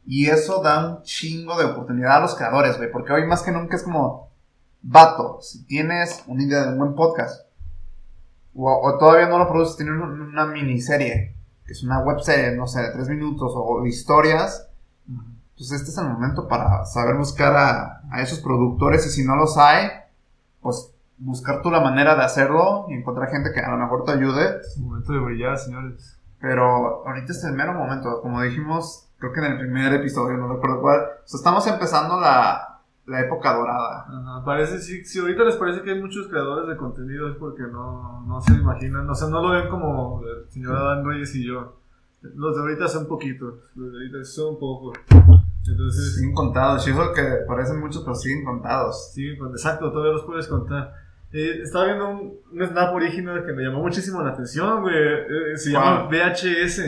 Y 0.06 0.28
eso 0.30 0.62
da 0.62 0.86
un 0.88 1.02
chingo 1.02 1.58
de 1.58 1.64
oportunidad 1.64 2.16
a 2.18 2.20
los 2.20 2.34
creadores, 2.36 2.76
güey. 2.78 2.90
Porque 2.92 3.12
hoy 3.12 3.26
más 3.26 3.42
que 3.42 3.50
nunca 3.52 3.76
es 3.76 3.82
como, 3.82 4.30
vato, 4.82 5.38
si 5.42 5.64
tienes 5.66 6.22
una 6.28 6.42
idea 6.44 6.62
de 6.62 6.68
un 6.72 6.78
buen 6.78 6.94
podcast, 6.94 7.46
o, 8.54 8.72
o 8.72 8.98
todavía 8.98 9.28
no 9.28 9.38
lo 9.38 9.48
produces, 9.48 9.76
tienes 9.76 9.94
un- 10.00 10.20
una 10.22 10.46
miniserie, 10.46 11.34
que 11.66 11.72
es 11.72 11.82
una 11.82 11.98
webserie, 12.00 12.56
no 12.56 12.66
sé, 12.66 12.82
de 12.82 12.90
tres 12.92 13.08
minutos, 13.08 13.52
o 13.54 13.84
historias, 13.84 14.68
pues 15.56 15.72
este 15.72 15.90
es 15.90 15.98
el 15.98 16.08
momento 16.08 16.46
para 16.48 16.84
saber 16.84 17.16
buscar 17.16 17.56
a, 17.56 18.02
a 18.10 18.20
esos 18.22 18.40
productores 18.40 19.06
y 19.06 19.10
si 19.10 19.24
no 19.24 19.36
los 19.36 19.56
hay, 19.56 19.88
pues 20.60 20.92
buscar 21.18 21.62
tú 21.62 21.70
la 21.70 21.80
manera 21.80 22.14
de 22.14 22.22
hacerlo 22.22 22.86
y 22.90 22.94
encontrar 22.94 23.30
gente 23.30 23.50
que 23.52 23.60
a 23.60 23.70
lo 23.70 23.78
mejor 23.78 24.04
te 24.04 24.12
ayude. 24.12 24.58
Es 24.60 24.76
momento 24.78 25.12
de 25.12 25.18
brillar, 25.20 25.56
señores. 25.58 26.18
Pero 26.40 27.06
ahorita 27.06 27.32
es 27.32 27.42
el 27.44 27.54
mero 27.54 27.72
momento, 27.72 28.20
como 28.20 28.42
dijimos, 28.42 29.05
creo 29.18 29.32
que 29.32 29.40
en 29.40 29.52
el 29.52 29.58
primer 29.58 29.92
episodio, 29.94 30.36
no 30.36 30.52
recuerdo 30.52 30.80
cuál, 30.80 31.00
o 31.00 31.26
sea, 31.26 31.38
estamos 31.38 31.66
empezando 31.66 32.20
la, 32.20 32.80
la 33.06 33.20
época 33.20 33.54
dorada. 33.54 34.06
Ajá, 34.08 34.44
parece, 34.44 34.80
si, 34.80 35.04
si 35.04 35.18
ahorita 35.20 35.44
les 35.44 35.56
parece 35.56 35.82
que 35.82 35.92
hay 35.92 36.00
muchos 36.00 36.28
creadores 36.28 36.68
de 36.68 36.76
contenido 36.76 37.28
es 37.28 37.36
porque 37.36 37.62
no, 37.62 38.22
no 38.26 38.40
se 38.40 38.52
imaginan, 38.54 39.08
o 39.08 39.14
sea, 39.14 39.28
no 39.28 39.42
lo 39.42 39.50
ven 39.50 39.68
como 39.68 40.22
el 40.22 40.50
señor 40.50 40.76
Adán 40.76 41.04
Reyes 41.06 41.34
y 41.36 41.46
yo. 41.46 41.76
Los 42.22 42.56
de 42.56 42.62
ahorita 42.62 42.88
son 42.88 43.06
poquitos, 43.06 43.54
los 43.76 43.92
de 43.92 43.98
ahorita 43.98 44.24
son 44.24 44.58
pocos. 44.58 44.98
Entonces, 45.68 46.14
Siguen 46.16 46.32
contados, 46.34 46.86
y 46.86 46.90
eso 46.90 47.12
que 47.12 47.22
parecen 47.46 47.80
muchos, 47.80 48.02
pero 48.02 48.14
siguen 48.14 48.44
contados. 48.44 49.12
sí, 49.12 49.34
pues, 49.38 49.50
exacto, 49.52 49.90
todavía 49.90 50.12
los 50.12 50.24
puedes 50.24 50.46
contar. 50.48 50.92
Eh, 51.32 51.60
estaba 51.62 51.86
viendo 51.86 52.08
un, 52.08 52.34
un 52.52 52.66
snap 52.66 52.94
original 52.94 53.44
que 53.44 53.52
me 53.52 53.62
llamó 53.64 53.80
muchísimo 53.80 54.22
la 54.22 54.30
atención, 54.30 54.80
güey. 54.80 54.94
Eh, 54.96 55.56
se 55.56 55.72
llama 55.72 56.08
¿Cuál? 56.08 56.32
VHS. 56.32 56.80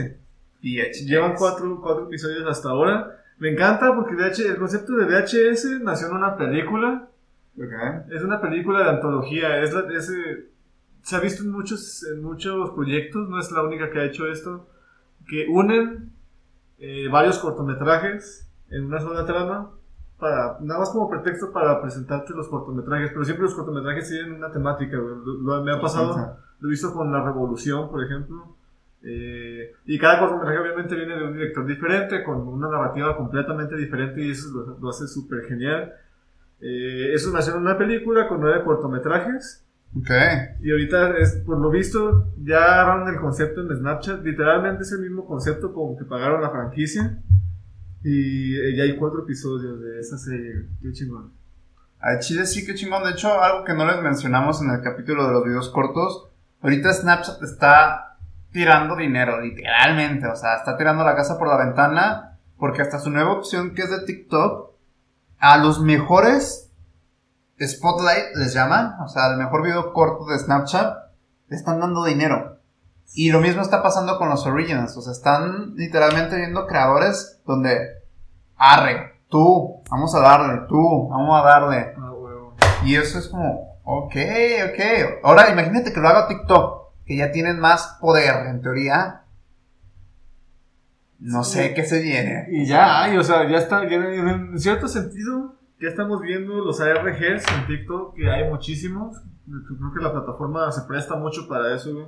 VHS. 0.62 1.06
Llevan 1.06 1.34
cuatro, 1.36 1.80
cuatro 1.82 2.04
episodios 2.06 2.44
hasta 2.48 2.70
ahora. 2.70 3.16
Me 3.38 3.50
encanta 3.52 3.94
porque 3.94 4.14
VH 4.14 4.46
el 4.48 4.56
concepto 4.56 4.94
de 4.96 5.04
VHS 5.06 5.80
nació 5.82 6.09
en 6.09 6.14
una 6.16 6.36
película. 6.36 7.09
Ok. 7.56 8.11
Es 8.11 8.22
una 8.22 8.40
película 8.40 8.80
de 8.84 8.90
antología. 8.90 9.62
Es 9.62 9.72
la- 9.72 9.86
es, 9.96 10.11
eh, 10.11 10.48
se 11.02 11.16
ha 11.16 11.20
visto 11.20 11.42
en 11.44 11.50
muchos, 11.52 12.04
en 12.04 12.22
muchos 12.22 12.70
proyectos, 12.70 13.28
no 13.28 13.38
es 13.38 13.50
la 13.52 13.62
única 13.62 13.90
que 13.90 14.00
ha 14.00 14.04
hecho 14.04 14.26
esto, 14.26 14.68
que 15.28 15.46
unen 15.48 16.12
eh, 16.80 17.09
varios 17.11 17.38
cortometrajes 17.38 18.48
en 18.70 18.84
una 18.86 19.00
sola 19.00 19.24
trama, 19.26 19.70
para, 20.18 20.59
nada 20.61 20.80
más 20.80 20.90
como 20.90 21.09
pretexto 21.11 21.52
para 21.52 21.80
presentarte 21.80 22.32
los 22.34 22.48
cortometrajes, 22.48 23.11
pero 23.12 23.24
siempre 23.24 23.44
los 23.46 23.54
cortometrajes 23.54 24.09
tienen 24.09 24.34
una 24.34 24.50
temática. 24.52 24.96
Lo- 24.96 25.16
lo- 25.16 25.64
me 25.64 25.72
ha 25.72 25.80
pasado, 25.80 26.36
lo 26.61 26.68
he 26.68 26.70
visto 26.70 26.92
con 26.92 27.11
La 27.12 27.24
Revolución, 27.24 27.88
por 27.90 28.04
ejemplo. 28.04 28.56
Eh, 29.03 29.72
y 29.86 29.99
cada 29.99 30.18
cortometraje 30.18 30.59
obviamente 30.59 30.96
viene 30.96 31.16
de 31.16 31.24
un 31.24 31.32
director 31.32 31.64
diferente, 31.66 32.22
con 32.24 32.46
una 32.49 32.68
narrativa 32.68 33.16
completamente 33.16 33.76
diferente 33.76 34.20
y 34.22 34.32
eso 34.32 34.49
lo, 34.53 34.78
lo 34.78 34.88
hace 34.90 35.07
súper 35.07 35.44
genial. 35.46 35.92
Eh, 36.61 37.12
eso 37.14 37.32
nació 37.32 37.55
en 37.55 37.62
una 37.62 37.78
película 37.78 38.26
con 38.26 38.40
nueve 38.40 38.64
cortometrajes 38.64 39.64
Ok. 39.96 40.11
y 40.61 40.70
ahorita, 40.70 41.16
es, 41.18 41.36
por 41.46 41.59
lo 41.59 41.70
visto, 41.70 42.28
ya 42.42 42.59
agarraron 42.59 43.09
el 43.09 43.20
concepto 43.20 43.61
en 43.62 43.76
Snapchat. 43.76 44.24
Literalmente 44.24 44.82
es 44.82 44.92
el 44.92 45.01
mismo 45.01 45.24
concepto 45.26 45.72
como 45.72 45.96
que 45.96 46.05
pagaron 46.05 46.42
la 46.42 46.51
franquicia. 46.51 47.18
Y 48.05 48.55
eh, 48.57 48.76
ya 48.76 48.84
hay 48.84 48.96
cuatro 48.96 49.22
episodios 49.22 49.80
de 49.80 50.01
esa 50.01 50.18
serie. 50.18 50.66
Qué 50.82 50.92
chingón. 50.92 51.32
A 52.01 52.18
Chile 52.20 52.46
sí 52.46 52.64
que 52.64 52.74
chingón. 52.74 53.03
De 53.05 53.11
hecho, 53.11 53.42
algo 53.42 53.64
que 53.64 53.74
no 53.74 53.86
les 53.86 54.01
mencionamos 54.03 54.62
en 54.62 54.70
el 54.70 54.82
capítulo 54.82 55.26
de 55.26 55.32
los 55.32 55.44
videos 55.44 55.68
cortos. 55.70 56.28
Ahorita 56.61 56.92
Snapchat 56.92 57.42
está 57.42 58.07
tirando 58.53 58.96
dinero, 58.96 59.40
literalmente. 59.40 60.26
O 60.26 60.36
sea, 60.36 60.57
está 60.57 60.76
tirando 60.76 61.05
la 61.05 61.16
casa 61.16 61.38
por 61.38 61.49
la 61.49 61.57
ventana. 61.57 62.38
Porque 62.57 62.82
hasta 62.82 62.99
su 62.99 63.11
nueva 63.11 63.32
opción, 63.32 63.74
que 63.74 63.82
es 63.82 63.90
de 63.90 64.05
TikTok, 64.05 64.72
a 65.38 65.59
los 65.59 65.80
mejores 65.80 66.72
Spotlight 67.61 68.34
les 68.36 68.53
llaman. 68.53 68.96
O 69.01 69.09
sea, 69.09 69.28
el 69.30 69.38
mejor 69.38 69.62
video 69.62 69.92
corto 69.92 70.26
de 70.26 70.38
Snapchat, 70.38 70.96
le 71.49 71.57
están 71.57 71.80
dando 71.80 72.05
dinero. 72.05 72.59
Y 73.14 73.30
lo 73.30 73.40
mismo 73.40 73.62
está 73.62 73.82
pasando 73.82 74.18
con 74.18 74.28
los 74.28 74.44
Originals. 74.46 74.96
O 74.96 75.03
sea, 75.03 75.12
están 75.12 75.74
literalmente 75.76 76.36
viendo 76.36 76.66
creadores 76.66 77.40
donde, 77.46 77.78
arre, 78.57 79.22
tú, 79.28 79.82
vamos 79.90 80.14
a 80.14 80.20
darle, 80.20 80.66
tú, 80.68 81.09
vamos 81.09 81.40
a 81.40 81.46
darle. 81.46 81.94
Ah. 81.96 82.09
Y 82.84 82.94
eso 82.94 83.18
es 83.18 83.28
como, 83.28 83.80
ok, 83.84 84.14
ok. 84.70 85.24
Ahora 85.24 85.51
imagínate 85.51 85.92
que 85.92 86.01
lo 86.01 86.09
haga 86.09 86.28
TikTok, 86.28 86.88
que 87.09 87.16
ya 87.16 87.32
tienen 87.32 87.59
más 87.59 87.96
poder, 88.00 88.46
en 88.46 88.61
teoría. 88.62 89.22
No 91.18 91.42
sé 91.42 91.74
qué 91.74 91.84
se 91.84 92.00
viene. 92.00 92.46
Y 92.50 92.66
ya 92.66 93.02
hay, 93.02 93.16
o 93.16 93.24
sea, 93.24 93.48
ya 93.50 93.56
está, 93.59 93.88
ya 93.88 93.96
en, 93.96 94.28
en 94.52 94.59
cierto 94.61 94.86
sentido, 94.86 95.56
ya 95.80 95.88
estamos 95.88 96.20
viendo 96.20 96.64
los 96.64 96.80
ARGs 96.80 97.44
en 97.52 97.66
TikTok, 97.66 98.14
que 98.14 98.30
hay 98.30 98.48
muchísimos. 98.48 99.16
Creo 99.46 99.92
que 99.94 100.00
la 100.02 100.12
plataforma 100.12 100.70
se 100.70 100.82
presta 100.86 101.16
mucho 101.16 101.48
para 101.48 101.74
eso, 101.74 101.92
güey. 101.94 102.06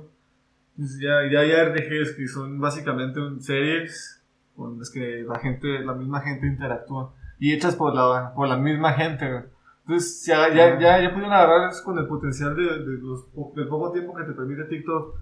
Ya, 0.77 1.29
ya 1.31 1.39
hay 1.41 1.51
ARGs 1.51 2.13
que 2.15 2.27
son 2.27 2.59
básicamente 2.61 3.19
un- 3.19 3.41
series 3.41 4.21
con 4.55 4.79
las 4.79 4.89
que 4.89 5.25
la 5.27 5.39
gente, 5.39 5.79
la 5.79 5.93
misma 5.93 6.21
gente 6.21 6.47
interactúa. 6.47 7.13
Y 7.39 7.53
hechas 7.53 7.75
por 7.75 7.93
la, 7.93 8.33
por 8.33 8.47
la 8.47 8.55
misma 8.57 8.93
gente, 8.93 9.27
güey. 9.29 9.43
Entonces 9.91 10.25
ya, 10.25 10.47
ya, 10.53 10.79
ya, 10.79 11.01
ya 11.01 11.09
pudieron 11.09 11.33
agarrar 11.33 11.69
eso 11.69 11.83
con 11.83 11.97
el 11.97 12.07
potencial 12.07 12.55
de, 12.55 12.63
de 12.63 12.97
los, 13.01 13.25
del 13.55 13.67
poco 13.67 13.91
tiempo 13.91 14.15
que 14.15 14.23
te 14.23 14.31
permite 14.33 14.63
TikTok. 14.65 15.15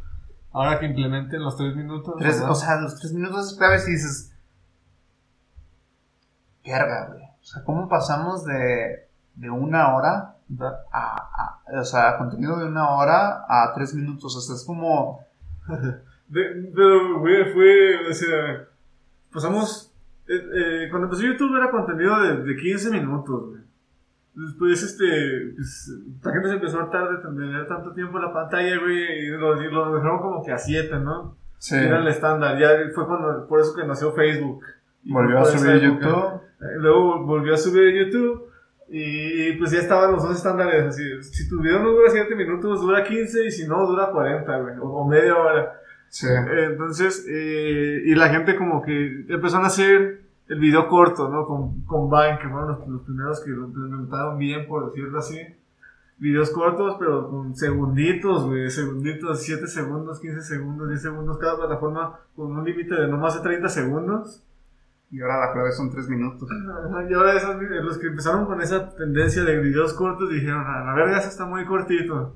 Ahora 0.52 0.80
que 0.80 0.86
implementen 0.88 1.42
los 1.44 1.56
tres 1.58 1.76
minutos. 1.76 2.16
O 2.50 2.56
sea, 2.56 2.80
los 2.82 2.96
tres 3.00 3.14
minutos 3.14 3.52
es 3.52 3.58
clave 3.58 3.80
si 3.80 3.92
dices, 3.92 4.36
verga, 6.66 7.08
güey. 7.08 7.24
O 7.24 7.44
sea, 7.44 7.64
¿cómo 7.64 7.88
pasamos 7.88 8.46
de, 8.46 9.08
de 9.36 9.50
una 9.50 9.96
hora 9.96 10.36
a, 10.92 11.62
a- 11.72 11.80
o 11.80 11.84
sea, 11.84 12.18
contenido 12.18 12.58
de 12.60 12.66
una 12.66 12.90
hora 12.90 13.46
a 13.48 13.72
tres 13.74 13.94
minutos? 13.94 14.36
O 14.36 14.42
sea, 14.42 14.56
es 14.56 14.64
como, 14.66 15.20
De- 16.28 16.72
pero, 16.76 17.20
güey, 17.20 17.54
fue, 17.54 18.10
o 18.10 18.14
sea, 18.14 18.68
pasamos, 19.34 19.92
eh, 20.28 20.34
eh, 20.36 20.88
cuando 20.90 21.08
empezó 21.08 21.24
YouTube 21.24 21.56
era 21.58 21.72
contenido 21.72 22.20
de, 22.22 22.44
de 22.44 22.56
15 22.56 22.92
minutos, 22.92 23.50
güey. 23.50 23.62
Después, 24.46 24.82
este, 24.84 25.54
pues, 25.56 25.92
la 26.24 26.32
gente 26.32 26.48
se 26.48 26.54
empezó 26.56 26.80
a 26.80 26.84
hartar 26.84 27.10
de 27.10 27.18
tener 27.18 27.68
tanto 27.68 27.92
tiempo 27.94 28.18
en 28.18 28.26
la 28.26 28.34
pantalla, 28.34 28.78
güey, 28.80 29.26
y 29.26 29.28
lo, 29.32 29.62
y 29.62 29.70
lo 29.70 29.94
dejaron 29.96 30.20
como 30.20 30.44
que 30.44 30.52
a 30.52 30.58
7, 30.58 30.98
¿no? 31.00 31.36
sí, 31.58 31.76
Era 31.76 32.00
el 32.00 32.08
estándar, 32.08 32.58
ya 32.58 32.70
fue 32.96 33.06
cuando, 33.06 33.46
por 33.48 33.60
eso 33.60 33.76
que 33.76 33.86
nació 33.86 34.14
Facebook. 34.14 34.64
Volvió 35.04 35.40
a 35.40 35.46
subir 35.46 35.84
época. 35.84 36.06
YouTube. 36.06 36.42
Eh, 36.62 36.76
Luego 36.78 37.26
volvió 37.26 37.54
a 37.54 37.58
subir 37.58 37.94
YouTube 37.94 38.50
y 38.88 39.54
pues 39.54 39.72
ya 39.72 39.80
estaban 39.80 40.12
los 40.14 40.24
dos 40.24 40.38
estándares 40.38 40.86
así. 40.86 41.04
Si 41.22 41.50
tu 41.50 41.62
video 41.62 41.80
no 41.80 41.92
dura 41.92 42.10
7 42.10 42.34
minutos, 42.36 42.82
dura 42.82 43.04
15 43.04 43.46
y 43.46 43.52
si 43.52 43.68
no, 43.68 43.86
dura 43.86 44.10
40, 44.10 44.58
güey, 44.58 44.78
o, 44.78 44.84
o 44.86 45.08
media 45.08 45.36
hora. 45.36 45.82
Sí. 46.10 46.28
Entonces, 46.28 47.26
eh, 47.30 48.04
y 48.06 48.16
la 48.16 48.30
gente 48.30 48.56
como 48.56 48.82
que 48.82 49.26
empezaron 49.28 49.66
a 49.66 49.68
hacer 49.68 50.22
el 50.50 50.60
video 50.60 50.88
corto, 50.88 51.30
¿no? 51.30 51.46
Con, 51.46 51.82
con 51.82 52.10
Vine, 52.10 52.40
que 52.42 52.50
fueron 52.50 52.70
los, 52.70 52.88
los 52.88 53.02
primeros 53.04 53.40
que 53.44 53.52
lo 53.52 53.68
implementaron 53.68 54.38
bien, 54.38 54.68
por 54.68 54.88
decirlo 54.88 55.20
así. 55.20 55.40
Videos 56.18 56.50
cortos, 56.50 56.98
pero 57.00 57.30
con 57.30 57.56
segunditos, 57.56 58.46
güey, 58.46 58.70
segunditos, 58.70 59.42
7 59.42 59.68
segundos, 59.68 60.20
15 60.20 60.42
segundos, 60.42 60.90
10 60.90 61.02
segundos, 61.02 61.38
cada 61.38 61.56
plataforma 61.56 62.20
con 62.36 62.52
un 62.52 62.66
límite 62.66 62.94
de 62.94 63.08
no 63.08 63.18
más 63.18 63.36
de 63.36 63.42
30 63.42 63.70
segundos. 63.70 64.44
Y 65.12 65.22
ahora 65.22 65.48
la 65.48 65.54
clave 65.54 65.72
son 65.72 65.90
tres 65.90 66.08
minutos. 66.08 66.48
Ajá, 66.52 67.04
Y 67.10 67.14
ahora 67.14 67.36
esos, 67.36 67.56
los 67.60 67.98
que 67.98 68.08
empezaron 68.08 68.46
con 68.46 68.62
esa 68.62 68.96
tendencia 68.96 69.44
de 69.44 69.58
videos 69.58 69.94
cortos 69.94 70.30
dijeron, 70.30 70.64
a 70.68 70.84
la 70.84 70.94
verga, 70.94 71.18
eso 71.18 71.30
está 71.30 71.46
muy 71.46 71.66
cortito. 71.66 72.36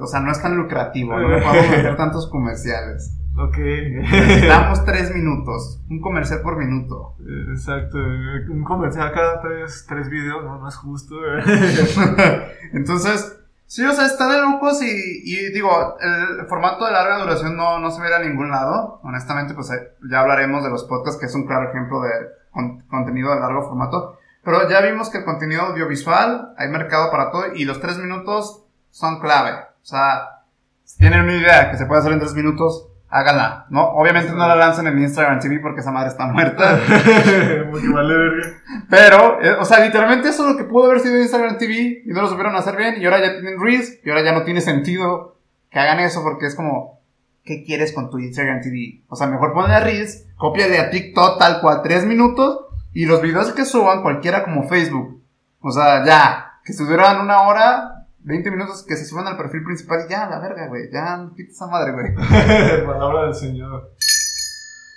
O 0.00 0.06
sea, 0.06 0.20
no 0.20 0.30
es 0.30 0.40
tan 0.42 0.56
lucrativo, 0.56 1.12
no 1.18 1.28
me 1.28 1.40
puedo 1.40 1.54
meter 1.70 1.96
tantos 1.96 2.28
comerciales. 2.28 3.16
Ok. 3.36 3.56
Necesitamos 3.58 4.84
tres 4.84 5.12
minutos, 5.14 5.80
un 5.90 6.00
comercial 6.00 6.40
por 6.42 6.56
minuto. 6.56 7.16
Exacto, 7.50 7.98
un 7.98 8.62
comercial 8.64 9.12
cada 9.12 9.40
tres, 9.40 9.84
tres 9.88 10.08
videos, 10.08 10.44
no, 10.44 10.58
no 10.58 10.68
es 10.68 10.76
justo. 10.76 11.16
Entonces, 12.72 13.36
sí, 13.66 13.84
o 13.84 13.92
sea, 13.92 14.06
está 14.06 14.28
de 14.28 14.40
locos 14.40 14.80
y, 14.82 14.86
y 15.24 15.52
digo, 15.52 15.96
el 16.00 16.46
formato 16.46 16.84
de 16.86 16.92
larga 16.92 17.18
duración 17.18 17.56
no, 17.56 17.78
no 17.78 17.90
se 17.90 18.02
ve 18.02 18.14
a 18.14 18.20
ningún 18.20 18.50
lado. 18.50 19.00
Honestamente, 19.02 19.54
pues 19.54 19.70
eh, 19.70 19.94
ya 20.10 20.20
hablaremos 20.20 20.62
de 20.62 20.70
los 20.70 20.84
podcasts, 20.84 21.18
que 21.20 21.26
es 21.26 21.34
un 21.34 21.46
claro 21.46 21.70
ejemplo 21.70 22.00
de 22.02 22.10
con- 22.52 22.82
contenido 22.82 23.34
de 23.34 23.40
largo 23.40 23.62
formato. 23.68 24.18
Pero 24.44 24.68
ya 24.68 24.80
vimos 24.82 25.08
que 25.10 25.18
el 25.18 25.24
contenido 25.24 25.62
audiovisual, 25.62 26.54
hay 26.58 26.68
mercado 26.68 27.10
para 27.10 27.30
todo 27.30 27.54
y 27.54 27.64
los 27.64 27.80
tres 27.80 27.98
minutos 27.98 28.64
son 28.90 29.18
clave. 29.20 29.52
O 29.82 29.84
sea, 29.86 30.42
si 30.84 30.98
tienen 30.98 31.22
una 31.22 31.36
idea 31.36 31.70
que 31.70 31.78
se 31.78 31.86
puede 31.86 32.00
hacer 32.00 32.12
en 32.12 32.20
tres 32.20 32.34
minutos, 32.34 32.88
háganla, 33.14 33.66
¿no? 33.70 33.90
Obviamente 33.90 34.32
no 34.32 34.38
la 34.38 34.56
lancen 34.56 34.88
en 34.88 34.98
Instagram 34.98 35.38
TV 35.38 35.60
porque 35.60 35.82
esa 35.82 35.92
madre 35.92 36.08
está 36.08 36.26
muerta. 36.26 36.80
Porque 37.70 37.88
vale 37.88 38.14
verga. 38.16 38.48
Pero, 38.90 39.40
eh, 39.40 39.56
o 39.60 39.64
sea, 39.64 39.78
literalmente 39.84 40.30
eso 40.30 40.42
es 40.42 40.52
lo 40.52 40.58
que 40.58 40.64
pudo 40.64 40.86
haber 40.86 40.98
sido 40.98 41.20
Instagram 41.20 41.56
TV 41.56 42.02
y 42.04 42.08
no 42.08 42.22
lo 42.22 42.28
supieron 42.28 42.56
hacer 42.56 42.76
bien 42.76 43.00
y 43.00 43.04
ahora 43.04 43.20
ya 43.20 43.32
tienen 43.34 43.60
Reels 43.60 44.00
y 44.04 44.10
ahora 44.10 44.24
ya 44.24 44.32
no 44.32 44.42
tiene 44.42 44.60
sentido 44.60 45.36
que 45.70 45.78
hagan 45.78 46.00
eso 46.00 46.24
porque 46.24 46.46
es 46.46 46.56
como, 46.56 46.98
¿qué 47.44 47.62
quieres 47.62 47.92
con 47.92 48.10
tu 48.10 48.18
Instagram 48.18 48.60
TV? 48.62 49.02
O 49.06 49.14
sea, 49.14 49.28
mejor 49.28 49.52
ponle 49.52 49.74
a 49.74 49.80
Reels, 49.80 50.26
cópiale 50.36 50.80
a 50.80 50.90
TikTok 50.90 51.38
tal 51.38 51.60
cual 51.60 51.82
tres 51.84 52.04
minutos 52.04 52.66
y 52.92 53.06
los 53.06 53.22
videos 53.22 53.52
que 53.52 53.64
suban 53.64 54.02
cualquiera 54.02 54.42
como 54.42 54.68
Facebook. 54.68 55.22
O 55.60 55.70
sea, 55.70 56.04
ya, 56.04 56.58
que 56.64 56.72
duran 56.72 57.20
una 57.20 57.42
hora, 57.42 57.93
20 58.24 58.50
minutos 58.50 58.84
que 58.86 58.96
se 58.96 59.04
suban 59.04 59.26
al 59.26 59.36
perfil 59.36 59.62
principal 59.64 60.00
y 60.06 60.10
ya, 60.10 60.26
la 60.26 60.40
verga, 60.40 60.66
güey, 60.68 60.90
ya, 60.90 61.28
quita 61.36 61.52
esa 61.52 61.66
madre, 61.66 61.92
güey. 61.92 62.14
Palabra 62.86 63.26
del 63.26 63.34
Señor. 63.34 63.94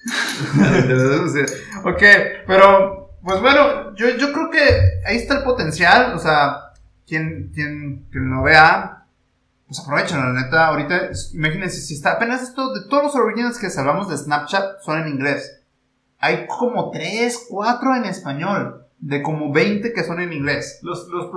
ok, 1.83 2.03
pero 2.47 3.19
pues 3.21 3.41
bueno, 3.41 3.93
yo, 3.95 4.09
yo 4.11 4.31
creo 4.31 4.49
que 4.49 4.59
ahí 5.05 5.17
está 5.17 5.39
el 5.39 5.43
potencial, 5.43 6.13
o 6.15 6.19
sea, 6.19 6.71
quien, 7.05 7.51
quien, 7.53 8.07
quien 8.09 8.29
lo 8.29 8.43
vea, 8.43 9.05
pues 9.67 9.81
aprovechen, 9.81 10.19
la 10.19 10.41
neta. 10.41 10.67
Ahorita, 10.67 11.09
imagínense, 11.33 11.81
si 11.81 11.95
está 11.95 12.13
apenas 12.13 12.41
esto, 12.41 12.73
de 12.73 12.87
todos 12.87 13.03
los 13.03 13.15
originals 13.15 13.59
que 13.59 13.69
salvamos 13.69 14.07
de 14.09 14.17
Snapchat 14.17 14.79
son 14.81 15.01
en 15.01 15.09
inglés. 15.09 15.61
Hay 16.19 16.47
como 16.47 16.89
3, 16.91 17.47
4 17.49 17.95
en 17.97 18.05
español. 18.05 18.76
De 18.99 19.21
como 19.21 19.53
20 19.53 19.93
que 19.93 20.03
son 20.03 20.19
en 20.19 20.33
inglés. 20.33 20.79
Los, 20.81 21.07
los 21.09 21.29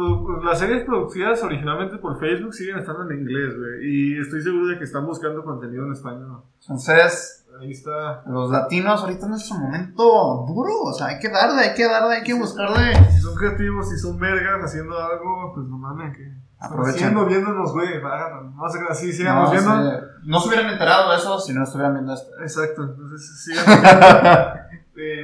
las 0.44 0.58
series 0.58 0.82
producidas 0.84 1.42
originalmente 1.42 1.98
por 1.98 2.18
Facebook 2.18 2.54
siguen 2.54 2.78
estando 2.78 3.02
en 3.10 3.20
inglés, 3.20 3.54
güey. 3.56 3.84
Y 3.86 4.18
estoy 4.18 4.40
seguro 4.42 4.66
de 4.68 4.78
que 4.78 4.84
están 4.84 5.04
buscando 5.06 5.44
contenido 5.44 5.84
en 5.84 5.92
español. 5.92 6.42
Entonces, 6.62 7.44
Ahí 7.60 7.72
está. 7.72 8.22
los 8.26 8.50
latinos 8.50 9.02
ahorita 9.02 9.24
es 9.26 9.28
nuestro 9.28 9.56
momento 9.58 10.44
duro. 10.48 10.72
O 10.84 10.92
sea, 10.94 11.08
hay 11.08 11.18
que 11.18 11.28
darle, 11.28 11.60
hay 11.60 11.74
que 11.74 11.84
darle, 11.84 12.16
hay 12.16 12.22
que 12.22 12.32
buscarle. 12.32 12.94
Si 13.10 13.20
son 13.20 13.34
creativos, 13.34 13.90
si 13.90 13.98
son 13.98 14.18
vergas 14.18 14.64
haciendo 14.64 14.96
algo, 14.98 15.52
pues 15.54 15.66
no 15.66 15.76
mames, 15.76 16.16
que. 16.16 16.32
Aprovechen. 16.62 16.98
Siendo 16.98 17.26
viéndonos, 17.26 17.72
güey. 17.72 17.88
No 18.02 18.68
sé 18.70 18.78
así, 18.88 19.12
sigamos 19.12 19.44
No, 19.46 19.50
viendo. 19.50 19.90
sí. 19.90 20.06
no 20.24 20.40
se 20.40 20.48
hubieran 20.48 20.72
enterado 20.72 21.10
de 21.10 21.16
eso 21.16 21.38
si 21.40 21.52
no 21.54 21.64
estuvieran 21.64 21.94
viendo 21.94 22.12
esto. 22.14 22.30
Exacto, 22.42 22.82
entonces 22.84 23.44
sigan 23.44 23.64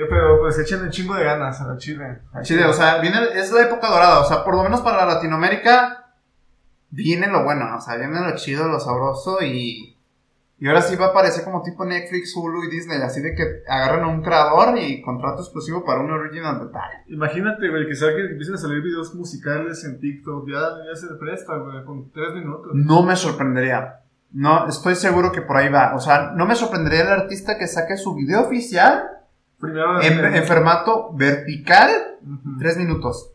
pero 0.09 0.41
pues 0.41 0.59
echen 0.59 0.83
un 0.83 0.91
chingo 0.91 1.15
de 1.15 1.25
ganas 1.25 1.61
a 1.61 1.69
la 1.69 1.77
chile. 1.77 2.21
Chile, 2.43 2.65
o 2.65 2.73
sea, 2.73 2.99
viene, 3.01 3.19
es 3.35 3.53
la 3.53 3.63
época 3.63 3.89
dorada, 3.89 4.21
o 4.21 4.25
sea, 4.25 4.45
por 4.45 4.55
lo 4.55 4.63
menos 4.63 4.81
para 4.81 5.07
Latinoamérica 5.07 6.07
viene 6.91 7.27
lo 7.27 7.45
bueno, 7.45 7.77
o 7.77 7.81
sea, 7.81 7.97
viene 7.97 8.21
lo 8.21 8.35
chido, 8.37 8.69
lo 8.69 8.81
sabroso 8.81 9.43
y, 9.43 9.97
y 10.59 10.67
ahora 10.67 10.81
sí 10.81 10.97
va 10.97 11.07
a 11.07 11.09
aparecer 11.11 11.45
como 11.45 11.63
tipo 11.63 11.85
Netflix, 11.85 12.35
Hulu 12.35 12.65
y 12.65 12.71
Disney, 12.71 13.01
así 13.03 13.21
de 13.21 13.35
que 13.35 13.63
agarran 13.69 14.05
a 14.05 14.09
un 14.09 14.23
creador 14.23 14.79
y 14.79 15.03
contrato 15.03 15.43
exclusivo 15.43 15.85
para 15.85 16.01
un 16.01 16.11
original 16.11 16.59
de 16.61 16.73
tal. 16.73 16.91
Imagínate, 17.09 17.69
güey, 17.69 17.87
que 17.87 17.95
salga 17.95 18.17
que 18.17 18.33
empiecen 18.33 18.55
a 18.55 18.59
salir 18.59 18.83
videos 18.83 19.15
musicales 19.15 19.85
en 19.85 20.01
TikTok. 20.01 20.49
Ya, 20.49 20.61
ya 20.89 20.97
se 20.97 21.15
presta, 21.17 21.57
güey, 21.57 21.85
con 21.85 22.11
tres 22.11 22.33
minutos. 22.35 22.71
No 22.75 23.03
me 23.03 23.17
sorprendería. 23.17 24.01
No, 24.33 24.67
estoy 24.67 24.95
seguro 24.95 25.31
que 25.31 25.43
por 25.43 25.57
ahí 25.57 25.69
va. 25.69 25.95
O 25.95 26.01
sea, 26.01 26.33
no 26.35 26.47
me 26.47 26.55
sorprendería 26.55 27.03
el 27.03 27.21
artista 27.21 27.59
que 27.59 27.67
saque 27.67 27.97
su 27.97 28.15
video 28.15 28.43
oficial 28.43 29.16
Primero 29.61 30.01
en, 30.03 30.25
en 30.35 30.45
formato 30.45 31.11
vertical 31.15 31.91
Ujú. 32.23 32.59
Tres 32.59 32.77
minutos. 32.77 33.31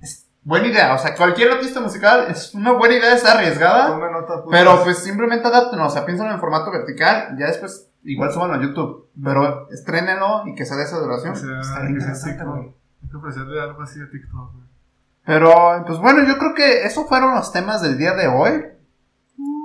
Es 0.00 0.28
buena 0.42 0.68
idea. 0.68 0.94
O 0.94 0.98
sea, 0.98 1.14
cualquier 1.16 1.50
artista 1.52 1.80
musical 1.80 2.26
es 2.30 2.54
una 2.54 2.72
buena 2.72 2.94
idea, 2.94 3.14
es 3.14 3.24
arriesgada. 3.24 3.88
Nota, 3.88 4.42
putas. 4.44 4.60
Pero 4.60 4.82
pues 4.84 4.98
simplemente 4.98 5.46
adaptenlo. 5.48 5.86
O 5.86 5.90
sea, 5.90 6.06
piénsalo 6.06 6.32
en 6.32 6.38
formato 6.40 6.70
vertical. 6.70 7.36
Ya 7.38 7.46
después, 7.48 7.90
igual 8.04 8.32
súbanlo 8.32 8.54
a 8.54 8.62
YouTube. 8.62 9.08
Pero 9.22 9.68
estrénenlo 9.70 10.46
y 10.46 10.54
que 10.54 10.64
sea 10.64 10.76
de 10.76 10.84
esa 10.84 10.98
duración. 11.00 11.34
Que 11.34 11.40
sea- 11.40 11.60
Está 11.60 11.80
que 11.80 11.86
bien 11.88 12.00
sea 12.00 12.08
interesante, 12.10 12.32
TikTok. 12.38 12.54
güey. 12.56 12.74
Hay 13.02 13.08
que 13.10 13.16
ofrecerle 13.16 13.60
algo 13.60 13.82
así 13.82 14.00
a 14.00 14.08
TikTok, 14.10 14.52
güey. 14.54 14.66
Pero, 15.24 15.84
pues 15.86 15.98
bueno, 15.98 16.24
yo 16.26 16.38
creo 16.38 16.54
que 16.54 16.84
esos 16.84 17.08
fueron 17.08 17.34
los 17.34 17.52
temas 17.52 17.82
del 17.82 17.98
día 17.98 18.14
de 18.14 18.28
hoy. 18.28 18.64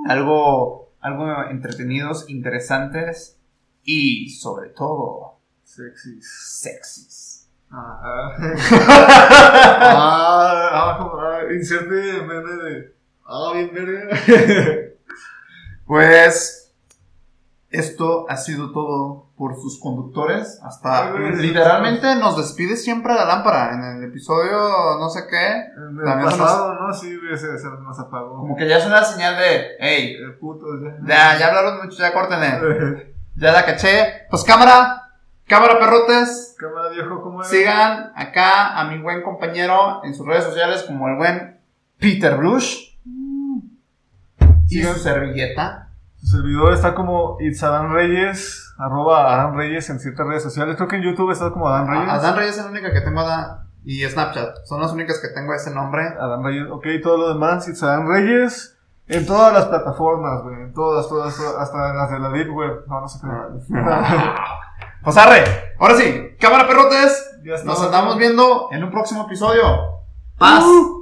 Algo, 0.07 0.91
algo 1.01 1.43
entretenidos, 1.49 2.29
interesantes 2.29 3.39
y 3.83 4.29
sobre 4.31 4.69
todo 4.69 5.36
Sexys. 5.67 6.61
sexys. 6.61 7.47
Ah, 7.69 7.99
ah, 8.01 8.31
ah, 9.81 10.99
ah, 10.99 11.53
inserte 11.53 12.21
meme 12.21 12.53
de. 12.63 12.95
Ah, 13.27 13.51
bien 13.53 13.69
verga. 13.73 14.17
Pues 15.85 16.73
esto 17.69 18.25
ha 18.29 18.37
sido 18.37 18.71
todo 18.71 19.27
por 19.37 19.55
sus 19.55 19.79
conductores. 19.81 20.59
Hasta 20.63 21.11
literalmente 21.13 22.15
nos 22.15 22.37
despide 22.37 22.77
siempre 22.77 23.13
la 23.13 23.25
lámpara. 23.25 23.73
En 23.73 23.83
el 23.97 24.03
episodio 24.09 24.97
no 24.99 25.09
sé 25.09 25.27
qué. 25.29 25.47
En 25.77 25.99
el 25.99 26.23
pasado, 26.23 26.75
¿no? 26.75 26.93
Sí, 26.93 27.13
se, 27.35 27.59
se 27.59 27.67
nos 27.67 27.99
apagó. 27.99 28.37
Como 28.37 28.55
que 28.55 28.67
ya 28.67 28.77
es 28.77 28.85
una 28.85 29.03
señal 29.03 29.35
de, 29.37 29.75
hey, 29.79 30.15
Eh, 30.15 30.31
putos, 30.39 30.69
ya. 30.81 31.33
ya, 31.33 31.39
ya 31.39 31.47
hablaron 31.47 31.83
mucho, 31.83 31.97
ya 31.97 32.13
córtenle. 32.13 33.15
Ya 33.39 33.51
la 33.51 33.63
caché. 33.65 34.25
Pues 34.31 34.43
cámara, 34.43 35.06
cámara 35.47 35.79
perrotes. 35.79 36.55
Cámara 36.57 36.89
viejo, 36.89 37.21
¿cómo 37.21 37.41
es? 37.41 37.47
Sigan 37.47 38.11
acá 38.15 38.79
a 38.79 38.89
mi 38.89 39.01
buen 39.01 39.23
compañero 39.23 40.01
en 40.03 40.13
sus 40.13 40.25
redes 40.25 40.43
sociales 40.43 40.83
como 40.83 41.07
el 41.07 41.15
buen 41.15 41.59
Peter 41.99 42.37
Brush. 42.37 42.95
Y 44.69 44.83
su 44.83 44.99
servilleta. 44.99 45.89
Su 46.17 46.37
servidor 46.37 46.73
está 46.73 46.93
como 46.93 47.37
It's 47.39 47.63
Adán 47.63 47.93
Reyes, 47.93 48.73
arroba 48.77 49.33
Adán 49.33 49.55
Reyes 49.55 49.89
en 49.89 49.99
ciertas 49.99 50.27
redes 50.27 50.43
sociales. 50.43 50.75
Creo 50.75 50.87
que 50.87 50.97
en 50.97 51.03
YouTube 51.03 51.31
está 51.31 51.51
como 51.51 51.69
Adán 51.69 51.87
Reyes. 51.87 52.09
Adán 52.09 52.35
Reyes 52.35 52.57
es 52.57 52.65
la 52.65 52.71
única 52.71 52.91
que 52.91 53.01
tengo 53.01 53.21
Adán. 53.21 53.67
Y 53.85 54.03
Snapchat. 54.03 54.65
Son 54.65 54.81
las 54.81 54.91
únicas 54.91 55.19
que 55.21 55.29
tengo 55.29 55.53
ese 55.53 55.71
nombre. 55.71 56.03
Adán 56.19 56.43
Reyes, 56.43 56.67
ok, 56.69 56.85
todo 57.01 57.17
lo 57.17 57.33
demás, 57.33 57.67
It's 57.69 57.81
Adán 57.83 58.07
Reyes. 58.09 58.77
En 59.07 59.25
todas 59.25 59.53
las 59.53 59.67
plataformas, 59.67 60.43
güey. 60.43 60.63
En 60.63 60.73
todas, 60.73 61.07
todas, 61.07 61.37
todas, 61.37 61.55
hasta 61.55 61.91
en 61.91 61.97
las 61.97 62.11
de 62.11 62.19
la 62.19 62.29
Deep 62.29 62.53
Web. 62.53 62.83
No, 62.87 62.99
no 62.99 63.07
sé 63.07 63.19
qué. 63.21 63.27
Josarre, 65.03 65.43
ahora 65.79 65.95
sí, 65.95 66.35
cámara 66.39 66.67
perrotes. 66.67 67.23
Nos 67.63 67.81
andamos 67.81 68.17
viendo 68.17 68.67
en 68.71 68.83
un 68.83 68.91
próximo 68.91 69.23
episodio. 69.23 69.63
Paz. 70.37 70.63
Uh. 70.65 70.97